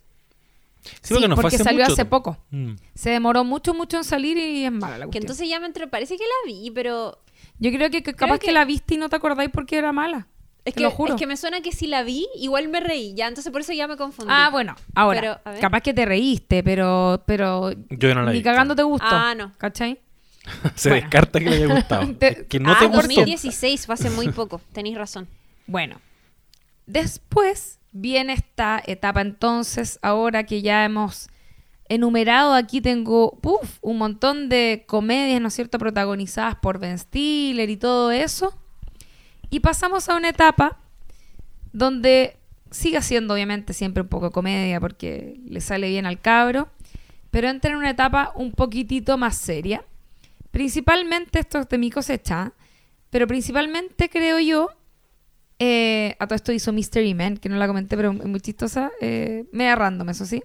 [1.01, 2.37] Sí, porque, no fue porque hace salió mucho hace poco.
[2.51, 2.73] Mm.
[2.95, 5.23] Se demoró mucho, mucho en salir y es mala la Que cuestión.
[5.23, 7.19] entonces ya me entró, parece que la vi, pero
[7.59, 8.47] Yo creo que, que capaz que...
[8.47, 10.27] que- la viste y no te acordáis porque era mala.
[10.65, 11.13] es Te que, lo juro.
[11.15, 13.73] es que me suena que si la vi, igual me reí, ya, entonces por eso
[13.73, 14.31] ya me confundí.
[14.33, 18.49] Ah, bueno, ahora, Pero, capaz que te reíste, pero, pero Yo no la ni visto.
[18.49, 19.05] cagando te gustó.
[19.09, 19.51] Ah, no.
[19.57, 19.99] ¿Cachai?
[20.75, 21.01] Se Bueno.
[21.03, 22.15] descarta que le haya gustado.
[22.19, 23.01] Te- que no ah, te gustó.
[23.01, 25.27] 2016, fue hace muy poco, tenéis razón.
[25.67, 26.01] Bueno,
[26.85, 31.29] después viene esta etapa entonces, ahora que ya hemos
[31.89, 33.37] enumerado, aquí tengo
[33.81, 38.57] un montón de comedias, ¿no es cierto?, protagonizadas por Ben Stiller y todo eso.
[39.49, 40.79] Y pasamos a una etapa
[41.73, 42.37] donde
[42.69, 46.69] sigue siendo obviamente siempre un poco de comedia porque le sale bien al cabro,
[47.29, 49.83] pero entra en una etapa un poquitito más seria.
[50.51, 52.53] Principalmente esto es de mi cosecha,
[53.09, 54.69] pero principalmente creo yo
[55.63, 58.91] eh, a todo esto hizo Mystery Man, que no la comenté, pero es muy chistosa.
[58.99, 60.41] Eh, random, eso sí.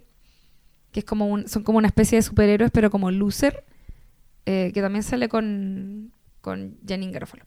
[0.91, 3.65] Que es como son como una especie de superhéroes, pero como loser.
[4.45, 7.45] eh, que también sale con, con Janine Garofalo.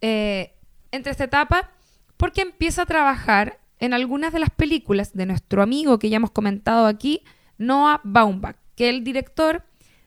[0.00, 0.54] Eh,
[0.90, 1.70] entre esta etapa,
[2.16, 6.30] porque empieza a trabajar en algunas de las películas de nuestro amigo que ya hemos
[6.30, 7.22] comentado aquí,
[7.58, 9.62] Noah Baumbach, que es el director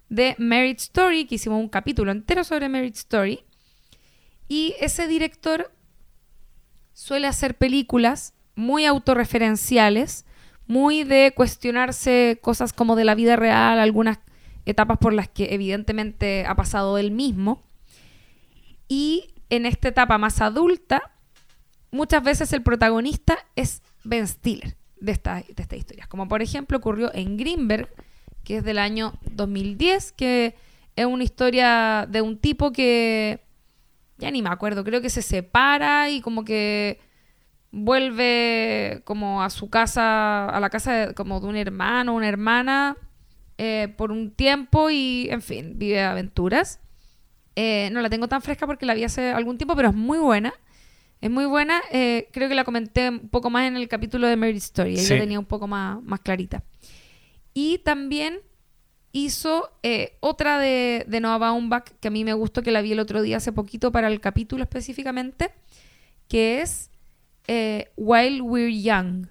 [0.09, 3.45] de Marriage Story, que hicimos un capítulo entero sobre Marriage Story.
[4.47, 5.71] Y ese director
[7.01, 10.23] suele hacer películas muy autorreferenciales,
[10.67, 14.19] muy de cuestionarse cosas como de la vida real, algunas
[14.67, 17.63] etapas por las que evidentemente ha pasado él mismo.
[18.87, 21.11] Y en esta etapa más adulta,
[21.89, 26.07] muchas veces el protagonista es Ben Stiller de, esta, de estas historias.
[26.07, 27.89] Como por ejemplo ocurrió en Greenberg,
[28.43, 30.55] que es del año 2010, que
[30.95, 33.39] es una historia de un tipo que,
[34.21, 36.99] ya ni me acuerdo, creo que se separa y como que
[37.71, 42.97] vuelve como a su casa, a la casa de, como de un hermano, una hermana,
[43.57, 46.79] eh, por un tiempo y, en fin, vive aventuras.
[47.55, 50.17] Eh, no la tengo tan fresca porque la vi hace algún tiempo, pero es muy
[50.19, 50.53] buena.
[51.19, 51.81] Es muy buena.
[51.91, 54.91] eh, creo que la comenté un poco más en el capítulo de Mary Story.
[54.91, 55.17] Ahí Sí.
[55.17, 56.63] tenía un poco más, más clarita.
[57.53, 58.39] Y también
[59.11, 62.93] hizo eh, otra de, de Noah Baumbach que a mí me gustó, que la vi
[62.93, 65.51] el otro día hace poquito para el capítulo específicamente,
[66.27, 66.89] que es
[67.47, 69.27] eh, While We're Young.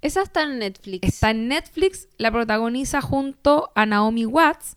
[0.00, 1.06] Esa está en Netflix.
[1.06, 4.76] Está en Netflix, la protagoniza junto a Naomi Watts.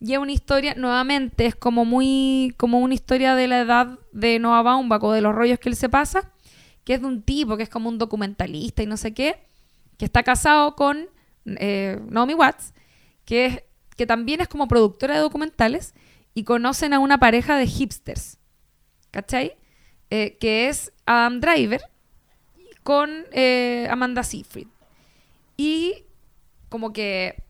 [0.00, 4.38] Y es una historia, nuevamente, es como muy, como una historia de la edad de
[4.38, 6.32] Noah Baumbach o de los rollos que él se pasa,
[6.84, 9.40] que es de un tipo que es como un documentalista y no sé qué,
[9.98, 11.06] que está casado con
[11.44, 12.72] eh, Naomi Watts,
[13.24, 13.62] que, es,
[13.96, 15.94] que también es como productora de documentales,
[16.34, 18.38] y conocen a una pareja de hipsters,
[19.10, 19.56] ¿cachai?
[20.10, 21.82] Eh, que es Adam Driver
[22.82, 24.68] con eh, Amanda Seyfried.
[25.56, 26.04] Y
[26.68, 27.42] como que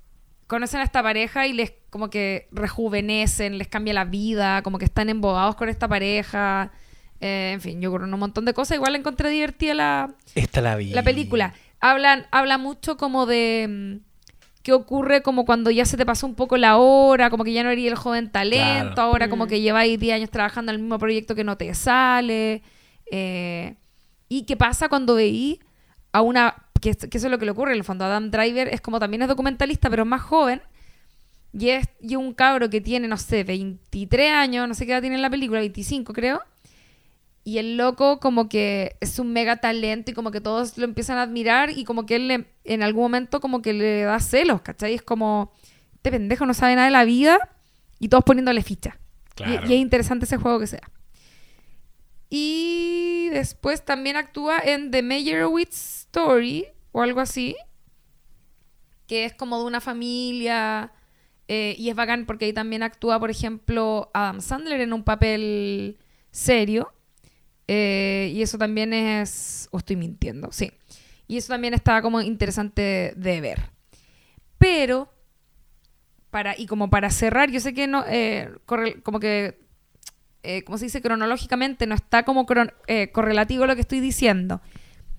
[0.46, 4.86] conocen a esta pareja y les como que rejuvenecen, les cambia la vida, como que
[4.86, 6.72] están embobados con esta pareja.
[7.20, 8.76] Eh, en fin, yo con un montón de cosas.
[8.76, 10.90] Igual la encontré divertida la, Esta la vi.
[10.90, 11.54] la película.
[11.80, 14.00] Hablan, habla mucho como de
[14.62, 17.62] qué ocurre como cuando ya se te pasó un poco la hora, como que ya
[17.64, 19.02] no eres el joven talento, Claro.
[19.02, 19.48] ahora como Mm.
[19.48, 22.62] que lleváis 10 años trabajando en el mismo proyecto que no te sale.
[23.14, 23.74] eh,
[24.30, 25.60] y qué pasa cuando veí
[26.12, 28.30] a una, que, es- que eso es lo que le ocurre en el fondo, Adam
[28.30, 30.62] Driver es como también es documentalista, pero es más joven.
[31.52, 35.02] Y es y un cabro que tiene, no sé, 23 años, no sé qué edad
[35.02, 36.40] tiene en la película, 25 creo.
[37.44, 41.18] Y el loco como que es un mega talento y como que todos lo empiezan
[41.18, 44.60] a admirar y como que él le- en algún momento como que le da celos,
[44.62, 44.94] ¿cachai?
[44.94, 45.52] Es como,
[45.94, 47.38] este pendejo no sabe nada de la vida
[47.98, 48.98] y todos poniéndole ficha.
[48.98, 49.66] Y- Claro.
[49.68, 50.88] Y, es interesante ese juego que sea.
[52.30, 55.74] Y después también actúa en The Meyerowitz
[56.06, 57.56] Story o algo así,
[59.06, 60.92] que es como de una familia
[61.48, 65.98] eh, y es bacán porque ahí también actúa, por ejemplo, Adam Sandler en un papel
[66.30, 66.92] serio.
[67.68, 69.68] Eh, y eso también es...
[69.70, 70.50] ¿O estoy mintiendo?
[70.52, 70.72] Sí.
[71.28, 73.70] Y eso también está como interesante de ver.
[74.58, 75.12] Pero,
[76.30, 78.50] para, y como para cerrar, yo sé que no, eh,
[79.02, 79.60] como que,
[80.42, 84.60] eh, como se dice cronológicamente, no está como cron- eh, correlativo lo que estoy diciendo.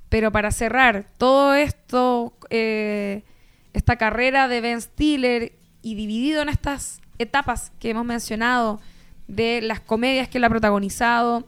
[0.10, 7.72] Pero para cerrar todo esto, esta carrera de Ben Stiller y dividido en estas etapas
[7.80, 8.80] que hemos mencionado
[9.28, 11.48] de las comedias que él ha protagonizado,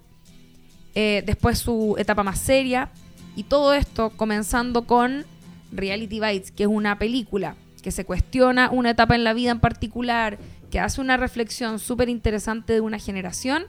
[0.96, 2.90] eh, después su etapa más seria
[3.36, 5.26] y todo esto comenzando con
[5.72, 9.60] Reality Bites, que es una película que se cuestiona una etapa en la vida en
[9.60, 10.40] particular,
[10.72, 13.66] que hace una reflexión súper interesante de una generación.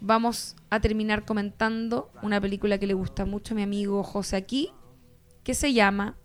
[0.00, 4.70] Vamos a terminar comentando una película que le gusta mucho a mi amigo José aquí,
[5.44, 6.16] que se llama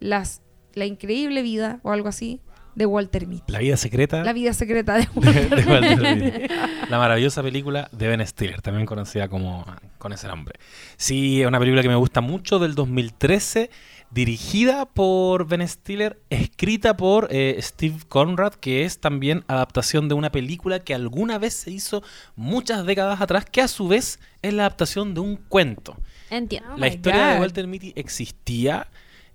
[0.00, 0.42] Las,
[0.74, 2.40] La increíble vida o algo así
[2.74, 3.52] de Walter Mitty.
[3.52, 6.54] La vida secreta La vida secreta de de Walter Walter Mitty.
[6.88, 9.64] La maravillosa película de Ben Stiller, también conocida como
[9.98, 10.58] con ese nombre.
[10.96, 13.70] Sí, es una película que me gusta mucho del 2013,
[14.10, 20.30] dirigida por Ben Stiller, escrita por eh, Steve Conrad, que es también adaptación de una
[20.30, 22.02] película que alguna vez se hizo
[22.36, 25.96] muchas décadas atrás, que a su vez es la adaptación de un cuento.
[26.30, 26.70] Entiendo.
[26.74, 27.40] Oh la my historia de.
[27.40, 28.88] Walter Mitty existía.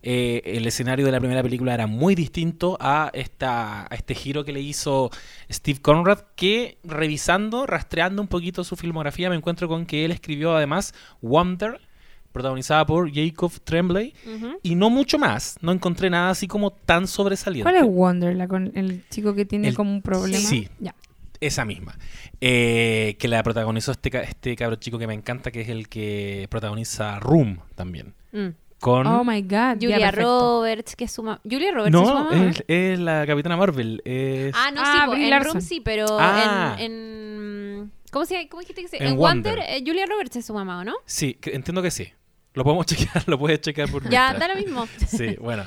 [0.03, 4.45] Eh, el escenario de la primera película era muy distinto a, esta, a este giro
[4.45, 5.09] que le hizo
[5.51, 10.55] Steve Conrad, que revisando, rastreando un poquito su filmografía, me encuentro con que él escribió
[10.55, 11.81] además Wonder,
[12.31, 14.13] protagonizada por Jacob Tremblay,
[14.61, 15.57] y no mucho más.
[15.61, 17.63] No encontré nada así como tan sobresaliente.
[17.71, 18.35] ¿Cuál es Wonder?
[18.35, 20.37] La con el chico que tiene El- como un problema.
[20.47, 20.69] sí.
[20.79, 20.93] Ya.
[21.39, 21.95] Esa misma.
[22.41, 26.47] Eh, que la protagonizó este, este cabro chico que me encanta, que es el que
[26.49, 28.13] protagoniza Room también.
[28.31, 28.47] Mm.
[28.79, 29.07] Con...
[29.07, 29.77] Oh my God.
[29.81, 30.11] Julia.
[30.11, 31.41] Roberts, que es su mamá.
[31.43, 32.49] Julia Roberts es su No, mamá.
[32.49, 34.01] es, es la Capitana Marvel.
[34.05, 35.43] es- Ah, no, Ah, sí, en.
[35.43, 36.75] Room sí, pero Ah.
[36.79, 39.69] en, en- ¿Cómo, se, ¿Cómo dijiste que se En En Wonder, Wonder.
[39.77, 40.93] eh, Julia Roberts es su mamá, ¿o no?
[41.05, 42.07] Sí, entiendo que sí.
[42.53, 42.85] Lo podemos
[43.15, 44.87] chequear, lo puedes chequear por Ya, da lo mismo.
[45.07, 45.65] Sí, bueno.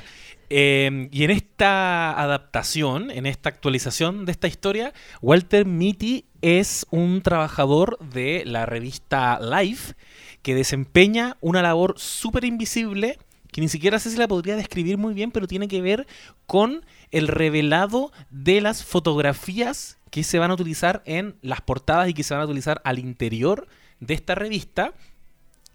[0.53, 7.21] Eh, y en esta adaptación, en esta actualización de esta historia, Walter Mitty es un
[7.21, 9.93] trabajador de la revista Life
[10.41, 13.17] que desempeña una labor súper invisible
[13.51, 16.07] que ni siquiera sé si la podría describir muy bien, pero tiene que ver
[16.47, 22.13] con el revelado de las fotografías que se van a utilizar en las portadas y
[22.13, 23.67] que se van a utilizar al interior
[23.99, 24.93] de esta revista.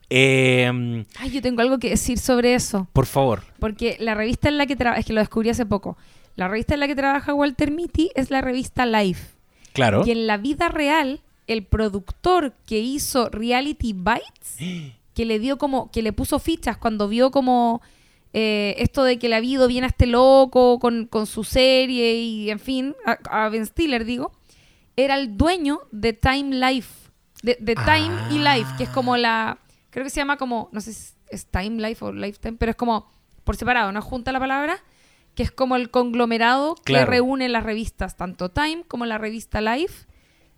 [0.09, 2.89] Eh, Ay, yo tengo algo que decir sobre eso.
[2.93, 3.43] por favor.
[3.59, 5.99] Porque la revista en la que trabaja, es que lo descubrí hace poco.
[6.35, 9.35] La revista en la que trabaja Walter Mitty es la revista Life.
[9.73, 10.05] Claro.
[10.07, 14.57] Y en la vida real, el productor que hizo Reality Bites,
[15.15, 17.81] que le dio como, que le puso fichas cuando vio como
[18.33, 22.17] eh, esto de que le ha habido bien a este loco con, con su serie
[22.17, 24.33] y en fin, a, a Ben Stiller digo,
[24.97, 27.07] era el dueño de Time Life.
[27.43, 29.59] De, de Time y Life, que es como la,
[29.91, 32.77] creo que se llama como, no sé si es Time Life o Lifetime, pero es
[32.77, 33.11] como
[33.45, 34.83] por separado, no junta la palabra,
[35.35, 40.07] que es como el conglomerado que reúne las revistas, tanto Time como la revista Life,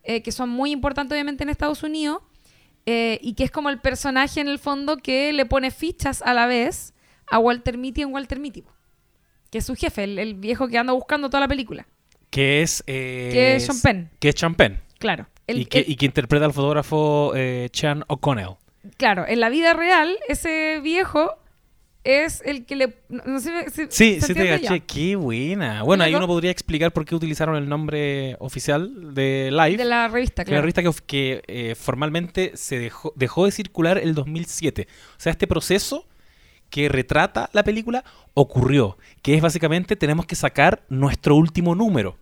[0.04, 2.18] eh, que son muy importantes obviamente en Estados Unidos,
[2.86, 6.32] eh, y que es como el personaje en el fondo que le pone fichas a
[6.34, 6.94] la vez
[7.30, 8.64] a Walter Mitty en Walter Mitty,
[9.50, 11.86] que es su jefe, el, el viejo que anda buscando toda la película,
[12.30, 12.82] Que es.
[12.86, 14.80] eh, que es Sean Penn, Que es Sean Penn.
[14.98, 15.26] claro.
[15.46, 17.32] El- y, que, el- y que interpreta al fotógrafo
[17.70, 18.56] Chan O'Connell.
[18.98, 21.36] Claro, en la vida real, ese viejo
[22.08, 22.94] es el que le...
[23.08, 24.80] No, sé si- Sí, ¿se sí te caché.
[24.80, 25.82] Qué buena.
[25.82, 29.76] Bueno, ahí uno podría explicar por qué utilizaron el nombre oficial de Live.
[29.76, 30.62] De la revista, que la claro.
[30.62, 34.88] revista que, eh, formalmente se dejó, dejó de circular el 2007.
[34.90, 36.06] O sea, este proceso
[36.70, 38.04] que retrata la película
[38.34, 42.16] ocurrió, que es básicamente tenemos que sacar nuestro último número.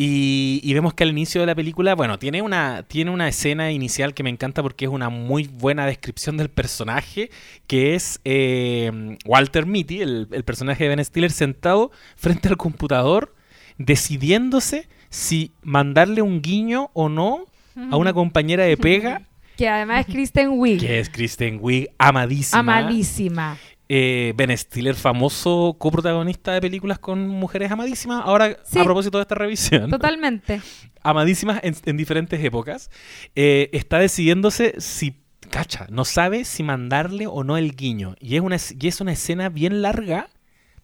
[0.00, 3.72] Y, y vemos que al inicio de la película, bueno, tiene una, tiene una escena
[3.72, 7.30] inicial que me encanta porque es una muy buena descripción del personaje,
[7.66, 13.34] que es eh, Walter Mitty, el, el personaje de Ben Stiller, sentado frente al computador,
[13.76, 17.46] decidiéndose si mandarle un guiño o no
[17.90, 19.22] a una compañera de pega,
[19.58, 20.78] Que además es Kristen Wiig.
[20.78, 22.60] que es Kristen Wiig, amadísima.
[22.60, 23.58] Amadísima.
[23.90, 28.22] Eh, ben Stiller, famoso coprotagonista de películas con mujeres amadísimas.
[28.24, 28.78] Ahora, Sí.
[28.78, 30.60] a propósito de esta revisión, Totalmente.
[31.02, 32.90] amadísimas en, en diferentes épocas,
[33.34, 35.14] eh, está decidiéndose si,
[35.50, 38.14] cacha, no sabe si mandarle o no el guiño.
[38.20, 40.28] Y es una, y es una escena bien larga,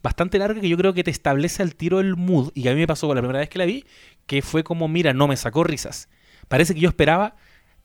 [0.01, 2.51] bastante larga, que yo creo que te establece al tiro el mood.
[2.55, 3.85] Y que a mí me pasó con la primera vez que la vi,
[4.25, 6.09] que fue como, mira, no me sacó risas.
[6.47, 7.35] Parece que yo esperaba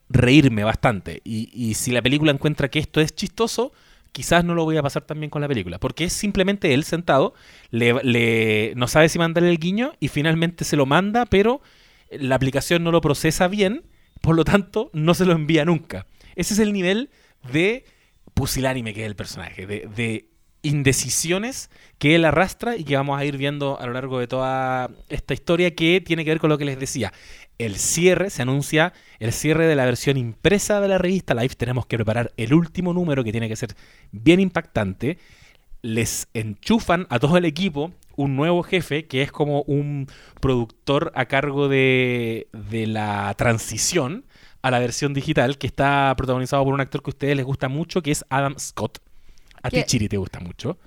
[0.08, 1.20] reírme bastante.
[1.24, 3.72] Y, y si la película encuentra que esto es chistoso,
[4.12, 5.78] quizás no lo voy a pasar tan bien con la película.
[5.78, 7.34] Porque es simplemente él sentado,
[7.70, 11.60] le, no sabe si mandarle el guiño y finalmente se lo manda, pero
[12.10, 13.84] la aplicación no lo procesa bien,
[14.20, 16.06] por lo tanto no se lo envía nunca.
[16.34, 17.10] Ese es el nivel
[17.52, 17.84] de
[18.34, 20.30] pusilánime que es el personaje, de, de
[20.62, 24.90] indecisiones que él arrastra y que vamos a ir viendo a lo largo de toda
[25.08, 27.12] esta historia que tiene que ver con lo que les decía.
[27.60, 31.56] El cierre, se anuncia el cierre de la versión impresa de la revista Life.
[31.56, 33.76] Tenemos que preparar el último número que tiene que ser
[34.12, 35.18] bien impactante.
[35.82, 40.06] Les enchufan a todo el equipo un nuevo jefe que es como un
[40.40, 44.24] productor a cargo de, de la transición
[44.62, 47.68] a la versión digital que está protagonizado por un actor que a ustedes les gusta
[47.68, 49.00] mucho que es Adam Scott.
[49.62, 50.78] A ti Chiri te gusta mucho.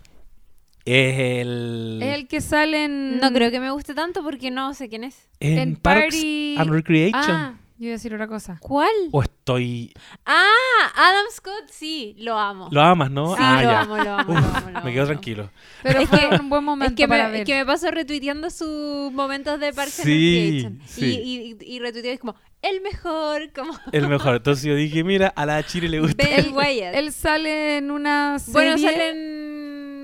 [0.86, 2.00] Es el...
[2.02, 3.20] Es el que sale en...
[3.20, 5.28] No creo que me guste tanto porque no sé quién es.
[5.40, 7.22] en, en Parks Party- and Recreation.
[7.32, 8.58] Ah, yo iba a decir otra cosa.
[8.62, 8.92] ¿Cuál?
[9.12, 9.94] O estoy...
[10.26, 10.52] Ah,
[10.96, 12.68] Adam Scott, sí, lo amo.
[12.72, 13.30] Lo amas, ¿no?
[13.36, 13.82] Sí, ah, lo ya.
[13.82, 15.50] amo, lo amo, Uf, lo amo, lo amo, me quedo tranquilo.
[15.84, 17.40] Pero Es fue que- un buen momento Es que, para me, ver.
[17.42, 20.80] es que me paso retuiteando sus momentos de Parks and Recreation.
[20.86, 21.06] sí.
[21.06, 23.74] Y, y, y retuiteo es como, el mejor, como...
[23.94, 24.36] El mejor.
[24.36, 26.26] Entonces yo dije, mira, a la Chiri le gusta.
[26.26, 26.96] Ben Wyatt.
[26.96, 28.54] Él sale en una serie...
[28.76, 28.78] bueno,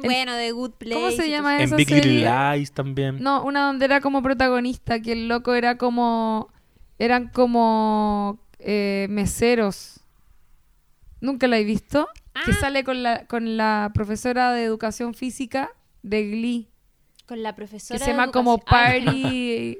[0.03, 0.95] Bueno, de Good Place.
[0.95, 2.55] ¿Cómo se llama cosas En Big Little?
[2.57, 3.17] Lies también.
[3.21, 6.49] No, una donde era como protagonista, que el loco era como...
[6.97, 10.01] Eran como eh, meseros.
[11.21, 12.07] ¿Nunca la he visto?
[12.45, 12.57] Que Ah.
[12.59, 15.69] sale con la, con la profesora de educación física
[16.03, 16.67] de Glee.
[17.26, 19.77] Con la Que profesora se de llama como Ah, Party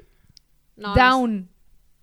[0.76, 1.49] no, Down.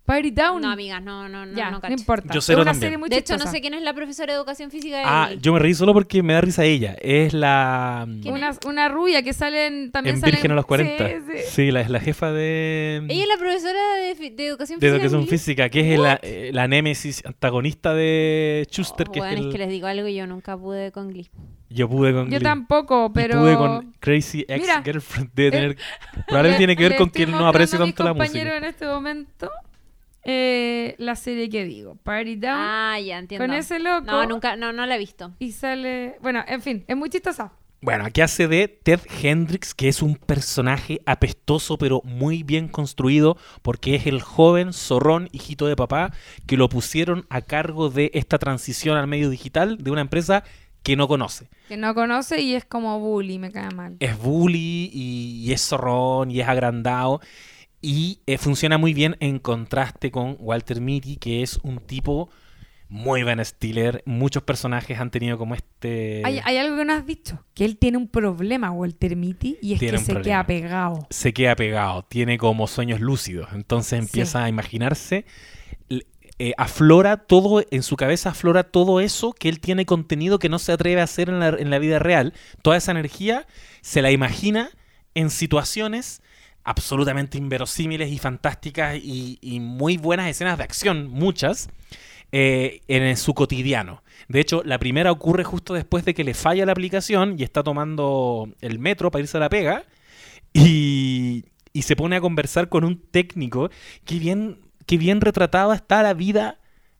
[0.08, 0.62] Party Down.
[0.62, 2.32] No, amigas, no, no, no, ya, no, no, importa.
[2.32, 2.80] Yo Es cero una también.
[2.80, 3.52] serie muy De hecho, no chistosa.
[3.52, 5.38] sé quién es la profesora de educación física de Ah, Glee.
[5.42, 6.96] yo me reí solo porque me da risa ella.
[7.00, 8.06] Es la...
[8.22, 11.08] ¿Quién Una, una rubia que sale en, también En sale Virgen a los 40.
[11.08, 11.42] Sí, sí.
[11.50, 13.02] Sí, la, es la jefa de...
[13.08, 14.94] Ella es la profesora de, de educación de física.
[14.96, 15.38] educación en Glee.
[15.38, 19.46] física, que es la, eh, la némesis antagonista de Schuster, Oh, que weón, es es
[19.46, 19.52] el...
[19.52, 21.28] que les digo algo, yo nunca pude con Glee.
[21.70, 22.40] Yo pude con Yo Glee.
[22.40, 23.40] tampoco, Y pero...
[23.40, 25.30] pude con Crazy Ex Mira, Girlfriend.
[25.34, 25.76] Debe eh, tener...
[26.26, 28.56] Probablemente tiene que ver con que él no aprecia mostrando tanto la música.
[28.56, 29.50] en este momento
[30.30, 32.54] eh, la serie que digo, Party Down.
[32.54, 33.46] Ah, ya entiendo.
[33.46, 34.04] con ese loco.
[34.04, 35.32] No, nunca, no, no la he visto.
[35.38, 36.16] Y sale...
[36.20, 37.50] Bueno, en fin, es muy chistosa.
[37.80, 43.38] Bueno, aquí hace de Ted Hendricks, que es un personaje apestoso pero muy bien construido,
[43.62, 46.12] porque es el joven zorrón hijito de papá
[46.46, 50.44] que lo pusieron a cargo de esta transición al medio digital de una empresa
[50.82, 51.48] que no conoce.
[51.68, 53.96] Que no conoce y es como bully, me cae mal.
[54.00, 57.22] Es bully y, y es zorrón y es agrandado.
[57.80, 62.28] Y eh, funciona muy bien en contraste con Walter Mitty, que es un tipo
[62.88, 64.02] muy Ben Stiller.
[64.06, 66.22] Muchos personajes han tenido como este...
[66.24, 69.74] Hay, hay algo que no has dicho, que él tiene un problema, Walter Mitty, y
[69.74, 70.24] es Tiene que se problema.
[70.24, 71.06] queda pegado.
[71.10, 75.26] se queda pegado, tiene como sueños lúcidos, entonces empieza a imaginarse,
[76.40, 80.58] eh, aflora todo, en su cabeza aflora todo eso que él tiene contenido que no
[80.60, 82.32] se atreve a hacer en la, en la vida real,
[82.62, 83.46] toda esa energía
[83.82, 84.70] se la imagina
[85.14, 86.22] en situaciones
[86.64, 91.70] absolutamente inverosímiles y fantásticas y, muy buenas escenas de acción, muchas,
[92.32, 94.02] eh, en su cotidiano.
[94.28, 97.62] De hecho, la primera ocurre justo después de que le falla la aplicación y está
[97.62, 99.84] tomando el metro para irse a la pega
[100.52, 103.70] y, y se pone a conversar con un técnico
[104.04, 106.57] que bien, que bien retratada está la vida.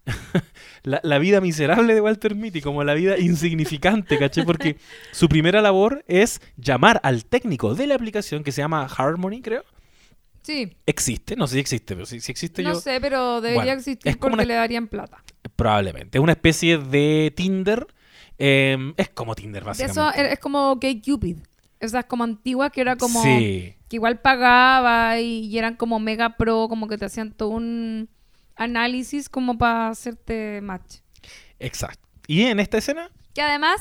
[0.84, 4.44] La, la vida miserable de Walter Mitty, como la vida insignificante, ¿caché?
[4.44, 4.76] Porque
[5.12, 9.64] su primera labor es llamar al técnico de la aplicación que se llama Harmony, creo.
[10.42, 12.80] Sí, Existe, no sé si existe, pero si, si existe no yo.
[12.80, 15.22] sé, pero debería Bueno, existir es como porque una- le darían plata.
[15.56, 16.16] Probablemente.
[16.18, 17.86] Es una especie de Tinder.
[18.38, 20.32] eh, es como Tinder, De eso básicamente.
[20.32, 21.36] es como Gay Cupid.
[21.80, 23.22] Esas como antiguas que era como...
[23.22, 23.74] Sí.
[23.88, 28.08] Que igual pagaba y, y eran como mega pro, como que te hacían todo un
[28.58, 30.96] análisis como para hacerte match.
[31.58, 32.06] Exacto.
[32.26, 33.80] Y en esta escena, Que además,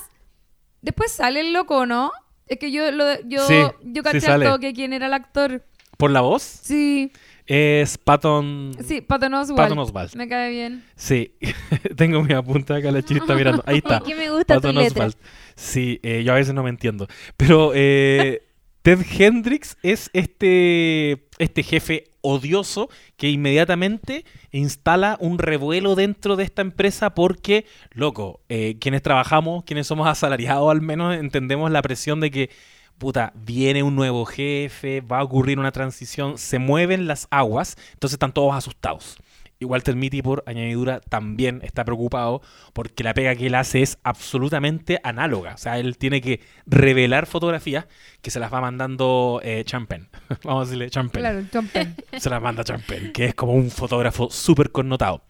[0.82, 2.12] después sale el loco, ¿no?
[2.48, 4.46] Es que yo, lo, yo, Sí, yo sí caché sale.
[4.46, 5.66] al toque quién era el actor.
[5.98, 7.12] por la voz, Sí,
[7.46, 8.72] es Patton.
[8.86, 9.58] sí, Patton Oswalt.
[9.58, 10.16] Patton Oswalt.
[10.16, 10.84] Me cae bien.
[10.96, 11.34] Sí,
[11.98, 13.64] tengo mi apunta acá, la está mirando.
[13.66, 13.98] Ahí está.
[13.98, 15.06] Es que me gusta tu Patton letra.
[15.08, 15.18] Oswalt.
[15.56, 17.08] Sí, eh, yo a veces no me entiendo.
[17.36, 18.44] Pero eh,
[18.82, 26.62] Ted Hendricks es este, este jefe odioso que inmediatamente instala un revuelo dentro de esta
[26.62, 32.32] empresa porque, loco, eh, quienes trabajamos, quienes somos asalariados al menos, entendemos la presión de
[32.32, 32.50] que,
[32.98, 38.16] puta, viene un nuevo jefe, va a ocurrir una transición, se mueven las aguas, entonces
[38.16, 39.18] están todos asustados.
[39.60, 42.42] Y Walter Mitty, por añadidura, también está preocupado
[42.74, 45.56] porque la pega que él hace es absolutamente análoga.
[45.56, 47.88] O sea, él tiene que revelar fotografías
[48.22, 50.10] que se las va mandando eh, Champen.
[50.44, 51.22] Vamos a decirle Champen.
[51.22, 51.96] Claro, Penn.
[52.20, 55.24] Se las manda Champen, que es como un fotógrafo súper connotado.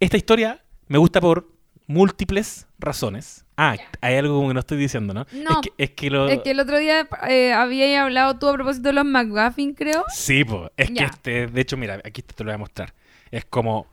[0.00, 1.48] Esta historia me gusta por
[1.86, 3.44] múltiples razones.
[3.56, 5.26] Ah, hay algo como que no estoy diciendo, ¿no?
[5.32, 5.50] No.
[5.50, 6.28] Es que, es que lo...
[6.28, 10.04] Es que el otro día eh, había hablado tú a propósito de los McGuffin, creo.
[10.08, 10.70] Sí, pues.
[10.76, 12.94] Es que este, de hecho, mira, aquí te lo voy a mostrar.
[13.30, 13.86] Es como.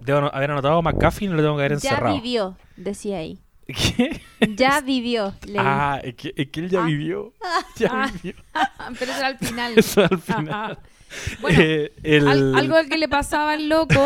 [0.00, 2.14] Debo haber anotado McGuffin y lo tengo que haber Ya encerrado.
[2.16, 3.38] vivió, decía ahí.
[3.66, 4.20] ¿Qué?
[4.56, 5.56] Ya vivió, leí.
[5.58, 6.86] Ah, es que, es que él ya Ah.
[6.86, 7.32] vivió.
[7.76, 8.10] Ya Ah.
[8.22, 8.34] vivió.
[8.98, 9.72] Pero eso era al final.
[9.76, 10.72] Eso al final.
[10.72, 10.78] Ajá.
[11.40, 14.04] Bueno, Eh, el- Al- algo que le pasaba al loco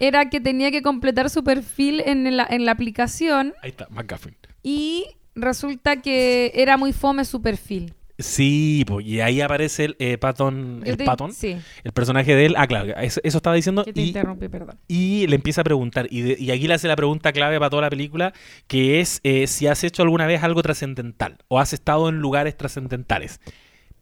[0.00, 4.34] era que tenía que completar su perfil en la, en la aplicación Ahí está, McGuffin.
[4.62, 5.04] y
[5.34, 7.92] resulta que era muy fome su perfil.
[8.20, 12.46] Sí, pues, y ahí aparece el eh, Patton, el te- Patton, Sí, el personaje de
[12.46, 12.54] él.
[12.56, 13.84] Ah, claro, eso, eso estaba diciendo.
[13.84, 14.78] que te Y, interrumpí, perdón.
[14.88, 16.06] y le empieza a preguntar.
[16.10, 18.32] Y, de- y aquí le hace la pregunta clave para toda la película,
[18.66, 22.56] que es eh, si has hecho alguna vez algo trascendental o has estado en lugares
[22.56, 23.40] trascendentales.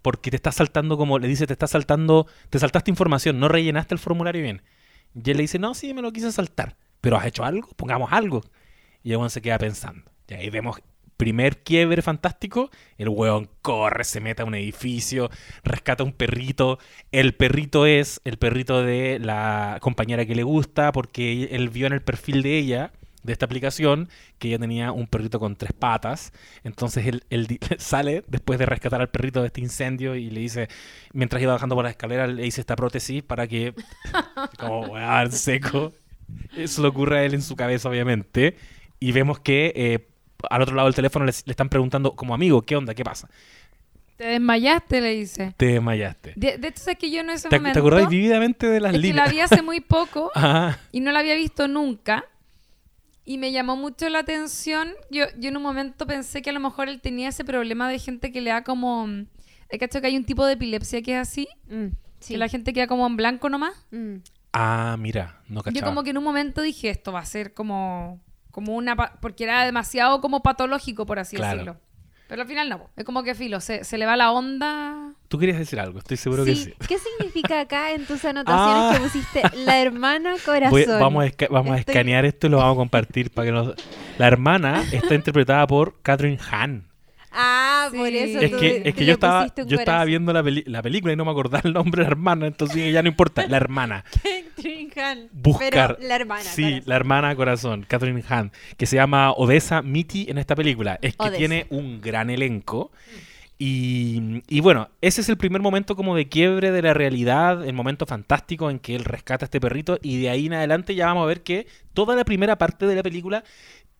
[0.02, 3.94] Porque te estás saltando, como le dice, te estás saltando, te saltaste información, no rellenaste
[3.94, 4.62] el formulario bien.
[5.14, 6.76] Y él le dice, no, sí, me lo quise saltar.
[7.00, 8.42] Pero has hecho algo, pongamos algo.
[9.02, 10.10] Y weón se queda pensando.
[10.28, 10.78] Y ahí vemos
[11.18, 12.70] primer quiebre fantástico.
[12.96, 15.30] El weón corre, se mete a un edificio,
[15.64, 16.78] rescata un perrito.
[17.12, 21.92] El perrito es el perrito de la compañera que le gusta porque él vio en
[21.92, 22.92] el perfil de ella,
[23.24, 24.08] de esta aplicación,
[24.38, 26.32] que ella tenía un perrito con tres patas.
[26.62, 30.68] Entonces él, sale después de rescatar al perrito de este incendio y le dice,
[31.12, 33.74] mientras iba bajando por la escalera, le dice esta prótesis para que,
[34.58, 35.92] como weón, seco.
[36.56, 38.56] Eso le ocurre a él en su cabeza, obviamente.
[39.00, 40.08] Y vemos que eh,
[40.50, 42.94] al otro lado del teléfono le, le están preguntando como amigo, ¿qué onda?
[42.94, 43.28] ¿Qué pasa?
[44.16, 45.54] Te desmayaste, le dice.
[45.56, 46.32] Te desmayaste.
[46.36, 47.74] De, de hecho, es que yo en ese ¿Te, momento...
[47.74, 49.30] te acordáis vividamente de las es que la líneas?
[49.32, 50.78] vi hace muy poco Ajá.
[50.90, 52.24] y no la había visto nunca.
[53.24, 54.92] Y me llamó mucho la atención.
[55.10, 57.98] Yo, yo en un momento pensé que a lo mejor él tenía ese problema de
[57.98, 59.06] gente que le da como...
[59.68, 61.88] He cacho que hay un tipo de epilepsia que es así, Mm,
[62.20, 62.34] sí.
[62.34, 63.74] que la gente queda como en blanco nomás.
[63.90, 64.14] Mm.
[64.54, 65.86] Ah, mira, no Yo cachaba.
[65.86, 68.18] como que en un momento dije, esto va a ser como,
[68.58, 68.96] como una...
[68.96, 71.52] pa- Porque era demasiado como patológico, por así Claro.
[71.58, 71.80] decirlo.
[72.28, 72.90] Pero al final no.
[72.96, 75.12] Es como que filo, se, se le va la onda.
[75.28, 76.74] Tú querías decir algo, estoy seguro que sí.
[76.86, 78.90] ¿Qué significa acá en tus anotaciones Ah.
[78.94, 80.70] que pusiste la hermana corazón?
[80.70, 83.52] Voy- vamos a, esca- vamos a escanear esto y lo vamos a compartir para que
[83.52, 83.74] nos...
[84.18, 86.84] La hermana está interpretada por Catherine Hahn.
[87.30, 90.42] Ah, por eso Es tú- que, es que le yo estaba, yo estaba viendo la,
[90.42, 93.08] peli- la película y no me acordaba el nombre de la hermana, entonces ya no
[93.08, 94.04] importa, la hermana.
[94.58, 95.28] Catherine Hahn.
[95.32, 95.96] buscar.
[95.96, 96.42] Pero la hermana.
[96.44, 96.82] Sí, corazón.
[96.86, 100.98] la hermana corazón, Catherine Hahn, que se llama Odessa Mitty en esta película.
[101.02, 101.38] Es que Odessa.
[101.38, 102.90] tiene un gran elenco.
[103.60, 107.74] Y, y bueno, ese es el primer momento como de quiebre de la realidad, el
[107.74, 111.06] momento fantástico en que él rescata a este perrito y de ahí en adelante ya
[111.06, 113.42] vamos a ver que toda la primera parte de la película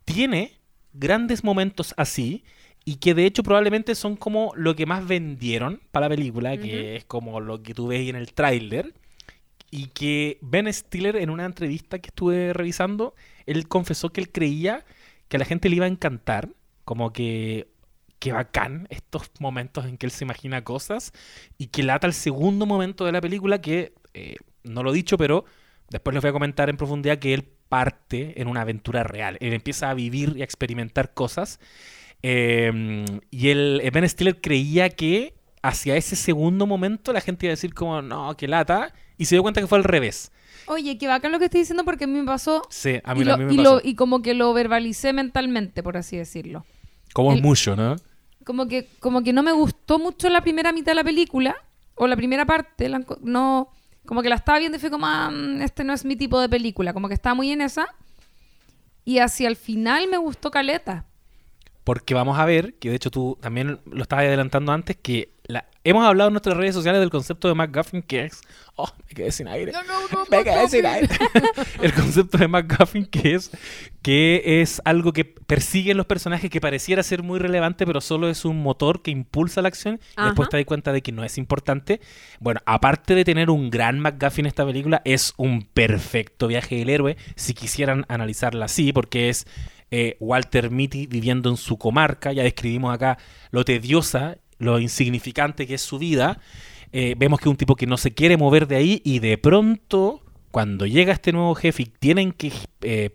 [0.04, 0.52] tiene
[0.92, 2.44] grandes momentos así
[2.84, 6.96] y que de hecho probablemente son como lo que más vendieron para la película, que
[6.96, 8.94] es como lo que tú ves ahí en el tráiler
[9.70, 13.14] y que Ben Stiller en una entrevista que estuve revisando,
[13.46, 14.84] él confesó que él creía
[15.28, 16.50] que a la gente le iba a encantar,
[16.84, 17.68] como que
[18.18, 21.12] que bacán estos momentos en que él se imagina cosas
[21.56, 25.16] y que lata el segundo momento de la película que eh, no lo he dicho,
[25.16, 25.44] pero
[25.88, 29.52] después les voy a comentar en profundidad que él parte en una aventura real, él
[29.52, 31.60] empieza a vivir y a experimentar cosas
[32.22, 37.52] eh, y el eh, Ben Stiller creía que hacia ese segundo momento la gente iba
[37.52, 40.32] a decir como no, que lata y se dio cuenta que fue al revés.
[40.66, 42.62] Oye, qué bacán lo que estoy diciendo porque a mí me pasó.
[42.70, 43.74] Sí, a mí, y, a lo- mí me y pasó.
[43.76, 46.64] lo- y como que lo verbalicé mentalmente, por así decirlo.
[47.14, 47.96] como es mucho, ¿no?
[48.44, 51.56] Como que, como que no me gustó mucho la primera mitad de la película,
[51.94, 53.70] o la primera parte, la no,
[54.06, 56.40] como que la estaba viendo y fue como, ah, mm, este no es mi tipo
[56.40, 57.88] de película, como que estaba muy en esa.
[59.04, 61.06] Y hacia el final me gustó Caleta.
[61.88, 65.64] Porque vamos a ver, que de hecho tú también lo estabas adelantando antes, que la,
[65.84, 68.42] hemos hablado en nuestras redes sociales del concepto de McGuffin, que es...
[68.76, 69.72] Oh, me quedé sin aire.
[70.30, 71.08] me quedé sin aire.
[71.82, 73.50] El concepto de McGuffin, que es,
[74.02, 78.44] que es algo que persiguen los personajes que pareciera ser muy relevante, pero solo es
[78.44, 79.98] un motor que impulsa la acción.
[80.18, 82.02] Y después te das cuenta de que no es importante.
[82.38, 87.16] Bueno, aparte de tener un gran McGuffin esta película, es un perfecto viaje del héroe,
[87.34, 89.46] si quisieran analizarla así, porque es
[89.90, 92.32] eh, Walter Mitty viviendo en su comarca.
[92.32, 93.18] Ya describimos acá
[93.50, 96.40] lo tediosa, lo insignificante que es su vida.
[96.92, 99.36] Eh, vemos que es un tipo que no se quiere mover de ahí y de
[99.38, 103.10] pronto, cuando llega este nuevo jefe y tienen que eh,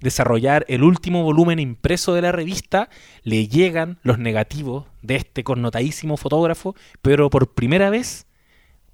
[0.00, 2.88] desarrollar el último volumen impreso de la revista,
[3.22, 8.26] le llegan los negativos de este connotadísimo fotógrafo, pero por primera vez,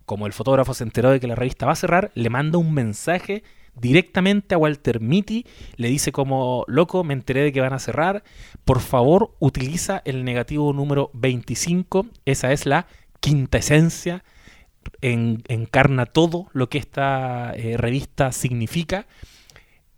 [0.07, 2.73] como el fotógrafo se enteró de que la revista va a cerrar, le manda un
[2.73, 3.43] mensaje
[3.77, 5.45] directamente a Walter Mitty,
[5.77, 8.23] le dice como, loco, me enteré de que van a cerrar,
[8.65, 12.87] por favor utiliza el negativo número 25, esa es la
[13.21, 14.25] quinta esencia,
[15.01, 19.07] en- encarna todo lo que esta eh, revista significa,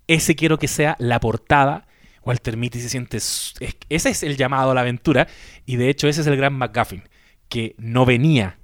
[0.06, 1.86] ese quiero que sea la portada.
[2.24, 3.16] Walter Mitty se siente...
[3.18, 5.26] ese es el llamado a la aventura.
[5.64, 7.02] Y de hecho ese es el gran McGuffin.
[7.48, 8.58] Que no venía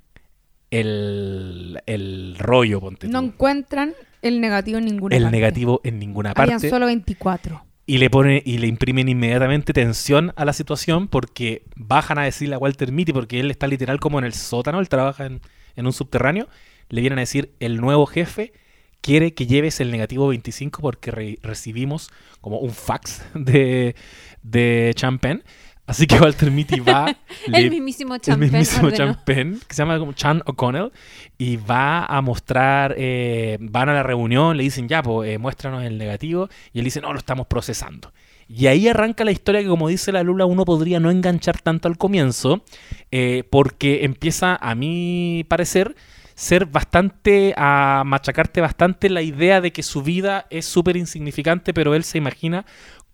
[0.71, 5.37] el, el rollo, ponte No encuentran el negativo en ninguna el parte.
[5.37, 6.71] negativo en ninguna Habían parte.
[6.71, 7.65] solo 24.
[7.85, 12.55] Y le pone y le imprimen inmediatamente tensión a la situación porque bajan a decirle
[12.55, 15.41] a Walter Mitty, porque él está literal como en el sótano, él trabaja en,
[15.77, 16.49] en un subterráneo,
[16.89, 18.53] le vienen a decir el nuevo jefe
[19.01, 22.09] quiere que lleves el negativo 25 porque re- recibimos
[22.41, 23.97] como un fax de,
[24.43, 25.43] de Champagne.
[25.87, 27.15] Así que Walter Mitty va,
[27.47, 29.15] El le- mismísimo el Champagne mismísimo ordenó.
[29.15, 30.93] Champagne, que se llama como Chan O'Connell,
[31.39, 35.83] y va a mostrar, eh, van a la reunión, le dicen, ya, pues, eh, muéstranos
[35.83, 38.13] el negativo, y él dice, no, lo estamos procesando.
[38.49, 41.89] Y ahí arranca la historia que, como dice la Lula, uno podría no enganchar tanto
[41.89, 42.63] al comienzo,
[43.11, 45.95] eh, porque empieza, a mi parecer,
[46.35, 51.95] ser bastante, a machacarte bastante la idea de que su vida es súper insignificante, pero
[51.95, 52.65] él se imagina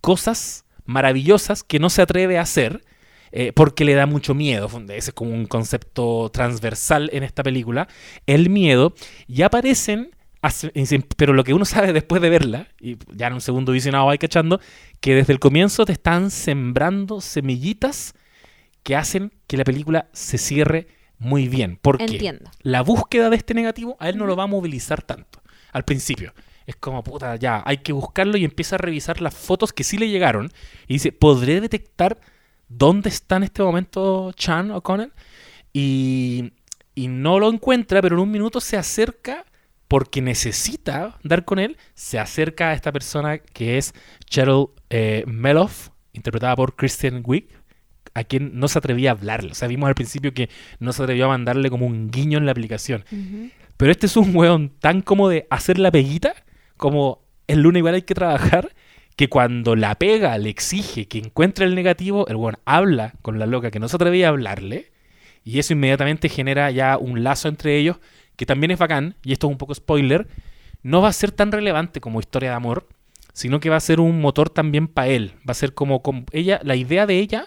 [0.01, 2.83] cosas maravillosas que no se atreve a hacer,
[3.31, 4.71] eh, porque le da mucho miedo.
[4.89, 7.89] Ese es como un concepto transversal en esta película.
[8.27, 8.95] El miedo.
[9.27, 10.11] Y aparecen,
[11.19, 14.17] pero lo que uno sabe después de verla, y ya en un segundo visionado va
[14.17, 14.61] cachando,
[15.01, 18.15] que desde el comienzo te están sembrando semillitas
[18.83, 20.89] que hacen que la película se cierre
[21.19, 21.79] muy bien.
[21.83, 22.51] Porque Entiendo.
[22.63, 26.33] la búsqueda de este negativo a él no lo va a movilizar tanto al principio.
[26.69, 29.97] Es como, puta, ya, hay que buscarlo y empieza a revisar las fotos que sí
[29.97, 30.53] le llegaron.
[30.87, 32.21] Y dice, ¿podré detectar
[32.69, 35.11] dónde está en este momento Chan O'Connell?
[35.73, 36.53] Y,
[36.95, 39.47] y no lo encuentra, pero en un minuto se acerca
[39.89, 41.79] porque necesita dar con él.
[41.95, 43.95] Se acerca a esta persona que es
[44.27, 47.49] Cheryl eh, Meloff, interpretada por Kristen Wiig,
[48.13, 49.53] a quien no se atrevía a hablarle.
[49.53, 50.51] O sea, vimos al principio que
[50.81, 53.07] no se atrevió a mandarle como un guiño en la aplicación.
[53.79, 56.35] Pero este es un weón tan como de hacer la peguita,
[56.79, 58.75] como el lunes igual hay que trabajar,
[59.17, 63.47] que cuando la pega le exige que encuentre el negativo, el weón habla con la
[63.47, 64.91] loca que no se atrevía a hablarle,
[65.45, 67.99] y eso inmediatamente genera ya un lazo entre ellos,
[68.37, 70.29] que también es bacán, y esto es un poco spoiler,
[70.83, 72.87] no va a ser tan relevante como historia de amor,
[73.33, 75.35] sino que va a ser un motor también para él.
[75.49, 77.47] Va a ser como, como ella, la idea de ella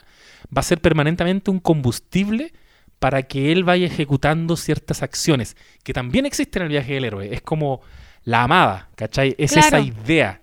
[0.55, 2.53] va a ser permanentemente un combustible
[2.99, 7.33] para que él vaya ejecutando ciertas acciones que también existen en el viaje del héroe.
[7.33, 7.81] Es como
[8.23, 9.35] la amaba, ¿cachai?
[9.37, 9.67] Es Claro.
[9.67, 10.41] esa idea.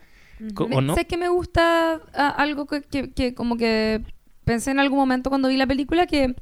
[0.57, 0.95] ¿O no?
[0.95, 4.03] Sé que me gusta ah, algo que, que- que como que
[4.45, 6.35] pensé en algún momento cuando vi la película que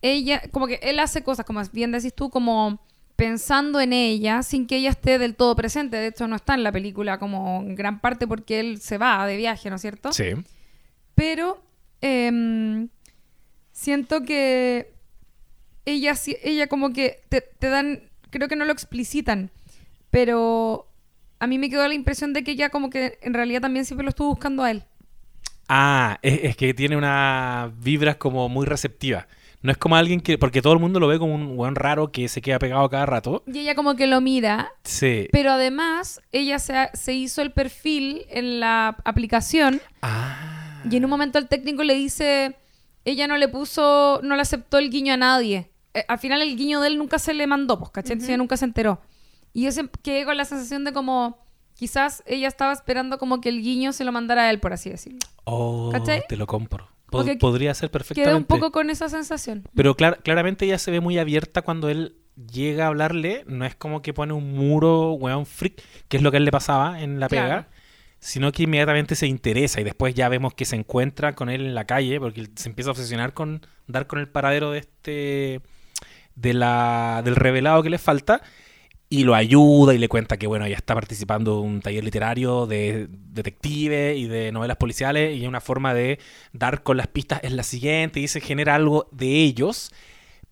[0.00, 2.80] ella, como que él hace cosas, como bien decís tú, como
[3.14, 5.96] pensando en ella sin que ella esté del todo presente.
[5.96, 9.24] De hecho, no está en la película como en gran parte porque él se va
[9.26, 10.12] de viaje, ¿no es cierto?
[10.12, 10.32] Sí.
[11.14, 11.62] Pero
[12.00, 12.88] em,
[13.70, 14.92] siento que
[15.84, 19.50] ella, sí- ella como que te, te dan, creo que no lo explicitan,
[20.12, 20.86] pero
[21.40, 24.04] a mí me quedó la impresión de que ella como que en realidad también siempre
[24.04, 24.84] lo estuvo buscando a él.
[25.68, 29.26] Ah, es, es que tiene unas vibras como muy receptivas.
[29.62, 30.36] No es como alguien que.
[30.38, 33.06] Porque todo el mundo lo ve como un weón raro que se queda pegado cada
[33.06, 33.42] rato.
[33.46, 35.28] Y ella como que lo mira, Sí.
[35.32, 40.82] pero además ella se, ha- se hizo el perfil en la aplicación Ah.
[40.90, 42.56] y en un momento el técnico le dice,
[43.04, 45.70] ella no le puso, no le aceptó el guiño a nadie.
[45.94, 48.12] Eh, al final el guiño de él nunca se le mandó, pues, ¿cachai?
[48.14, 49.00] Entonces ella nunca se enteró.
[49.52, 51.38] Y yo se- quedé con la sensación de como,
[51.74, 54.90] quizás ella estaba esperando como que el guiño se lo mandara a él, por así
[54.90, 55.18] decirlo.
[55.44, 56.22] Oh, ¿Cachai?
[56.28, 56.86] te lo compro.
[57.06, 58.30] Po- Porque podría ser perfectamente.
[58.30, 59.64] Quedé un poco con esa sensación.
[59.74, 62.16] Pero clar- claramente ella se ve muy abierta cuando él
[62.50, 63.44] llega a hablarle.
[63.46, 66.46] No es como que pone un muro, weón, freak, que es lo que a él
[66.46, 67.46] le pasaba en la pega.
[67.46, 67.66] Claro.
[68.18, 71.74] Sino que inmediatamente se interesa y después ya vemos que se encuentra con él en
[71.74, 75.60] la calle porque se empieza a obsesionar con dar con el paradero de este
[76.36, 78.40] de la, del revelado que le falta
[79.12, 82.64] y lo ayuda y le cuenta que bueno, ya está participando en un taller literario
[82.66, 86.18] de detectives y de novelas policiales y una forma de
[86.54, 89.92] dar con las pistas es la siguiente y se genera algo de ellos,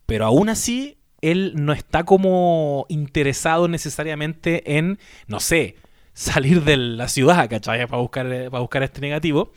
[0.05, 5.77] pero aún así él no está como interesado necesariamente en, no sé,
[6.13, 7.87] salir de la ciudad, ¿cachai?
[7.87, 9.53] Para buscar, para buscar este negativo.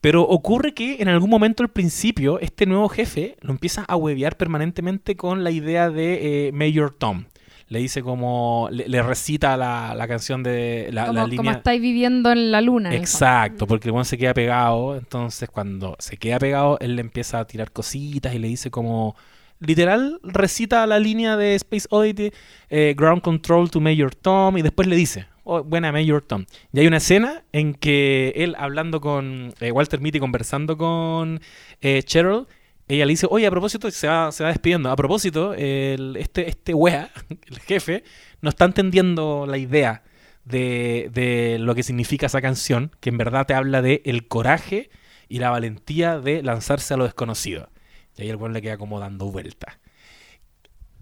[0.00, 4.36] Pero ocurre que en algún momento al principio este nuevo jefe lo empieza a huevear
[4.36, 7.24] permanentemente con la idea de eh, Mayor Tom.
[7.72, 11.52] Le dice como, le, le recita la, la canción de la, como, la como línea...
[11.52, 12.94] estáis viviendo en la luna.
[12.94, 14.94] Exacto, porque el se queda pegado.
[14.94, 19.16] Entonces, cuando se queda pegado, él le empieza a tirar cositas y le dice como.
[19.64, 22.32] Literal, recita la línea de Space Oddity,
[22.68, 26.46] eh, Ground Control to Major Tom, y después le dice, oh, buena Major Tom.
[26.72, 31.40] Y hay una escena en que él hablando con eh, Walter Mitty, conversando con
[31.80, 32.48] eh, Cheryl,
[32.94, 37.10] ella le dice, oye, a propósito, se va, despidiendo, a propósito, el- este, este wea,
[37.46, 38.04] el jefe,
[38.40, 40.02] no está entendiendo la idea
[40.44, 44.90] de, de lo que significa esa canción, que en verdad te habla de el coraje
[45.28, 47.70] y la valentía de lanzarse a lo desconocido.
[48.16, 49.78] Y ahí el weón le queda como dando vueltas.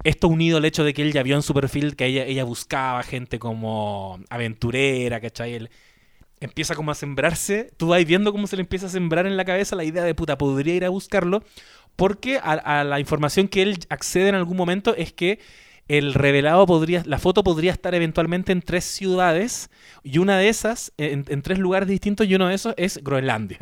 [0.02, 3.02] Esto unido al hecho de que él ya vio en su perfil que ella, buscaba
[3.02, 5.54] gente como aventurera, ¿cachai?
[5.54, 5.70] Él
[6.40, 9.44] empieza como a sembrarse, tú vas viendo cómo se le empieza a sembrar en la
[9.44, 11.44] cabeza la idea de puta, podría ir a buscarlo,
[11.96, 15.38] porque a, la información que él accede en algún momento es que
[15.86, 19.70] el revelado podría, la foto podría estar eventualmente en tres ciudades
[20.02, 23.58] y una de esas, en, en tres lugares distintos y uno de esos es Groenlandia.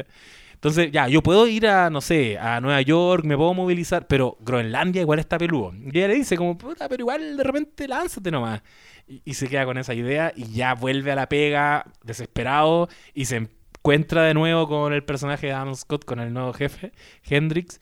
[0.59, 4.37] Entonces, ya, yo puedo ir a, no sé, a Nueva York, me puedo movilizar, pero
[4.41, 5.73] Groenlandia igual está peludo.
[5.73, 8.61] Y ella le dice como, puta, pero igual de repente lánzate nomás.
[9.07, 13.27] Y, y se queda con esa idea y ya vuelve a la pega desesperado y
[13.27, 16.91] se encuentra de nuevo con el personaje de Adam Scott, con el nuevo jefe,
[17.23, 17.79] Hendrix.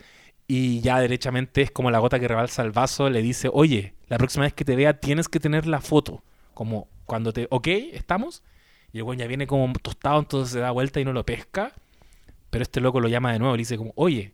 [0.46, 4.18] Y ya derechamente es como la gota que rebalsa el vaso, le dice, oye, la
[4.18, 6.22] próxima vez que te vea tienes que tener la foto.
[6.52, 8.42] Como cuando te, ok, estamos.
[8.92, 11.72] Y el güey ya viene como tostado, entonces se da vuelta y no lo pesca.
[12.56, 14.32] Pero este loco lo llama de nuevo y le dice como, oye,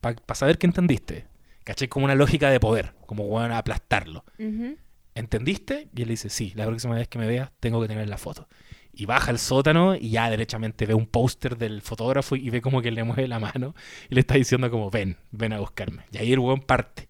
[0.00, 1.28] para saber que entendiste.
[1.62, 1.86] ¿Cachai?
[1.86, 4.24] Como una lógica de poder, como bueno, aplastarlo.
[4.36, 4.76] Ujú.
[5.14, 5.88] ¿Entendiste?
[5.94, 8.18] Y él le dice, sí, la próxima vez que me veas tengo que tener la
[8.18, 8.48] foto.
[8.92, 12.82] Y baja al sótano y ya derechamente ve un póster del fotógrafo y ve como
[12.82, 13.76] que le mueve la mano
[14.10, 16.02] y le está diciendo como, ven, ven a buscarme.
[16.10, 17.08] Y ahí el buen parte.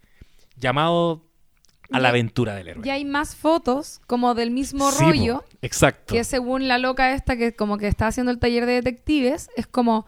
[0.59, 1.25] Llamado
[1.91, 2.85] a la aventura del héroe.
[2.85, 6.13] Ya hay más fotos como del mismo Sí, po, rollo exacto.
[6.13, 9.67] que según la loca esta que como que está haciendo el taller de detectives, es
[9.67, 10.07] como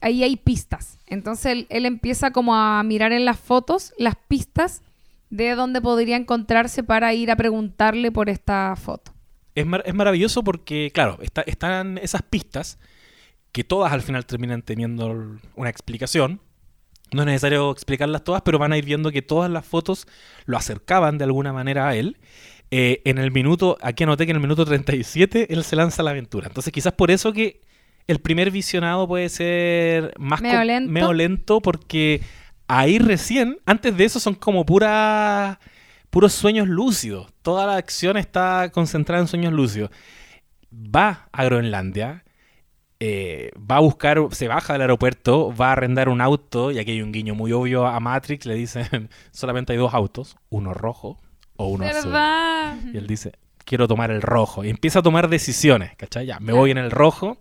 [0.00, 0.98] ahí hay pistas.
[1.06, 4.82] Entonces él, él empieza como a mirar en las fotos las pistas
[5.30, 9.12] de dónde podría encontrarse para ir a preguntarle por esta foto.
[9.54, 12.78] Es, es maravilloso porque, claro, está- están esas pistas
[13.52, 16.40] que todas al final terminan teniendo una explicación.
[17.12, 20.06] No es necesario explicarlas todas, pero van a ir viendo que todas las fotos
[20.46, 22.16] lo acercaban de alguna manera a él.
[22.70, 26.04] Eh, en el minuto, aquí anoté que en el minuto 37 él se lanza a
[26.04, 26.46] la aventura.
[26.46, 27.60] Entonces quizás por eso que
[28.06, 30.92] el primer visionado puede ser más Medio lento.
[30.92, 32.20] medio lento porque
[32.68, 35.60] ahí recién, antes de eso son como pura,
[36.10, 37.32] puros sueños lúcidos.
[37.42, 39.90] Toda la acción está concentrada en sueños lúcidos.
[40.72, 42.24] Va a Groenlandia,
[43.00, 46.92] eh, va a buscar, se baja del aeropuerto, va a arrendar un auto, y aquí
[46.92, 51.18] hay un guiño muy obvio a Matrix, le dicen solamente hay dos autos, uno rojo,
[51.56, 52.12] o uno azul.
[52.92, 53.32] Y él dice,
[53.64, 54.64] quiero tomar el rojo.
[54.64, 56.26] Y empieza a tomar decisiones, ¿cachai?
[56.26, 57.38] Ya, me voy en el rojo,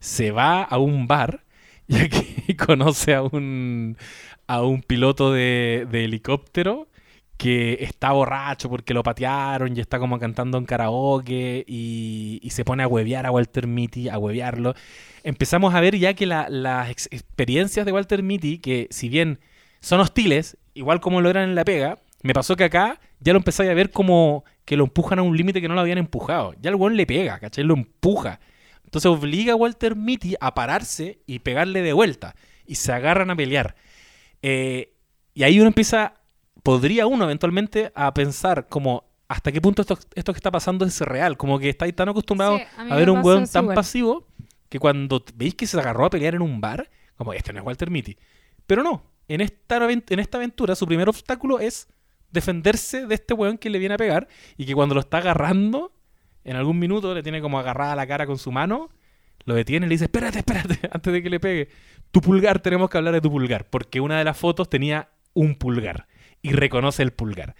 [0.00, 1.44] se va a un bar
[1.88, 3.96] y aquí conoce a un,
[4.46, 6.88] a un piloto de, de helicóptero
[7.36, 12.82] que está borracho porque lo patearon y está como cantando en karaoke y, se pone
[12.82, 14.74] a huevear a Walter Mitty, a huevearlo.
[15.22, 19.38] Empezamos a ver ya que la- las ex- experiencias de Walter Mitty, que si bien
[19.80, 23.38] son hostiles, igual como lo eran en la pega, me pasó que acá ya lo
[23.38, 26.54] empecé a ver como que lo empujan a un límite que no lo habían empujado.
[26.60, 27.64] Ya el weón le pega, ¿cachai?
[27.64, 28.40] Lo empuja.
[28.96, 32.34] Entonces obliga a Walter Mitty a pararse y pegarle de vuelta.
[32.64, 33.76] Y se agarran a pelear.
[34.40, 34.94] Eh,
[35.34, 36.14] y ahí uno empieza,
[36.62, 40.98] podría uno eventualmente a pensar como hasta qué punto esto, esto que está pasando es
[41.02, 41.36] real.
[41.36, 43.74] Como que estáis tan acostumbrados Sí, a ver un weón tan igual.
[43.74, 44.28] pasivo
[44.70, 47.66] que cuando veis que se agarró a pelear en un bar, como este no es
[47.66, 48.16] Walter Mitty.
[48.66, 51.86] Pero no, en esta, en esta aventura su primer obstáculo es
[52.30, 55.92] defenderse de este weón que le viene a pegar y que cuando lo está agarrando,
[56.46, 58.88] en algún minuto le tiene como agarrada la cara con su mano,
[59.44, 61.68] lo detiene y le dice, espérate, espérate, antes de que le pegue.
[62.12, 65.56] Tu pulgar, tenemos que hablar de tu pulgar, porque una de las fotos tenía un
[65.56, 66.06] pulgar
[66.42, 67.56] y reconoce el pulgar.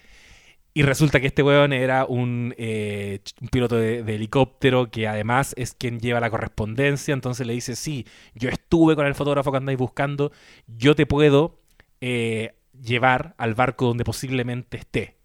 [0.73, 5.75] Y resulta que este weón era un, eh, piloto de, de helicóptero que además es
[5.75, 7.15] quien lleva la correspondencia.
[7.15, 10.33] Entonces le dice, sí, yo estuve con el fotógrafo que andáis buscando,
[10.67, 11.59] yo te puedo
[12.01, 15.16] eh, llevar al barco donde posiblemente esté.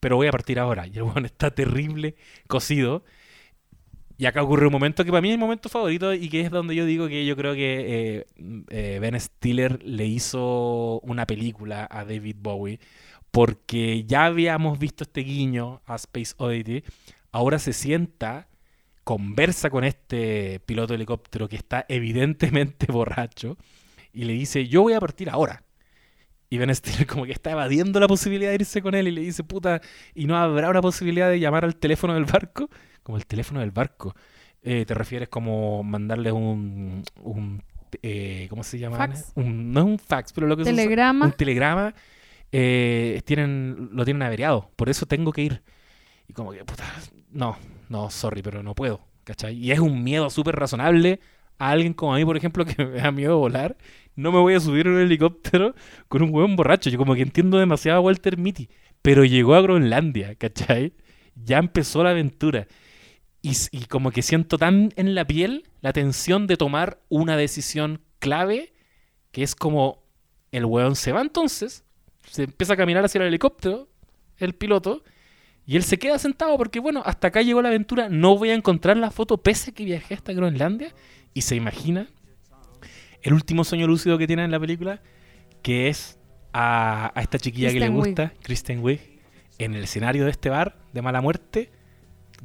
[0.00, 0.86] Pero voy a partir ahora.
[0.92, 2.16] Y el weón está terrible,
[2.48, 3.04] cocido.
[4.18, 6.50] Y acá ocurre un momento que para mí es mi momento favorito y que es
[6.50, 8.26] donde yo digo que yo creo que eh,
[8.68, 12.80] eh, Ben Stiller le hizo una película a David Bowie
[13.30, 16.84] porque ya habíamos visto este guiño a Space Oddity,
[17.32, 18.48] ahora se sienta,
[19.04, 23.56] conversa con este piloto helicóptero que está evidentemente borracho
[24.12, 25.62] y le dice, yo voy a partir ahora.
[26.52, 29.20] Y Ben Stiller como que está evadiendo la posibilidad de irse con él y le
[29.20, 29.80] dice, puta,
[30.14, 32.68] ¿y no habrá una posibilidad de llamar al teléfono del barco?
[33.04, 34.14] Como el teléfono del barco.
[34.62, 37.04] Eh, ¿Te refieres como mandarle un...
[37.22, 37.62] un
[38.02, 38.96] eh, ¿Cómo se llama?
[38.96, 39.32] Fax.
[39.36, 41.26] Un- no es un fax, pero lo que se usa- Telegrama.
[41.26, 41.94] un telegrama
[42.52, 44.70] eh, tienen, lo tienen averiado.
[44.76, 45.62] Por eso tengo que ir.
[46.28, 46.84] Y como que, puta,
[47.30, 47.56] no,
[47.88, 49.00] no, sorry, pero no puedo.
[49.24, 49.56] ¿Cachai?
[49.56, 51.20] Y es un miedo súper razonable
[51.60, 53.76] a alguien como a mí, por ejemplo, que me da miedo volar.
[54.16, 55.74] No me voy a subir en un helicóptero
[56.08, 56.90] con un hueón borracho.
[56.90, 58.68] Yo como que entiendo demasiado a Walter Mitty.
[59.02, 60.94] Pero llegó a Groenlandia, ¿cachai?
[61.36, 62.66] Ya empezó la aventura.
[63.40, 68.02] Y, y como que siento tan en la piel la tensión de tomar una decisión
[68.18, 68.74] clave
[69.32, 70.02] que es como
[70.52, 71.84] el weón se va entonces,
[72.28, 73.88] se empieza a caminar hacia el helicóptero,
[74.38, 75.02] el piloto,
[75.66, 78.54] y él se queda sentado porque, bueno, hasta acá llegó la aventura, no voy a
[78.54, 80.92] encontrar la foto pese a que viajé hasta Groenlandia,
[81.34, 82.08] y se imagina
[83.22, 85.00] el último sueño lúcido que tiene en la película,
[85.62, 86.18] que es
[86.52, 88.06] a, a esta chiquilla que le Wiig.
[88.06, 89.20] gusta, Kristen Wiig,
[89.58, 91.70] en el escenario de este bar de mala muerte,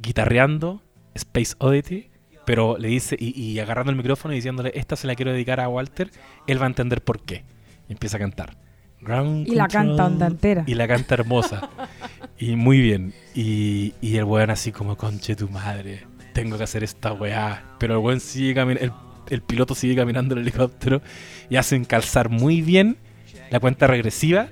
[0.00, 0.82] guitarreando
[1.14, 2.10] Space Oddity,
[2.44, 5.60] pero le dice, y, y agarrando el micrófono y diciéndole, esta se la quiero dedicar
[5.60, 6.10] a Walter,
[6.46, 7.44] él va a entender por qué.
[7.88, 8.56] Y empieza a cantar.
[9.00, 10.64] Ground Y la canta onda entera.
[10.66, 11.70] Y la canta hermosa.
[12.38, 13.14] y muy bien.
[13.34, 16.06] Y, y el weón así como, conche tu madre,
[16.36, 17.64] tengo que hacer esta weá.
[17.78, 18.92] Pero el weón sigue el,
[19.30, 21.00] el piloto sigue caminando el helicóptero
[21.48, 22.98] y hacen calzar muy bien
[23.50, 24.48] la cuenta regresiva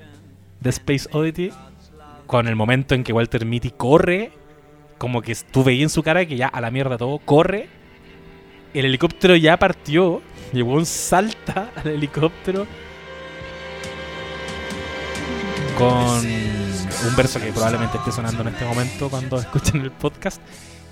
[0.61, 1.51] de Space Oddity
[2.27, 4.33] con el momento en que Walter Mitty corre,
[4.97, 7.69] como que tú veías en su cara que ya a la mierda todo, corre,
[8.73, 10.23] el helicóptero ya partió,
[10.55, 12.67] el weón salta al helicóptero
[15.77, 20.41] con un verso que probablemente esté sonando en este momento cuando escuchen el podcast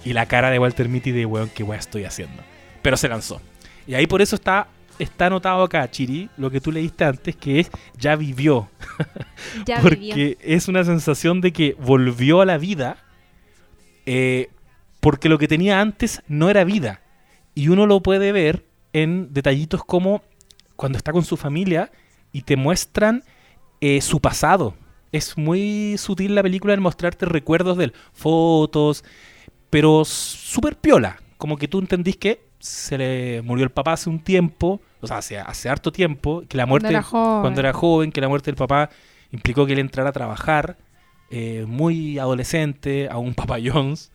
[0.04, 2.42] y la cara de Walter Mitty de weón, qué weá estoy haciendo.
[2.82, 3.40] Pero se lanzó.
[3.86, 4.68] Y ahí por eso está,
[4.98, 8.68] está anotado acá, Chiri, lo que tú leíste antes, que es ya vivió.
[9.66, 10.36] Ya porque vivió.
[10.40, 12.96] es una sensación de que volvió a la vida
[14.06, 14.50] eh,
[15.00, 17.00] porque lo que tenía antes no era vida.
[17.54, 20.22] Y uno lo puede ver en detallitos como
[20.76, 21.90] cuando está con su familia
[22.32, 23.24] y te muestran
[23.80, 24.74] eh, su pasado.
[25.10, 29.04] Es muy sutil la película en mostrarte recuerdos de él, fotos,
[29.72, 31.16] pero súper piola.
[31.38, 35.16] Como que tú entendís que se le murió el papá hace un tiempo, o sea,
[35.16, 37.40] hace, hace harto tiempo, que la muerte era joven.
[37.40, 38.90] cuando era joven, que la muerte del papá
[39.30, 40.76] implicó que él entrara a trabajar
[41.30, 44.12] eh, muy adolescente a un Papa John's,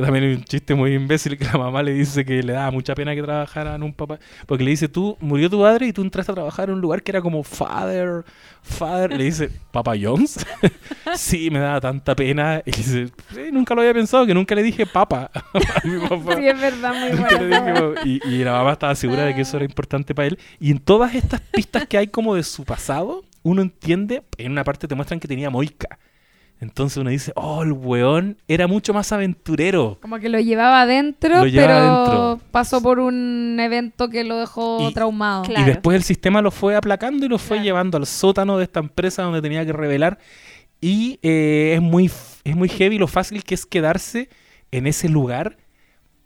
[0.00, 2.70] que también es un chiste muy imbécil que la mamá le dice que le daba
[2.70, 5.92] mucha pena que trabajara en un papá, porque le dice, tú, murió tu padre y
[5.92, 8.24] tú entraste a trabajar en un lugar que era como father,
[8.62, 10.44] father, le dice, Papa John's,
[11.16, 14.62] sí, me daba tanta pena, y dice, "Sí, nunca lo había pensado, que nunca le
[14.62, 16.36] dije papa a mi papá.
[16.36, 17.94] Sí, es verdad, muy bueno.
[18.04, 20.38] y la mamá estaba segura de que eso era importante para él.
[20.58, 24.64] Y en todas estas pistas que hay como de su pasado, uno entiende, en una
[24.64, 25.98] parte te muestran que tenía moica.
[26.60, 29.98] Entonces uno dice, oh, el weón era mucho más aventurero.
[30.02, 32.48] Como que lo llevaba adentro, Lo llevaba pero adentro.
[32.50, 35.44] pasó por un evento que lo dejó Y- traumado.
[35.44, 35.62] Claro.
[35.62, 37.64] Y después el sistema lo fue aplacando y lo fue Claro.
[37.64, 40.18] llevando al sótano de esta empresa donde tenía que revelar.
[40.82, 42.10] Y eh, es, muy,
[42.44, 44.28] es muy heavy lo fácil que es quedarse
[44.70, 45.56] en ese lugar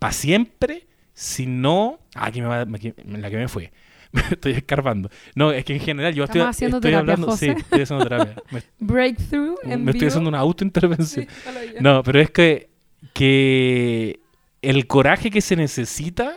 [0.01, 2.01] para siempre si no...
[2.17, 3.73] Ah, aquí me va, aquí- la que me fue.
[4.31, 5.11] Estoy escarbando.
[5.35, 7.37] No, es que en general yo estoy, haciendo estoy terapia, hablando...
[7.37, 8.37] Sí, estoy haciendo terapia.
[8.51, 10.09] Me, Breakthrough en me estoy vivo.
[10.09, 11.27] haciendo una autointervención.
[11.27, 11.75] Sí.
[11.81, 12.69] No, pero es que,
[13.13, 14.21] que
[14.63, 16.37] el coraje que se necesita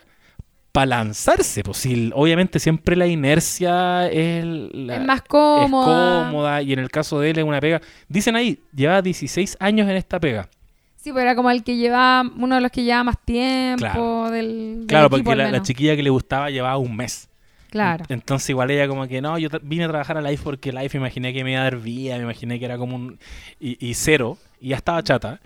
[0.72, 6.26] para lanzarse, pues sí, obviamente siempre la inercia es, la- es más es cómoda.
[6.26, 7.82] cómoda y en el caso de él es una pega.
[8.08, 10.49] Dicen ahí, lleva 16 años en esta pega.
[10.98, 14.30] Sí, pero era como el que llevaba, uno de los que llevaba más tiempo Claro.
[14.30, 17.30] del, del Claro, equipo, porque la, chiquilla que le gustaba llevaba un mes.
[17.69, 18.06] Claro.
[18.10, 21.34] Entonces igual ella como que no, yo vine a trabajar a Life porque Life imaginé
[21.34, 23.19] que me iba a dar vida, me imaginé que era como un...
[23.60, 25.41] Y, y cero, y ya estaba chata.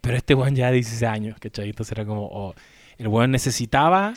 [0.00, 1.70] Pero este weón ya de 16 años, ¿cachai?
[1.70, 2.26] Entonces era como...
[2.26, 2.54] oh,
[2.98, 4.14] el weón necesitaba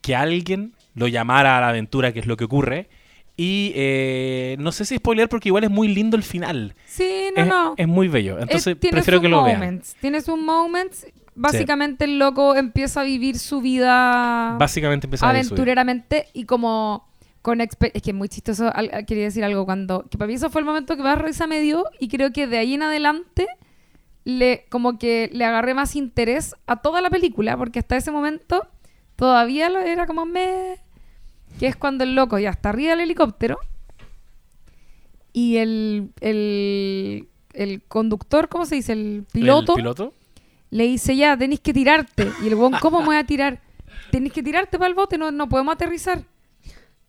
[0.00, 2.88] que alguien lo llamara a la aventura, que es lo que ocurre.
[3.36, 6.74] Y eh, no sé si spoiler porque igual es muy lindo el final.
[6.86, 7.74] Sí, no, es, no.
[7.76, 8.38] es muy bello.
[8.38, 9.58] Entonces prefiero que lo vean.
[9.58, 9.96] moments.
[10.00, 10.38] Tiene sus
[11.34, 17.08] Básicamente el loco empieza a vivir su vida Básicamente empezar a aventureramente y como
[17.40, 20.34] con es que es muy chistoso al- al- quería decir algo cuando que para mí
[20.34, 22.82] eso fue el momento que más risa me dio y creo que de ahí en
[22.82, 23.46] adelante
[24.24, 28.66] le como que le agarré más interés a toda la película porque hasta ese momento
[29.16, 30.76] todavía lo era como me
[31.58, 33.58] que es cuando el loco ya está arriba del helicóptero
[35.32, 38.92] y el el el conductor, ¿cómo se dice?
[38.92, 40.14] El piloto, ¿El piloto?
[40.72, 42.32] Le dice ya, tenéis que tirarte.
[42.42, 43.60] Y el weón, ¿cómo me voy a tirar?
[44.10, 46.22] Tenéis que tirarte para el bote, no, no podemos aterrizar.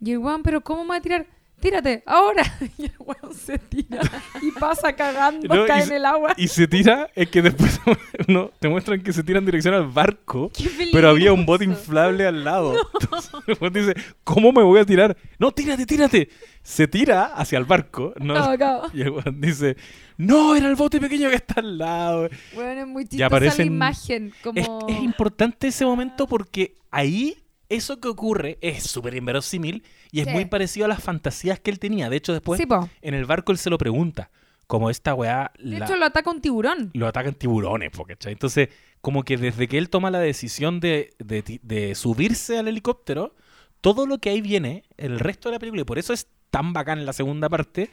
[0.01, 1.25] Y el weón, ¿pero cómo me voy a tirar?
[1.61, 2.43] Tírate, ahora.
[2.77, 4.01] Y el weón se tira
[4.41, 6.33] y pasa cagando, No, cae en el agua.
[6.35, 7.79] Y se tira, es que después
[8.27, 10.51] no, te muestran que se tira en dirección al barco,
[10.91, 12.75] pero había un bote inflable al lado.
[12.99, 13.93] Entonces el weón dice,
[14.25, 15.15] ¿cómo me voy a tirar?
[15.39, 16.27] No, tírate, tírate.
[16.63, 18.13] Se tira hacia el barco.
[18.19, 18.33] ¿no?
[18.33, 18.87] Cabo, cabo.
[18.93, 19.75] Y el weón dice,
[20.17, 22.29] no, era el bote pequeño que está al lado.
[22.55, 24.33] Weón, es muy chistosa aparecen- la imagen.
[24.43, 24.59] Como...
[24.87, 27.37] Es, es importante ese momento porque ahí
[27.69, 30.31] eso que ocurre es súper inverosímil y es Sí.
[30.33, 32.09] muy parecido a las fantasías que él tenía.
[32.09, 32.67] De hecho, después Sí,
[33.01, 34.31] en el barco él se lo pregunta.
[34.67, 36.91] Como esta weá De la- hecho, lo ataca un tiburón.
[36.93, 38.31] lo atacan tiburones, po, ¿cachai?
[38.33, 38.69] Entonces,
[39.01, 43.35] como que desde que él toma la decisión de, de de subirse al helicóptero,
[43.81, 46.71] todo lo que ahí viene, el resto de la película, y por eso es tan
[46.71, 47.89] bacán en la segunda parte,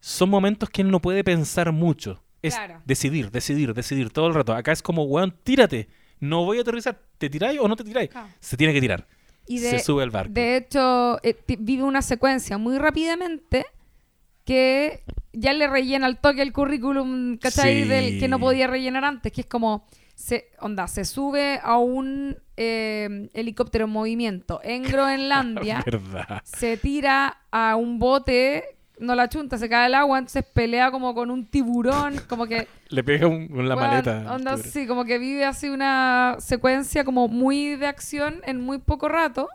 [0.00, 2.22] son momentos que él no puede pensar mucho.
[2.40, 2.80] Es Claro.
[2.86, 4.54] decidir, decidir, decidir todo el rato.
[4.54, 5.86] Acá es como, weón, tírate.
[6.18, 6.98] No voy a aterrizar.
[7.18, 8.08] ¿Te tiráis o no te tiráis?
[8.40, 9.06] Se tiene que tirar.
[9.46, 10.32] Y de, Se sube al barco.
[10.32, 13.66] De hecho, eh, vive una secuencia muy rápidamente
[14.46, 15.02] que
[15.34, 17.82] ya le rellena al toque el currículum, ¿cachai?
[17.82, 17.88] Sí.
[17.88, 19.86] Del que no podía rellenar antes, que es como,
[20.20, 25.82] se, onda, se sube a un eh, helicóptero en movimiento en Groenlandia,
[26.44, 28.64] se tira a un bote,
[28.98, 32.68] no la chunta, se cae al agua, entonces pelea como con un tiburón, como que...
[32.90, 34.30] Le pega un- con la maleta.
[34.34, 39.08] onda, sí, como que vive así una secuencia como muy de acción en muy poco
[39.08, 39.48] rato.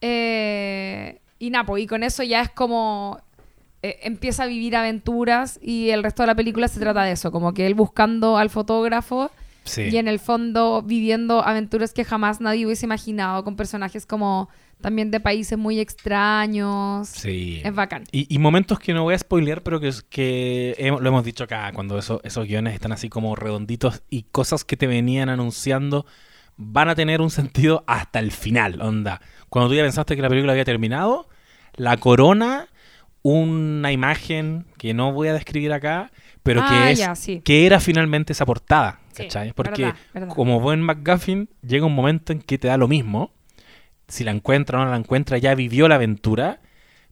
[0.00, 3.20] Eh, y nada, pues, y con eso ya es como
[3.82, 7.32] eh, empieza a vivir aventuras y el resto de la película se trata de eso,
[7.32, 9.30] como que él buscando al fotógrafo
[9.68, 9.88] Sí.
[9.90, 14.48] y en el fondo viviendo aventuras que jamás nadie hubiese imaginado con personajes como
[14.80, 17.08] también de países muy extraños.
[17.08, 17.60] Sí.
[17.64, 18.04] Es bacán.
[18.12, 21.44] Y, y momentos que no voy a spoilear, pero que, es- que lo hemos dicho
[21.44, 26.06] acá, cuando eso- esos guiones están así como redonditos y cosas que te venían anunciando
[26.56, 29.20] van a tener un sentido hasta el final, onda.
[29.48, 31.28] Cuando tú ya pensaste que la película había terminado,
[31.76, 32.66] la corona,
[33.22, 36.10] una imagen que no voy a describir acá,
[36.42, 37.40] pero Ah, que es ya, sí.
[37.44, 39.00] que era finalmente esa portada,
[39.54, 40.34] Porque verdad, verdad.
[40.34, 43.32] como buen McGuffin, llega un momento en que te da lo mismo.
[44.06, 46.60] Si la encuentra o no la encuentra, ya vivió la aventura,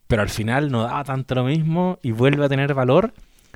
[0.06, 3.12] pero al final no daba tanto lo mismo y vuelve a tener valor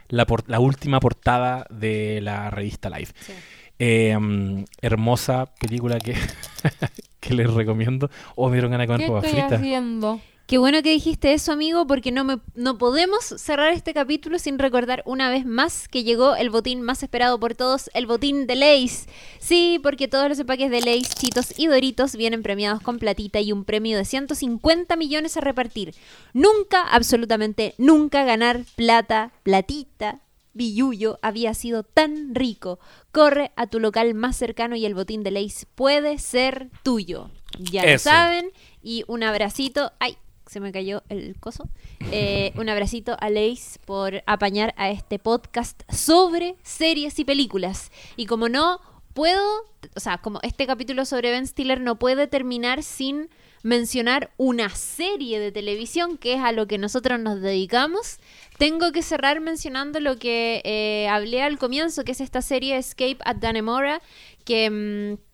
[0.08, 3.14] la, por- la última portada de la revista Life.
[3.20, 3.32] Sí.
[3.78, 6.14] Eh, mm, hermosa película que,
[7.20, 8.10] que les recomiendo.
[8.36, 9.60] Oh, me dieron ganas de comer ¿Qué papas estoy fritas.
[9.60, 10.20] haciendo?
[10.50, 14.58] Qué bueno que dijiste eso, amigo, porque no, me, no podemos cerrar este capítulo sin
[14.58, 18.56] recordar una vez más que llegó el botín más esperado por todos, el botín de
[18.56, 19.06] Lays.
[19.38, 23.52] Sí, porque todos los empaques de Lays, Chitos y Doritos vienen premiados con platita y
[23.52, 25.94] un premio de 150 millones a repartir.
[26.32, 30.18] Nunca, absolutamente nunca ganar plata, platita,
[30.52, 32.80] billullo había sido tan rico.
[33.12, 37.30] Corre a tu local más cercano y el botín de Lays puede ser tuyo.
[37.56, 38.50] Ya lo saben.
[38.82, 39.92] Y un abracito.
[40.00, 40.16] ¡Ay!
[40.50, 41.68] Se me cayó el coso.
[42.10, 47.92] Eh, un abracito a Leis por apañar a este podcast sobre series y películas.
[48.16, 48.80] Y como no
[49.14, 49.40] puedo,
[49.94, 53.28] o sea, como este capítulo sobre Ben Stiller no puede terminar sin
[53.62, 58.18] mencionar una serie de televisión que es a lo que nosotros nos dedicamos,
[58.58, 63.18] tengo que cerrar mencionando lo que eh, hablé al comienzo, que es esta serie Escape
[63.24, 64.02] at Dannemora,
[64.44, 65.29] que mm,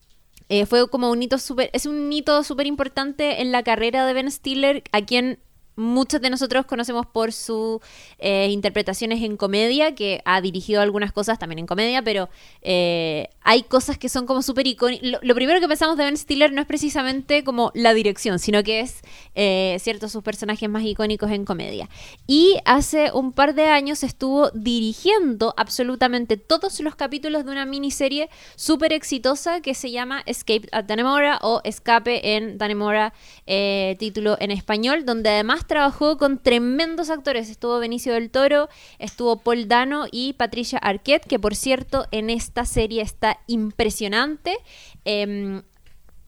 [0.48, 4.12] eh, fue como un hito súper, es un hito súper importante en la carrera de
[4.12, 5.38] Ben Stiller, a quien
[5.76, 7.80] muchos de nosotros conocemos por sus
[8.18, 12.28] eh, interpretaciones en comedia, que ha dirigido algunas cosas también en comedia, pero
[12.62, 15.20] eh, hay cosas que son como súper icónicas.
[15.22, 18.80] Lo, primero que pensamos de Ben Stiller no es precisamente como la dirección, sino que
[18.80, 19.02] es,
[19.34, 21.88] eh, cierto, sus personajes más icónicos en comedia.
[22.26, 28.30] Y hace un par de años estuvo dirigiendo absolutamente todos los capítulos de una miniserie
[28.56, 33.12] súper exitosa que se llama Escape at Dannemora o Escape en Dannemora,
[33.46, 37.50] eh, título en español, donde además trabajó con tremendos actores.
[37.50, 38.68] Estuvo Benicio del Toro,
[38.98, 44.56] estuvo Paul Dano y Patricia Arquette, que por cierto en esta serie está impresionante.
[45.04, 45.62] Em,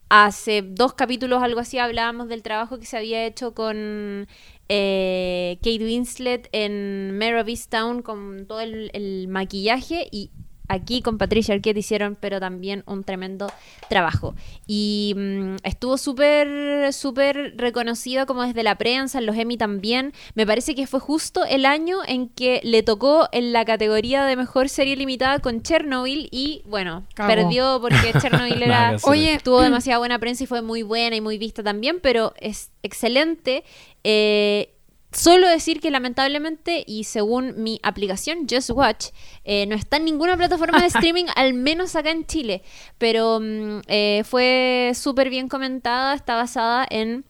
[0.09, 4.27] hace dos capítulos, algo así, hablábamos del trabajo que se había hecho con
[4.67, 10.31] eh, Kate Winslet en Mare of Easttown con todo el, el maquillaje y
[10.69, 13.51] aquí con Patricia Arquette hicieron pero también un tremendo
[13.89, 14.35] trabajo
[14.65, 20.47] y mm, estuvo súper súper reconocido como desde la prensa en los Emmy también me
[20.47, 24.69] parece que fue justo el año en que le tocó en la categoría de mejor
[24.69, 28.97] serie limitada con Chernobyl y bueno perdió porque Chernobyl era.
[29.03, 32.71] Oye, tuvo demasiada buena prensa y fue muy buena y muy vista también, pero es
[32.83, 33.63] excelente.
[34.03, 34.73] Eh,
[35.11, 39.07] solo decir que lamentablemente y según mi aplicación Just Watch
[39.43, 42.63] eh, no está en ninguna plataforma de streaming, al menos acá en Chile,
[42.97, 47.25] pero mm, eh, fue súper bien comentada, está basada en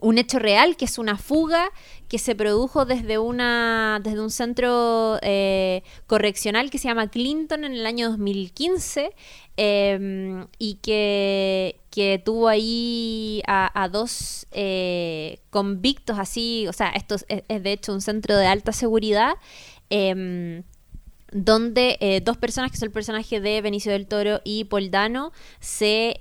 [0.00, 1.70] un hecho real, que es una fuga
[2.08, 7.72] que se produjo desde una desde un centro eh, correccional que se llama Clinton en
[7.74, 9.12] el año 2015
[9.60, 17.16] eh, y que, que tuvo ahí a, a dos eh, convictos así, o sea, esto
[17.16, 19.34] es, de hecho un centro de alta seguridad.
[19.90, 20.62] em,
[21.30, 25.30] donde eh, dos personas, que son el personaje de Benicio del Toro y Poldano,
[25.60, 26.16] se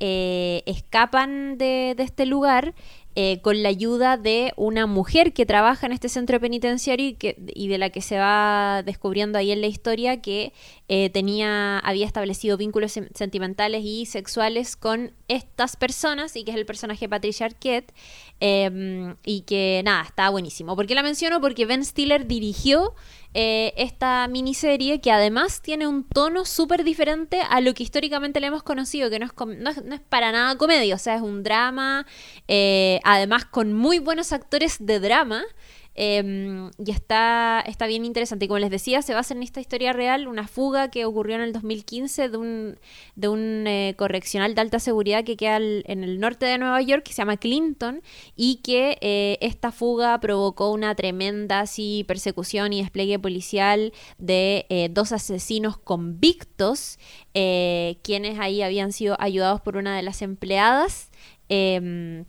[0.66, 2.74] escapan de, de este lugar
[3.19, 7.35] eh, con la ayuda de una mujer que trabaja en este centro penitenciario y, que,
[7.48, 10.53] y de la que se va descubriendo ahí en la historia que
[10.88, 16.57] eh, tenía, había establecido vínculos sen- sentimentales y sexuales con estas personas y que es
[16.57, 17.91] el personaje Patricia Arquette
[18.40, 20.76] eh, y que nada, está buenísimo.
[20.76, 21.42] ¿Por qué la menciono?
[21.42, 22.94] Porque Ben Stiller dirigió
[23.34, 28.48] eh, esta miniserie que además tiene un tono súper diferente a lo que históricamente le
[28.48, 31.22] hemos conocido, que no es, no es, no es para nada comedia, o sea, es
[31.22, 32.06] un drama,
[32.48, 35.44] eh, además con muy buenos actores de drama.
[35.98, 38.45] Eh, y está, está bien interesante.
[38.45, 41.41] Y como les decía, se basa en esta historia real, una fuga que ocurrió en
[41.41, 42.80] el 2015 de un,
[43.15, 47.03] de un eh, correccional de alta seguridad que queda en el norte de Nueva York,
[47.03, 48.02] que se llama Clinton,
[48.36, 54.90] y que eh, esta fuga provocó una tremenda así, persecución y despliegue policial de eh,
[54.91, 56.99] dos asesinos convictos,
[57.34, 61.10] eh, quienes ahí habían sido ayudados por una de las empleadas.
[61.49, 62.26] em,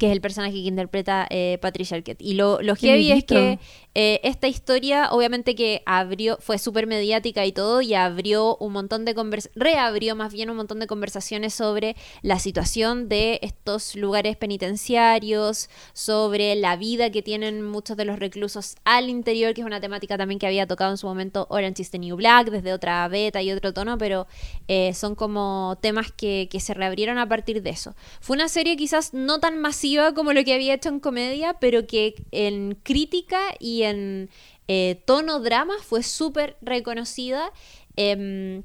[0.00, 2.22] que es el personaje que interpreta eh, Patricia Arquette.
[2.22, 3.58] Y lo, lo heavy es que
[3.94, 9.04] eh, esta historia, obviamente que abrió, fue súper mediática y todo, y abrió un montón
[9.04, 14.38] de convers reabrió más bien un montón de conversaciones sobre la situación de estos lugares
[14.38, 19.82] penitenciarios, sobre la vida que tienen muchos de los reclusos al interior, que es una
[19.82, 23.06] temática también que había tocado en su momento Orange is the New Black, desde otra
[23.08, 24.26] beta y otro tono, pero
[24.66, 27.94] eh, son como temas que, que se reabrieron a partir de eso.
[28.22, 31.86] Fue una serie quizás no tan masiva como lo que había hecho en comedia, pero
[31.86, 34.28] que en crítica y en
[34.68, 37.52] eh, tono drama fue súper reconocida.
[37.96, 38.62] em,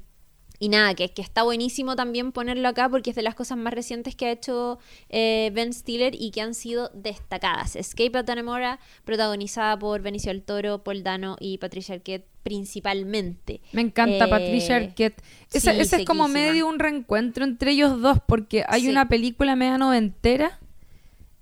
[0.58, 3.74] y nada, que, que está buenísimo también ponerlo acá porque es de las cosas más
[3.74, 4.78] recientes que ha hecho
[5.10, 7.76] eh, Ben Stiller y que han sido destacadas.
[7.76, 13.60] Escape at Dannemora, protagonizada por Benicio del Toro, Paul Dano y Patricia Arquette principalmente.
[13.72, 15.22] Me encanta Eh, Patricia Arquette.
[15.52, 18.88] Ese, sí, ese es como medio un reencuentro entre ellos dos, porque hay Sí.
[18.88, 20.58] una película media noventera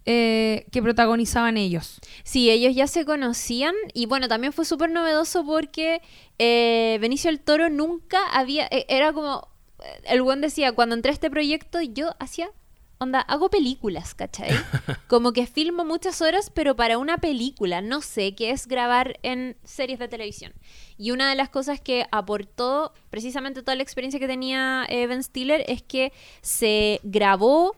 [0.07, 2.01] eh, que protagonizaban ellos.
[2.25, 6.03] Sí, ellos ya se conocían y bueno, también fue súper novedoso porque
[6.39, 9.49] eh, Benicio del Toro nunca había, eh, era como,
[9.83, 12.51] eh, el buen decía, cuando entré a este proyecto yo hacía,
[12.99, 14.51] onda, hago películas, ¿cachai?
[15.09, 19.57] Como que filmo muchas horas, pero para una película, no sé qué es grabar en
[19.65, 20.53] series de televisión.
[20.97, 25.23] Y una de las cosas que aportó precisamente toda la experiencia que tenía eh, Ben
[25.23, 27.77] Stiller es que se grabó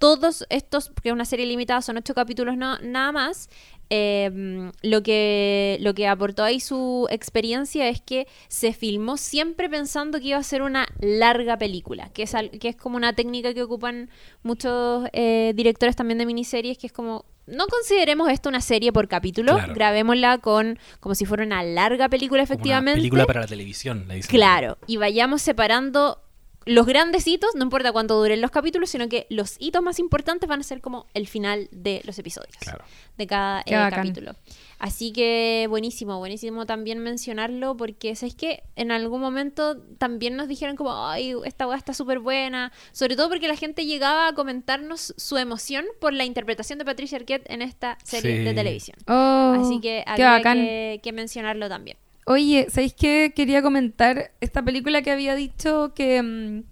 [0.00, 3.48] todos estos, porque es una serie limitada, son ocho capítulos no, nada más,
[3.90, 10.18] eh, lo, que, lo que aportó ahí su experiencia es que se filmó siempre pensando
[10.20, 13.52] que iba a ser una larga película, que es, al- que es como una técnica
[13.52, 14.08] que ocupan
[14.42, 19.08] muchos eh, directores también de miniseries, que es como, no consideremos esto una serie por
[19.08, 19.74] capítulo, Claro.
[19.74, 22.98] grabémosla con como si fuera una larga película Como una efectivamente.
[23.00, 24.30] película para la televisión, le dicen.
[24.30, 26.20] Claro, y vayamos separando
[26.66, 30.48] los grandes hitos, no importa cuánto duren los capítulos, sino que los hitos más importantes
[30.48, 32.84] van a ser como el final de los episodios, Claro.
[33.16, 34.32] de cada eh, capítulo.
[34.78, 40.76] Así que buenísimo, buenísimo también mencionarlo porque es que en algún momento también nos dijeron
[40.76, 45.14] como, ay, esta weá está súper buena, sobre todo porque la gente llegaba a comentarnos
[45.16, 48.44] su emoción por la interpretación de Patricia Arquette en esta serie Sí.
[48.44, 48.96] de televisión.
[49.06, 51.96] Oh, Así que había que, que mencionarlo también.
[52.30, 53.32] Oye, ¿sabéis qué?
[53.34, 56.62] Quería comentar esta película que había dicho que, mm,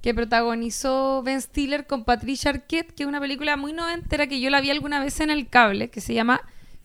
[0.00, 4.50] que protagonizó Ben Stiller con Patricia Arquette, que es una película muy noventera que yo
[4.50, 6.42] la vi alguna vez en el cable, que se llama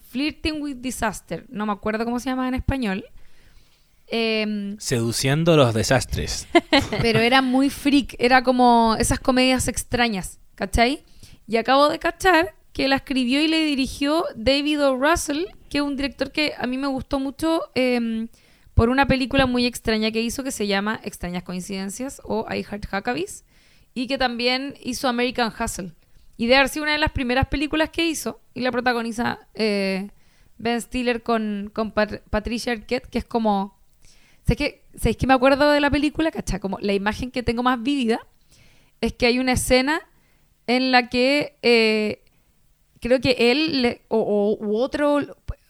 [0.10, 1.46] Flirting with Disaster.
[1.50, 3.06] No me acuerdo cómo se llama en español.
[4.08, 6.48] Em, Seduciendo los desastres.
[7.04, 11.04] pero era muy freak, era como esas comedias extrañas, ¿cachai?
[11.48, 14.98] Y acabo de cachar que la escribió y le dirigió David O.
[14.98, 18.28] Russell, que es un director que a mí me gustó mucho em,
[18.74, 22.86] por una película muy extraña que hizo que se llama Extrañas Coincidencias o I Heart
[22.92, 23.46] Huckabees,
[23.94, 25.94] y que también hizo American Hustle.
[26.38, 30.10] Y de haber sido una de las primeras películas que hizo, y la protagoniza eh,
[30.58, 33.76] Ben Stiller con, con Pat- Patricia Arquette, que es como
[34.46, 34.82] ¿Sabes qué?
[34.96, 36.30] ¿Sabes qué me acuerdo de la película?
[36.32, 36.60] ¿Cachai?
[36.60, 38.20] Como la imagen que tengo más vívida
[39.02, 40.02] es que hay una escena
[40.68, 42.22] en la que eh,
[43.02, 45.20] creo que él o- u otro,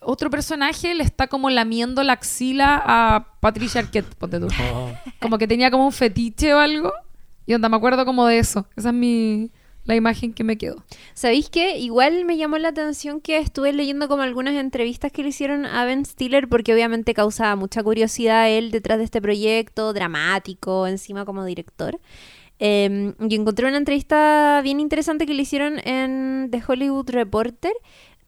[0.05, 4.47] otro personaje le está como lamiendo la axila a Patricia Arquette, ponte tú.
[5.19, 6.93] Como que tenía como un fetiche o algo.
[7.45, 8.67] Y onda, me acuerdo como de eso.
[8.75, 9.51] Esa es mi,
[9.85, 10.83] la imagen que me quedó.
[11.13, 11.77] ¿Sabéis qué?
[11.77, 15.85] Igual me llamó la atención que estuve leyendo como algunas entrevistas que le hicieron a
[15.85, 21.45] Ben Stiller porque obviamente causaba mucha curiosidad él detrás de este proyecto dramático, encima como
[21.45, 21.99] director.
[22.57, 27.73] Eh, y encontré una entrevista bien interesante que le hicieron en The Hollywood Reporter.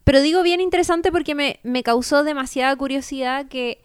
[0.08, 3.82] Pero digo bien interesante porque me, me causó demasiada curiosidad que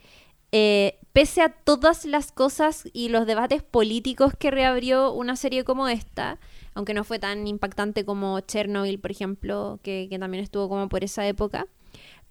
[0.54, 5.90] eh, pese a todas las cosas y los debates políticos que reabrió una serie como
[5.90, 6.40] esta,
[6.76, 11.04] aunque no fue tan impactante como Chernobyl, por ejemplo, que, que también estuvo como por
[11.04, 11.68] esa época,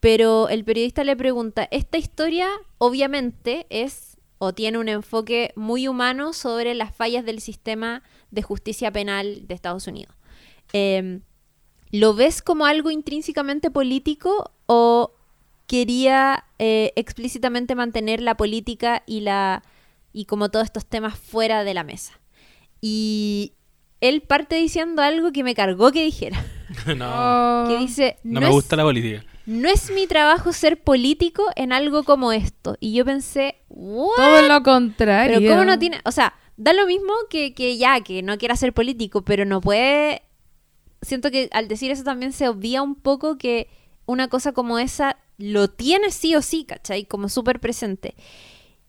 [0.01, 2.49] pero el periodista le pregunta, esta historia
[2.79, 8.91] obviamente es o tiene un enfoque muy humano sobre las fallas del sistema de justicia
[8.91, 10.17] penal de Estados Unidos.
[10.73, 11.21] Em,
[11.93, 15.13] ¿Lo ves como algo intrínsecamente político o
[15.67, 19.63] quería eh, explícitamente mantener la política y la
[20.13, 22.19] y como todos estos temas fuera de la mesa?
[22.81, 23.53] Y
[24.01, 26.45] él parte diciendo algo que me cargó que dijera,
[26.97, 29.25] no, que dice, no no, me es, gusta la política.
[29.47, 32.77] no es mi trabajo ser político en algo como esto.
[32.81, 34.17] Y yo pensé, ¿what?
[34.17, 35.39] Todo lo contrario.
[35.39, 38.57] Pero cómo no tiene, o sea, da lo mismo que, que ya, que no quiera
[38.57, 40.23] ser político, pero no puede...
[41.03, 43.69] Siento que al decir eso también se obvia un poco que
[44.07, 47.05] una cosa como esa lo tiene sí o sí, ¿cachai?
[47.05, 48.15] Como súper presente.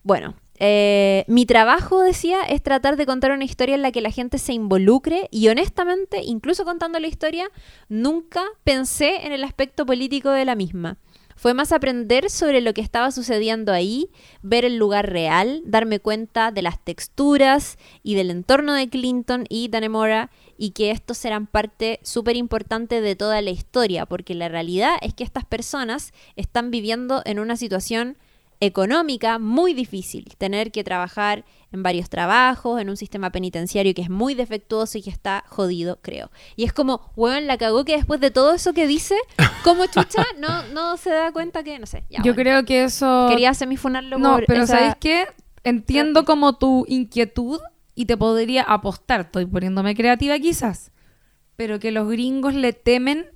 [0.03, 4.11] Bueno, eh, mi trabajo, decía, es tratar de contar una historia en la que la
[4.11, 7.49] gente se involucre y honestamente, incluso contando la historia,
[7.90, 10.98] nunca pensé en el aspecto político de la misma.
[11.35, 14.10] Fue más aprender sobre lo que estaba sucediendo ahí,
[14.41, 19.68] ver el lugar real, darme cuenta de las texturas y del entorno de Clinton y
[19.69, 20.30] Danemora
[20.65, 25.14] y que estos serán parte súper importante de toda la historia, porque la realidad es
[25.14, 28.15] que estas personas están viviendo en una situación
[28.61, 34.10] económica muy difícil, tener que trabajar en varios trabajos, en un sistema penitenciario que es
[34.10, 36.31] muy defectuoso y que está jodido, creo.
[36.56, 39.15] Y es como, weón, la cagó que después de todo eso que dice,
[39.65, 42.35] como chucha, no, no se da cuenta que, no sé, ya, Yo bueno.
[42.35, 43.26] creo que eso...
[43.30, 45.26] Quería semifunarlo No, por pero esa- ¿sabéis qué?
[45.65, 47.60] Entiendo como tu inquietud
[47.95, 50.91] y te podría apostar, estoy poniéndome creativa quizás,
[51.56, 53.28] pero que los gringos le temen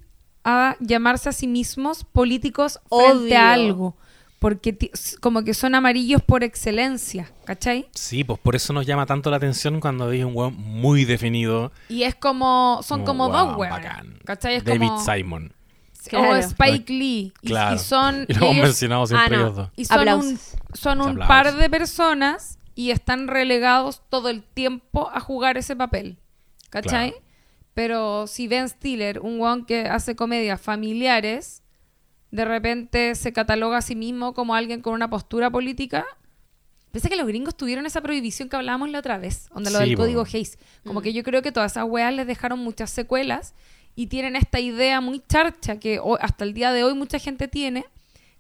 [0.43, 3.37] a llamarse a sí mismos políticos frente Obvio.
[3.39, 3.97] a algo,
[4.39, 4.77] porque
[5.19, 7.87] como que son amarillos por excelencia, ¿cachai?
[7.93, 11.71] Sí, pues por eso nos llama tanto la atención cuando veis un weón muy definido.
[11.89, 14.19] Y es como, son como weón, dos weones, bacán.
[14.25, 14.55] ¿cachai?
[14.55, 15.53] Es David como, Simon.
[16.07, 16.29] Claro.
[16.31, 17.75] o Spike Lee, y, Claro.
[17.75, 18.25] y son...
[18.29, 19.43] Y lo hemos ellos- mencionado siempre Ah, no.
[19.45, 19.69] ellos dos.
[19.75, 20.31] Y son Aplausos.
[20.31, 20.39] un,
[20.77, 26.17] son un par de personas y están relegados todo el tiempo a jugar ese papel.
[26.69, 27.09] ¿Cachai?
[27.11, 27.25] Claro.
[27.73, 31.63] Pero si Ben Stiller, un one que hace comedias familiares,
[32.29, 36.05] de repente se cataloga a sí mismo como alguien con una postura política,
[36.91, 39.85] Pensé que los gringos tuvieron esa prohibición que hablábamos la otra vez, donde lo Sí,
[39.89, 40.57] del código Hayes.
[40.85, 43.53] Como que yo creo que todas esas weas les dejaron muchas secuelas
[43.93, 47.47] y tienen esta idea muy charcha que ho- hasta el día de hoy mucha gente
[47.49, 47.85] tiene,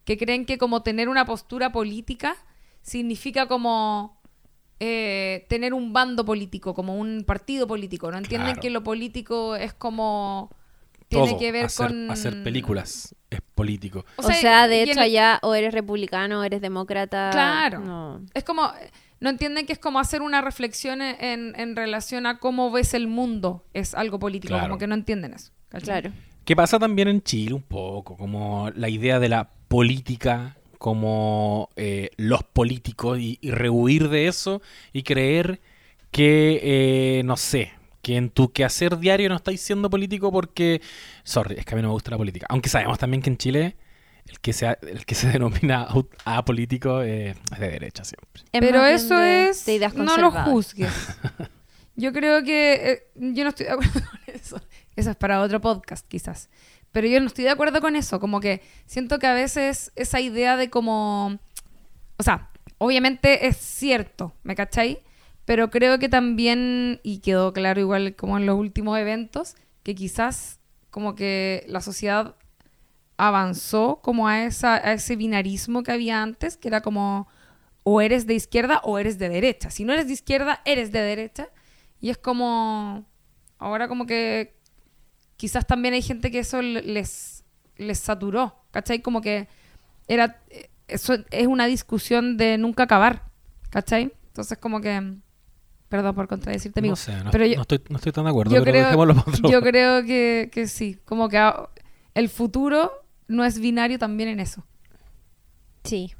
[0.05, 2.35] que creen que como tener una postura política
[2.81, 4.16] significa como
[4.79, 8.11] eh, tener un bando político, como un partido político.
[8.11, 8.61] No entienden Claro.
[8.61, 10.51] que lo político es como...
[11.09, 12.11] Tiene Todo, que ver hacer, con...
[12.11, 14.03] hacer películas es político.
[14.17, 17.29] O sea, de hecho en- allá o eres republicano o eres demócrata.
[17.31, 17.79] Claro.
[17.79, 18.21] No.
[18.33, 18.69] Es como,
[19.21, 23.07] no entienden que es como hacer una reflexión en, en relación a cómo ves el
[23.07, 24.67] mundo, es algo político, Claro.
[24.67, 25.53] como que no entienden eso.
[25.69, 26.01] ¿cachai?
[26.01, 26.11] Claro.
[26.43, 28.17] ¿Qué pasa también en Chile un poco?
[28.17, 34.61] Como la idea de la política, como eh, los políticos y, y rehuir de eso
[34.93, 35.59] y creer
[36.11, 37.71] que, eh, no sé,
[38.01, 40.81] que en tu quehacer diario no estáis siendo político porque,
[41.23, 42.45] sorry, es que a mí no me gusta la política.
[42.49, 43.75] Aunque sabemos también que en Chile
[44.27, 45.87] el que se, el que se denomina
[46.25, 48.43] apolítico eh, es de derecha siempre.
[48.51, 50.91] Pero eso de- es, de ideas no lo juzgues.
[51.99, 54.61] Yo creo que, eh, yo no estoy de acuerdo con eso.
[54.95, 56.47] Eso es para otro podcast quizás.
[56.97, 60.19] Pero yo no estoy de acuerdo con eso, como que siento que a veces esa
[60.19, 61.37] idea de como,
[62.17, 62.49] o sea,
[62.79, 65.03] obviamente es cierto, ¿me cachai?
[65.45, 69.53] Pero creo que también, y quedó claro igual como en los últimos eventos,
[69.83, 70.59] que quizás
[70.89, 72.35] como que la sociedad
[73.15, 77.27] avanzó como a, esa, a ese binarismo que había antes, que era como
[77.83, 79.69] o eres de izquierda o eres de derecha.
[79.69, 81.49] Si no eres de izquierda, eres de derecha.
[82.01, 83.05] Y es como,
[83.59, 84.56] ahora como que
[85.37, 87.43] quizás también hay gente que eso le- les,
[87.77, 89.01] les saturó, ¿cachai?
[89.01, 89.47] Como que
[90.07, 90.41] era,
[90.87, 93.23] eso es una discusión de nunca acabar,
[93.69, 94.11] ¿cachai?
[94.27, 95.15] Entonces como que,
[95.89, 96.93] perdón por contradecirte, amigo.
[96.93, 98.83] No sé, no, pero yo, no estoy, no estoy tan de acuerdo, yo pero creo,
[98.85, 99.49] dejémoslo para otro.
[99.49, 101.39] yo creo que, que sí, como que
[102.13, 102.91] el futuro
[103.27, 104.65] no es binario también en eso.
[105.83, 106.13] Sí,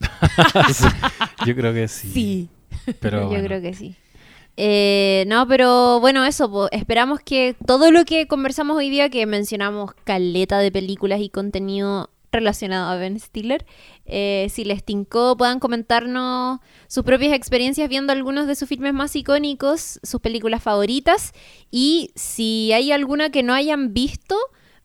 [0.74, 0.86] Sí,
[1.46, 2.48] yo creo que sí.
[3.00, 3.44] Pero yo bueno.
[3.44, 3.96] creo que sí.
[4.56, 9.92] Eh, no, pero bueno, eso, esperamos que todo lo que conversamos hoy día, que mencionamos
[10.04, 13.66] caleta de películas y contenido relacionado a Ben Stiller,
[14.06, 19.14] eh, si les tincó, puedan comentarnos sus propias experiencias viendo algunos de sus filmes más
[19.16, 21.32] icónicos, sus películas favoritas,
[21.70, 24.36] y si hay alguna que no hayan visto,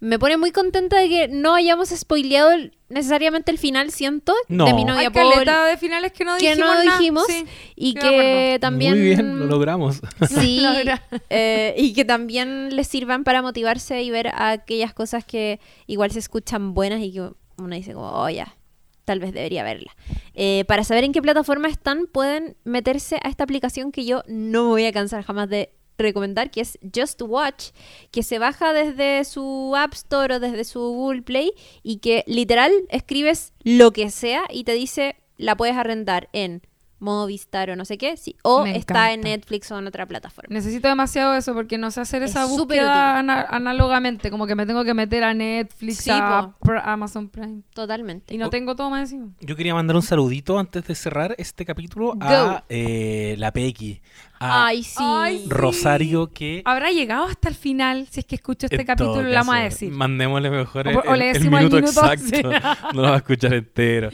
[0.01, 4.65] me pone muy contenta de que no hayamos spoileado el- necesariamente el final, siento, No.
[4.65, 6.97] de mi Hay novia Paul, caleta de finales que no que dijimos no nada.
[6.97, 7.45] dijimos Sí,
[7.75, 10.01] y que también Muy bien, lo logramos.
[10.27, 10.65] sí
[11.29, 16.19] eh, y que también les sirvan para motivarse y ver aquellas cosas que igual se
[16.19, 17.21] escuchan buenas y que
[17.57, 18.57] uno dice como oh ya
[19.05, 19.95] tal vez debería verla
[20.33, 24.63] Eh, para saber en qué plataforma están pueden meterse a esta aplicación que yo no
[24.63, 27.69] me voy a cansar jamás de recomendar que es Just Watch
[28.11, 31.51] que se baja desde su App Store o desde su Google Play
[31.83, 36.61] y que literal escribes lo que sea y te dice la puedes arrendar en
[37.01, 39.21] Movistar o no sé qué, sí, o Me está en.
[39.21, 40.53] Netflix o en otra plataforma.
[40.53, 44.53] Necesito demasiado eso porque no sé hacer Es esa súper búsqueda ana- análogamente, como que
[44.55, 46.51] me tengo que meter a Netflix, Sí, a.
[46.61, 47.61] Pr- Amazon Prime.
[47.73, 48.33] Totalmente.
[48.33, 49.31] Y no tengo todo más encima.
[49.41, 53.99] Yo quería mandar un saludito antes de cerrar este capítulo a eh, la Pequi,
[54.39, 54.95] a Ay, sí.
[54.99, 55.49] Ay, sí.
[55.49, 56.61] Rosario que...
[56.65, 59.57] Habrá llegado hasta el final, si es que escucho este en capítulo, todo vamos a
[59.57, 59.91] caso, decir.
[59.91, 62.91] Mandémosle mejor O el, o le el- el decimos el minuto, minuto, exacto.
[62.93, 64.09] no lo va a escuchar entero.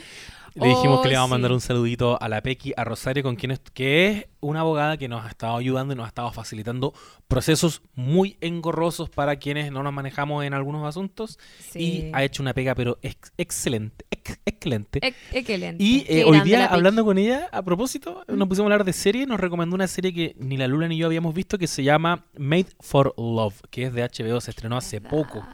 [0.60, 3.22] Le dijimos Oh, que le íbamos a mandar un saludito a la Pequi, a Rosario,
[3.24, 6.08] con quien es, que es una abogada que nos ha estado ayudando y nos ha
[6.10, 6.94] estado facilitando
[7.28, 11.38] procesos muy engorrosos para quienes no nos manejamos en algunos asuntos.
[11.60, 11.80] Sí.
[11.80, 15.00] Y ha hecho una pega, pero ex- excelente, ex- excelente.
[15.06, 15.84] Ex- excelente.
[15.84, 19.26] Y eh, hoy día, hablando con ella, a propósito, nos pusimos a hablar de serie.
[19.26, 22.26] Nos recomendó una serie que ni la Lula ni yo habíamos visto que se llama
[22.38, 25.46] Made for Love, que es de HBO, se estrenó hace poco.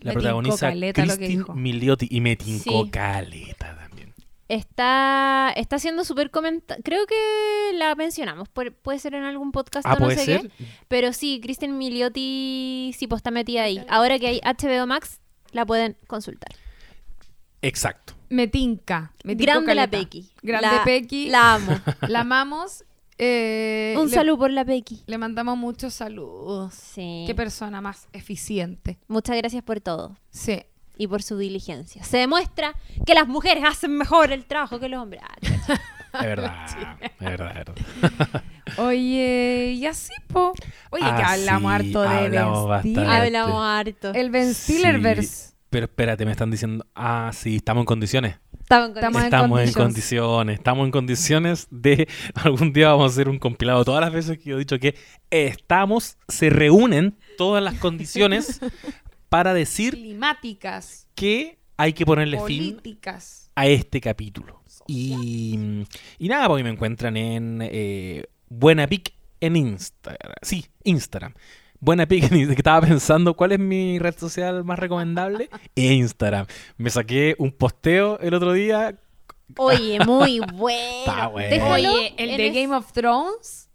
[0.00, 0.20] La Me
[0.92, 1.44] que Christine.
[1.54, 2.90] Milioti y me tincó Sí.
[2.90, 3.87] caleta también.
[4.48, 6.80] Está, está siendo súper comentada.
[6.82, 7.14] Creo que
[7.74, 8.48] la mencionamos.
[8.48, 10.50] Pu- puede ser en algún podcast Ah, o no puede sé ser.
[10.50, 10.64] qué.
[10.88, 13.84] Pero sí, Kristen Milioti sí, pues está metida ahí.
[13.88, 15.20] Ahora que hay HBO Max,
[15.52, 16.50] la pueden consultar.
[17.62, 18.14] Exacto.
[18.30, 19.12] Me tinca.
[19.24, 19.86] Me Grande la.
[19.88, 20.30] Pequi.
[20.42, 21.28] Grande La- Pequi.
[21.28, 21.80] La amo.
[22.08, 22.84] La amamos.
[23.18, 25.02] eh, Un le- saludo por la Pequi.
[25.06, 26.72] Le mandamos muchos saludos.
[26.74, 27.24] Sí.
[27.26, 28.98] Qué persona más eficiente.
[29.08, 30.16] Muchas gracias por todo.
[30.30, 30.62] Sí.
[30.98, 32.04] Y por su diligencia.
[32.04, 32.74] Se demuestra
[33.06, 35.22] que las mujeres hacen mejor el trabajo que los hombres.
[35.24, 35.80] Ah.
[36.14, 36.66] Es verdad.
[37.00, 38.42] Es verdad, es verdad.
[38.78, 40.52] Oye, y así, po.
[40.90, 43.00] Oye, que hablamos sí, harto de hablamos Ben bastante.
[43.00, 43.10] Stiller.
[43.10, 44.14] Hablamos harto.
[44.14, 45.22] El Ben Stillerverse.
[45.48, 46.86] Sí, pero espérate, me están diciendo.
[46.94, 48.36] Ah, sí, estamos en condiciones.
[48.60, 50.58] Estamos en Estamos en estamos en condiciones.
[50.58, 52.08] Estamos en condiciones de.
[52.34, 53.84] Algún día vamos a hacer un compilado.
[53.84, 54.94] Todas las veces que yo he dicho que
[55.30, 58.60] estamos, se reúnen todas las condiciones
[59.28, 61.06] para decir Climáticas.
[61.14, 63.50] que hay que ponerle fin Políticas.
[63.54, 64.62] a este capítulo.
[64.86, 65.84] Y,
[66.18, 70.32] y nada, pues me encuentran en eh, Buena Pic en Instagram.
[70.42, 71.34] Sí, Instagram.
[71.78, 72.54] Buena Pic en Instagram.
[72.54, 75.50] que Estaba pensando cuál es mi red social más recomendable.
[75.74, 76.46] Instagram.
[76.78, 78.98] Me saqué un posteo el otro día.
[79.56, 80.98] Oye, muy bueno.
[81.00, 81.50] Está bueno.
[81.50, 83.68] Déjalo Oye, el de Game of Thrones.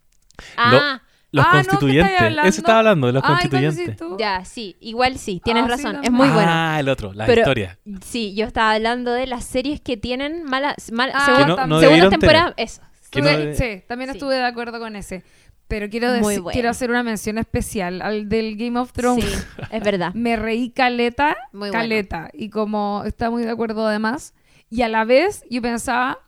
[0.58, 1.02] Ah,
[1.34, 2.22] Los Ah, no, ¿qué constituyentes.
[2.22, 2.50] hablando?
[2.50, 3.98] Ese estaba hablando de los Ay, ¿cuál constituyentes.
[3.98, 4.18] tú?
[4.20, 4.78] ya, sí.
[4.80, 5.96] Igual sí, tienes Ah, sí, razón.
[5.96, 6.14] es también.
[6.14, 6.48] muy bueno.
[6.50, 7.80] Ah, el otro, la Pero- historia.
[8.06, 11.56] Sí, yo estaba hablando de las series que tienen malas, mal, Ah, segun- Que no-
[11.56, 12.54] no segundas debieron temporadas.
[12.58, 12.82] Eso.
[13.10, 14.18] Que Estuve- no de- Sí, también Sí.
[14.18, 15.24] estuve de acuerdo con ese.
[15.68, 16.54] Pero quiero, decir, bueno.
[16.54, 19.26] quiero hacer una mención especial al del Game of Thrones.
[19.26, 20.12] Sí, es verdad.
[20.14, 21.74] Me reí caleta, Muy bueno.
[21.74, 22.30] caleta.
[22.34, 24.36] Y como está muy de acuerdo además.
[24.70, 26.20] Y a la vez yo pensaba,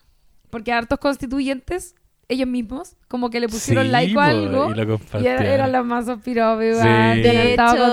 [0.50, 1.94] porque hartos constituyentes,
[2.28, 4.72] ellos mismos, como que le pusieron Sí, like o po, algo.
[4.72, 7.22] y lo Y era, era la más aspirada, Sí.
[7.22, 7.84] De estaba hecho,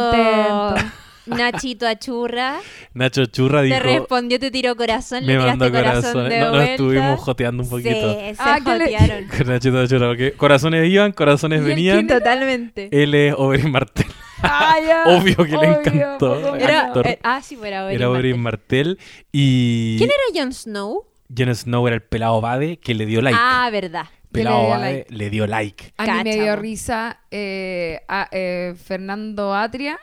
[0.74, 0.92] contento.
[1.24, 2.56] Nachito Achurra
[2.94, 3.78] Nacho Churra te dijo.
[3.80, 6.30] respondió, te tiró corazón, Me le mandó corazón corazones.
[6.30, 7.90] de No, nos estuvimos joteando un poquito.
[7.90, 9.28] Sí, se Ah, ¿qué le- jotearon.
[9.28, 11.98] Con Nachito Churra, porque corazones iban, corazones ¿Y él venían.
[12.06, 12.18] era?
[12.18, 12.88] Totalmente.
[12.90, 14.06] Él es Oberyn Martel.
[14.42, 15.04] Ah, ya.
[15.06, 16.34] Obvio que le Obvio, encantó.
[16.42, 17.06] poco el Era, actor.
[17.06, 18.88] eh, ah, sí, fuera Oberyn Era Oberyn Martell.
[18.96, 19.26] Martel.
[19.30, 19.96] Y.
[19.98, 21.04] ¿Quién era Jon Snow?
[21.38, 23.38] Jon Snow era el pelado Bade que le dio like.
[23.40, 24.06] Ah, verdad.
[24.32, 25.14] Pelado le dio like.
[25.14, 25.94] le dio like.
[25.98, 29.98] A mí me dio risa eh, a- eh, Fernando Atria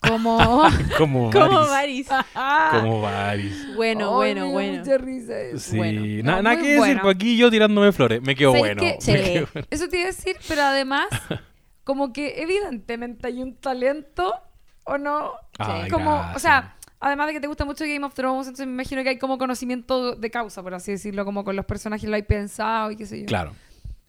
[0.00, 0.62] como...
[0.98, 1.30] Como
[2.70, 3.74] Como Varys.
[3.74, 4.78] Bueno, Ay, bueno, me dio bueno.
[4.78, 5.58] mucha risa eso.
[5.58, 8.20] Sí, Bueno, nada que decir, pues aquí yo tirándome flores.
[8.22, 8.82] Me ¿Sabes bueno.
[9.00, 9.46] me.
[9.70, 11.06] Eso te iba a decir, pero además,
[11.84, 14.34] como que evidentemente hay un talento,
[14.84, 15.32] ¿o no?
[15.58, 18.72] Ay, como, o sea, además de que te gusta mucho Game of Thrones, entonces me
[18.72, 22.16] imagino que hay como conocimiento de causa, por así decirlo, como con los personajes lo
[22.16, 23.26] hay pensado y qué sé yo.
[23.26, 23.54] Claro.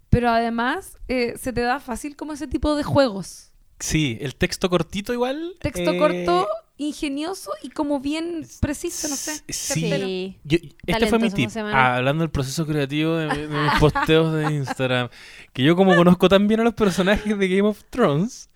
[0.10, 3.52] Pero además, eh, se te da fácil como ese tipo de juegos.
[3.80, 5.54] Sí, el texto cortito igual.
[5.60, 6.48] Texto eh, corto,
[6.78, 9.44] ingenioso y como bien preciso, no sé.
[9.50, 10.38] Sí.
[10.44, 10.58] Yo-
[10.88, 11.50] este fue mi tip.
[11.58, 15.10] Ah, hablando del proceso creativo de, de mis posteos de Instagram.
[15.54, 18.50] Que yo, como conozco tan bien a los personajes de Game of Thrones,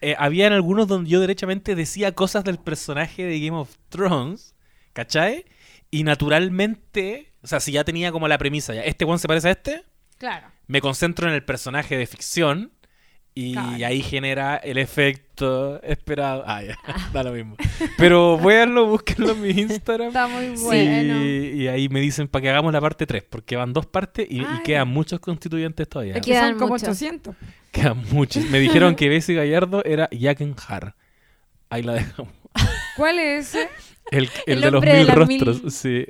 [0.00, 4.54] eh, habían algunos donde yo derechamente decía cosas del personaje de Game of Thrones,
[4.92, 5.44] ¿cachai?
[5.90, 9.48] Y naturalmente, o sea, si ya tenía como la premisa, ya, este one se parece
[9.48, 9.84] a este,
[10.18, 10.48] Claro.
[10.66, 12.72] me concentro en el personaje de ficción.
[13.38, 13.86] Y Claro.
[13.86, 16.42] ahí genera el efecto esperado.
[16.46, 16.74] Ah, ya,
[17.12, 17.56] da lo mismo.
[17.98, 20.08] Pero véanlo, búsquenlo en mi Instagram.
[20.08, 21.22] Está muy Sí, bueno.
[21.22, 24.42] y ahí me dicen para que hagamos la parte 3, porque van dos partes y,
[24.64, 26.14] quedan muchos constituyentes todavía.
[26.14, 26.88] Que Quedan son como muchos.
[26.88, 27.36] 800.
[28.12, 28.44] Muchos.
[28.46, 30.94] Me dijeron que Bessie Gallardo era Jackenhar.
[31.70, 32.32] Ahí la dejamos.
[32.96, 33.68] ¿Cuál es ese?
[34.10, 35.62] El, el El de los de mil las rostros.
[35.62, 36.06] mil- Sí.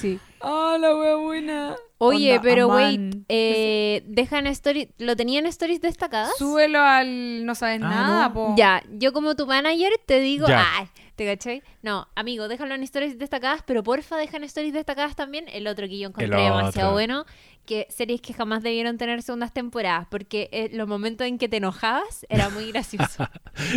[0.00, 0.18] Sí.
[0.48, 1.74] Ah, la wea buena.
[1.98, 6.36] Oye, Onda, pero wait, eh, dejan stories, ¿lo tenían stories destacadas?
[6.36, 8.34] Súbelo al no sabes Ah, nada, no.
[8.34, 8.54] po.
[8.56, 10.64] Ya, yo como tu manager te digo, Ya.
[10.76, 11.62] ay, ¿te cachai?
[11.82, 15.46] No, amigo, déjalo en stories destacadas, pero porfa, dejan stories destacadas también.
[15.48, 17.24] El otro que yo encontré demasiado bueno,
[17.66, 21.58] que series que jamás debieron tener segundas temporadas, porque eh, los momentos en que te
[21.58, 23.28] enojabas era muy gracioso.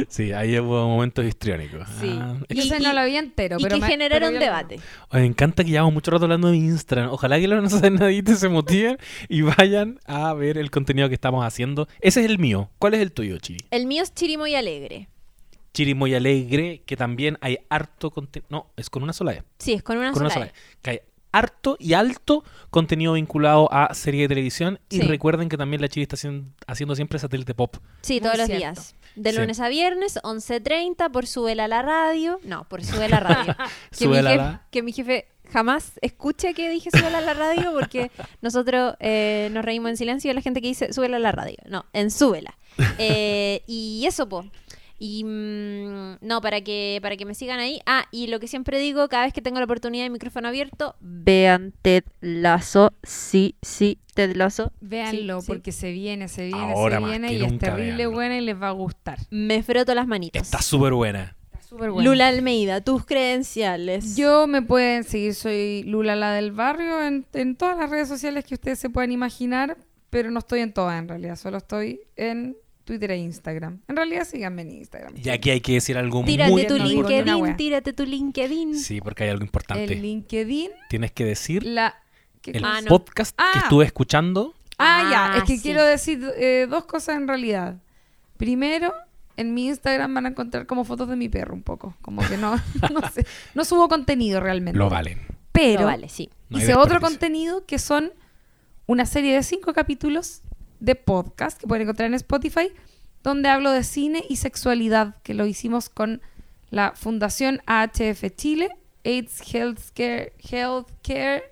[0.07, 1.87] Sí, ahí hubo momentos histriónicos.
[1.99, 2.09] Sí.
[2.21, 4.79] Ah, Y- Ese no lo vi entero, y pero que me- generaron pero debate.
[5.11, 7.09] Me encanta que llevamos mucho rato hablando de Instagram.
[7.11, 8.97] Ojalá que los nadie se motiven
[9.27, 11.87] y vayan a ver el contenido que estamos haciendo.
[11.99, 12.69] Ese es el mío.
[12.79, 13.65] ¿Cuál es el tuyo, Chiri?
[13.71, 15.09] El mío es Chirimo y Alegre.
[15.71, 18.47] Chiri muy alegre, que también hay harto contenido.
[18.49, 19.43] No, es con una sola E.
[19.59, 20.49] Sí, es con una Con una sola sola E.
[20.49, 20.77] E.
[20.81, 20.99] Que hay
[21.31, 24.79] harto y alto contenido vinculado a serie de televisión.
[24.89, 27.77] Y recuerden que también la Chiri está haciendo, haciendo siempre satélite pop.
[28.01, 28.95] Sí, Muy todos los días.
[29.15, 29.37] De Sí.
[29.39, 32.39] lunes a viernes, 11.30, por Súbela a la radio.
[32.43, 33.55] No, por Súbela a la radio.
[33.97, 37.73] que, mi jefe, la- que mi jefe jamás escuche que dije Súbela a la radio
[37.73, 38.11] porque
[38.41, 41.57] nosotros eh, nos reímos en silencio de la gente que dice Súbela a la radio.
[41.67, 42.55] No, en Súbela.
[42.97, 44.45] Eh, y eso, po.
[45.01, 47.79] Y mm, no, para que, para que me sigan ahí.
[47.85, 50.95] Ah, y lo que siempre digo, cada vez que tengo la oportunidad de micrófono abierto,
[50.99, 52.91] vean Ted Lazo.
[53.03, 54.73] Sí, sí, Ted Lazo.
[54.81, 55.51] Véanlo, Sí, sí.
[55.53, 58.11] porque se viene, se viene, Ahora se viene y es terrible véanlo.
[58.11, 59.19] buena y les va a gustar.
[59.29, 60.41] Me froto las manitos.
[60.41, 61.37] Está súper buena.
[61.45, 62.09] Está súper buena.
[62.09, 64.17] Lula Almeida, tus credenciales.
[64.17, 68.43] Yo me pueden seguir, soy Lula la del barrio en, en todas las redes sociales
[68.43, 69.77] que ustedes se puedan imaginar,
[70.09, 72.57] pero no estoy en todas en realidad, solo estoy en
[72.89, 73.81] Twitter e Instagram.
[73.87, 75.13] En realidad síganme en Instagram.
[75.15, 78.03] Y aquí hay que decir algo Tírate muy tu digo ni una LinkedIn, tírate tu
[78.03, 78.75] LinkedIn.
[78.79, 79.93] Sí, porque hay algo importante.
[79.93, 82.01] El LinkedIn, Tienes que decir la...
[82.41, 82.65] ¿qué el?
[82.65, 82.87] Ah, no.
[82.87, 83.59] podcast que Ah.
[83.63, 84.55] estuve escuchando.
[84.79, 85.61] Ah, Ah, ya, es que sí.
[85.61, 87.75] quiero decir eh, dos cosas en realidad.
[88.37, 88.91] Primero,
[89.37, 92.37] en mi Instagram van a encontrar como fotos de mi perro un poco, como que
[92.37, 92.55] no,
[92.91, 94.79] no sé, no subo contenido realmente.
[94.79, 95.19] Lo valen.
[95.51, 96.29] Pero Pero vale, sí.
[96.49, 98.13] No hice otro contenido que son
[98.87, 100.41] una serie de cinco capítulos
[100.79, 102.71] de podcast que pueden encontrar en Spotify,
[103.23, 106.21] donde hablo de cine y sexualidad, que lo hicimos con
[106.69, 108.69] la Fundación AHF Chile,
[109.03, 111.43] AIDS Healthcare, Healthcare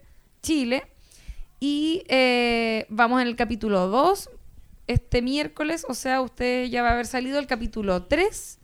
[0.42, 0.84] Chile.
[1.60, 4.30] Y eh, vamos en el capítulo 2
[4.86, 8.60] este miércoles, o sea, usted ya va a haber salido el capítulo 3.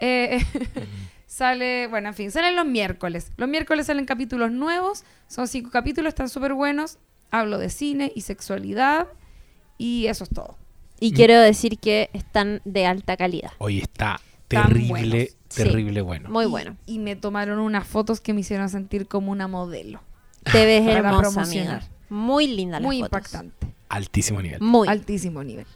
[0.00, 0.44] Eh,
[1.26, 3.32] sale, bueno, en fin, salen los miércoles.
[3.36, 6.98] Los miércoles salen capítulos nuevos, son cinco capítulos, están súper buenos.
[7.30, 9.08] Hablo de cine y sexualidad
[9.78, 10.56] y eso es todo.
[11.00, 13.50] Y quiero decir que están de alta calidad.
[13.58, 15.28] Hoy está Tan terrible, buenos.
[15.48, 15.62] Sí.
[15.64, 16.30] terrible bueno.
[16.30, 16.76] Muy bueno.
[16.86, 20.00] Y me tomaron unas fotos que me hicieron sentir como una modelo.
[20.50, 21.74] Te ves Para hermosa, promocionar.
[21.76, 21.90] amiga.
[22.08, 23.08] Muy linda las Muy fotos.
[23.18, 23.66] impactante.
[23.88, 24.60] Altísimo nivel.
[24.60, 24.88] Muy.
[24.88, 25.66] Altísimo nivel.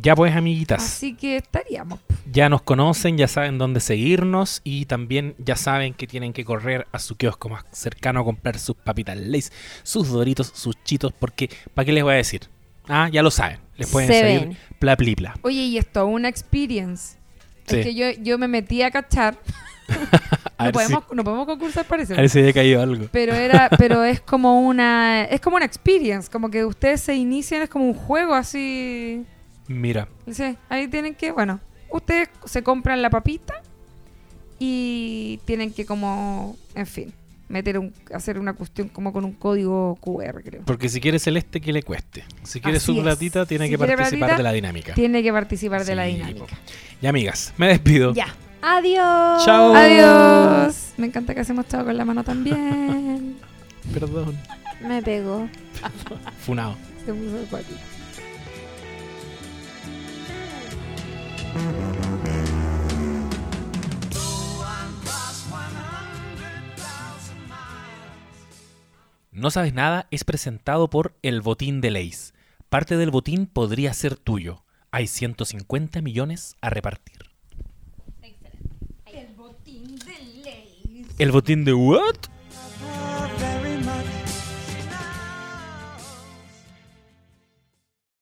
[0.00, 0.82] Ya pues, amiguitas.
[0.82, 2.00] Así que estaríamos.
[2.32, 6.86] Ya nos conocen, ya saben dónde seguirnos y también ya saben que tienen que correr
[6.92, 9.52] a su kiosco más cercano a comprar sus papitas Lays,
[9.82, 12.48] sus doritos, sus chitos, porque ¿para qué les voy a decir?
[12.88, 13.58] Ah, ya lo saben.
[13.76, 14.48] Les pueden Se seguir
[14.80, 15.16] ven.
[15.16, 15.34] pla.
[15.42, 17.16] Oye, y esto, una experience.
[17.66, 17.78] Sí.
[17.78, 19.38] Es que yo, yo me metí a cachar.
[20.58, 22.14] A no, ver, si, podemos, no podemos concursar, parece.
[22.14, 23.06] a ver si había caído algo.
[23.10, 27.62] Pero era, pero es como una, es como una experience, como que ustedes se inician,
[27.62, 29.24] es como un juego así.
[29.66, 31.58] Mira, Sí, ahí tienen que, bueno,
[31.90, 33.54] ustedes se compran la papita
[34.60, 37.12] y tienen que como, en fin,
[37.48, 40.62] meter un, hacer una cuestión como con un código QR, creo.
[40.64, 42.24] porque si quiere celeste, que le cueste.
[42.42, 44.94] Si quiere Así su platita, tiene Si que participar platita, de la dinámica.
[44.94, 46.58] Tiene que participar de la dinámica.
[47.00, 48.14] Y amigas, me despido.
[48.14, 48.34] Ya.
[48.62, 49.44] Adiós.
[49.44, 49.74] Chao.
[49.74, 50.92] Adiós.
[50.96, 53.36] Me encanta que hacemos chao con la mano también.
[53.92, 54.38] Perdón.
[54.86, 55.48] Me pegó.
[56.44, 56.76] Funado.
[57.04, 57.38] Se puso
[69.32, 72.34] No sabes nada es presentado por El Botín de Leis.
[72.68, 74.62] Parte del botín podría ser tuyo.
[74.90, 77.16] Hay 150 millones a repartir.
[79.06, 81.06] El botín de ley.
[81.18, 82.31] ¿El botín de what?